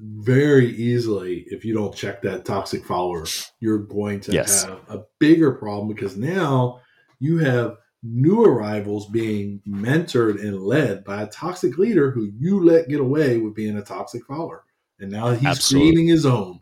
[0.00, 3.26] very easily if you don't check that toxic follower
[3.60, 4.64] you're going to yes.
[4.64, 6.80] have a bigger problem because now
[7.18, 12.88] you have new arrivals being mentored and led by a toxic leader who you let
[12.88, 14.64] get away with being a toxic follower
[15.00, 15.90] and now he's Absolutely.
[15.90, 16.60] creating his own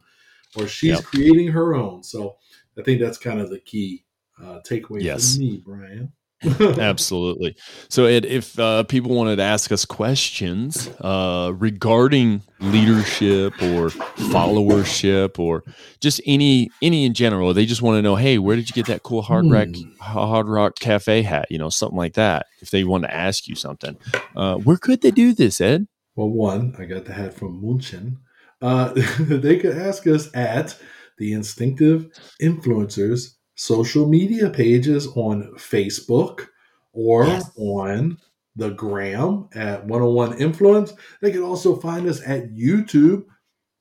[0.56, 1.04] or she's yep.
[1.04, 2.36] creating her own so
[2.76, 4.04] i think that's kind of the key
[4.42, 5.34] uh, takeaway yes.
[5.34, 6.12] for me brian
[6.60, 7.56] Absolutely.
[7.88, 13.88] So, Ed, if uh, people wanted to ask us questions uh, regarding leadership or
[14.30, 15.64] followership or
[16.00, 18.86] just any any in general, they just want to know, hey, where did you get
[18.86, 19.90] that cool hard rock hmm.
[19.98, 21.46] hard rock cafe hat?
[21.50, 22.46] You know, something like that.
[22.60, 23.96] If they want to ask you something,
[24.36, 25.88] uh, where could they do this, Ed?
[26.14, 28.18] Well, one, I got the hat from Munchen.
[28.62, 30.78] Uh, they could ask us at
[31.18, 32.06] the Instinctive
[32.40, 36.46] Influencers social media pages on Facebook
[36.92, 37.50] or yes.
[37.56, 38.16] on
[38.54, 40.92] the gram at 101 Influence.
[41.20, 43.24] They can also find us at YouTube.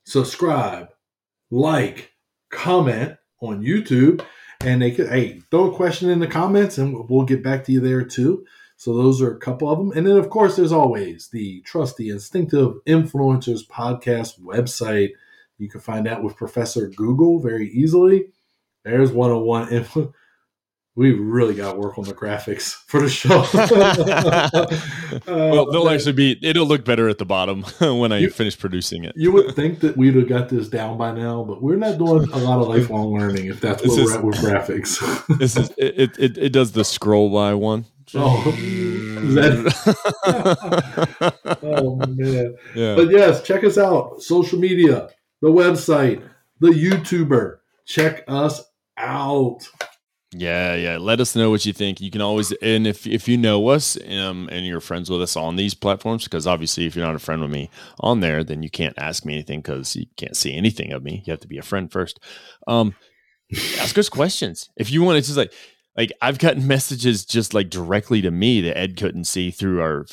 [0.04, 0.88] Subscribe,
[1.50, 2.12] like,
[2.50, 4.24] comment on YouTube.
[4.60, 7.72] And they could, hey, throw a question in the comments and we'll get back to
[7.72, 8.44] you there too.
[8.76, 9.92] So those are a couple of them.
[9.96, 15.10] And then, of course, there's always the Trusty Instinctive Influencers podcast website.
[15.56, 18.32] You can find that with Professor Google very easily.
[18.88, 20.12] There's 101.
[20.96, 23.44] we really got to work on the graphics for the show.
[23.52, 24.66] uh,
[25.26, 29.04] well, they'll actually be, it'll look better at the bottom when I you, finish producing
[29.04, 29.12] it.
[29.14, 32.28] you would think that we'd have got this down by now, but we're not doing
[32.32, 35.38] a lot of lifelong learning if that's where we're at with graphics.
[35.38, 37.84] this is, it, it, it does the scroll by one.
[38.14, 38.42] Oh,
[39.34, 39.68] that,
[41.62, 42.56] oh man.
[42.74, 42.94] Yeah.
[42.94, 44.22] But yes, check us out.
[44.22, 45.10] Social media,
[45.42, 46.26] the website,
[46.58, 47.58] the YouTuber.
[47.84, 48.67] Check us
[48.98, 49.68] out.
[50.32, 50.98] Yeah, yeah.
[50.98, 52.02] Let us know what you think.
[52.02, 55.36] You can always, and if if you know us um, and you're friends with us
[55.36, 57.70] on these platforms, because obviously, if you're not a friend with me
[58.00, 61.22] on there, then you can't ask me anything because you can't see anything of me.
[61.24, 62.20] You have to be a friend first.
[62.66, 62.94] Um,
[63.78, 65.16] ask us questions if you want.
[65.16, 65.54] to just like,
[65.96, 70.04] like I've gotten messages just like directly to me that Ed couldn't see through our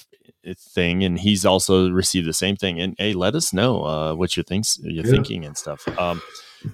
[0.53, 2.79] thing, and he's also received the same thing.
[2.79, 5.11] And hey, let us know uh, what you're thinks you're yeah.
[5.11, 5.85] thinking and stuff.
[5.99, 6.21] Um,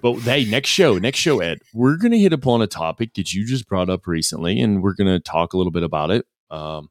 [0.01, 3.45] but hey, next show, next show, Ed, we're gonna hit upon a topic that you
[3.45, 6.25] just brought up recently, and we're gonna talk a little bit about it.
[6.49, 6.89] Um,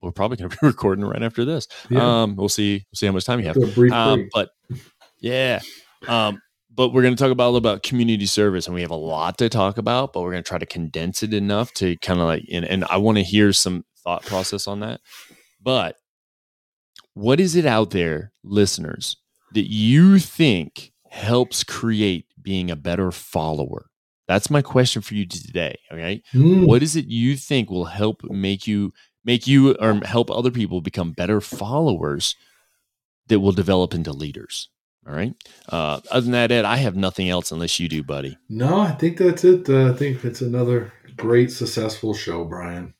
[0.00, 1.68] we're probably gonna be recording right after this.
[1.88, 2.22] Yeah.
[2.22, 2.74] Um, we'll see.
[2.74, 3.56] We'll see how much time you have.
[3.92, 4.50] Uh, but
[5.20, 5.60] yeah,
[6.08, 6.40] um,
[6.74, 8.96] but we're going to talk about a little about community service, and we have a
[8.96, 10.12] lot to talk about.
[10.12, 12.84] But we're going to try to condense it enough to kind of like, and, and
[12.84, 15.00] I want to hear some thought process on that.
[15.60, 15.96] But
[17.14, 19.16] what is it out there, listeners,
[19.52, 23.86] that you think helps create being a better follower?
[24.28, 25.78] That's my question for you today.
[25.90, 26.22] Okay.
[26.32, 26.66] Mm.
[26.66, 28.92] What is it you think will help make you
[29.24, 32.36] make you or help other people become better followers
[33.28, 34.68] that will develop into leaders?
[35.06, 35.34] All right.
[35.68, 38.38] Uh, other than that, Ed, I have nothing else unless you do, buddy.
[38.48, 39.68] No, I think that's it.
[39.68, 42.94] Uh, I think it's another great, successful show, Brian.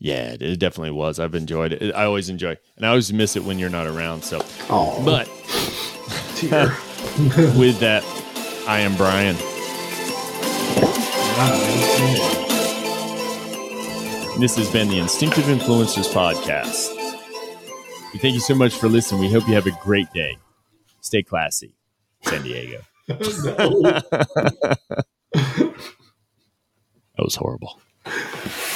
[0.00, 1.18] Yeah, it it definitely was.
[1.18, 1.94] I've enjoyed it.
[1.94, 4.22] I always enjoy, and I always miss it when you're not around.
[4.22, 4.40] So,
[4.70, 5.28] Oh, but
[7.58, 8.04] with that,
[8.68, 9.34] I am Brian.
[14.38, 16.94] This has been the Instinctive Influencers Podcast.
[18.12, 19.22] We thank you so much for listening.
[19.22, 20.36] We hope you have a great day.
[21.00, 21.74] Stay classy,
[22.24, 22.82] San Diego.
[27.16, 27.80] That was horrible.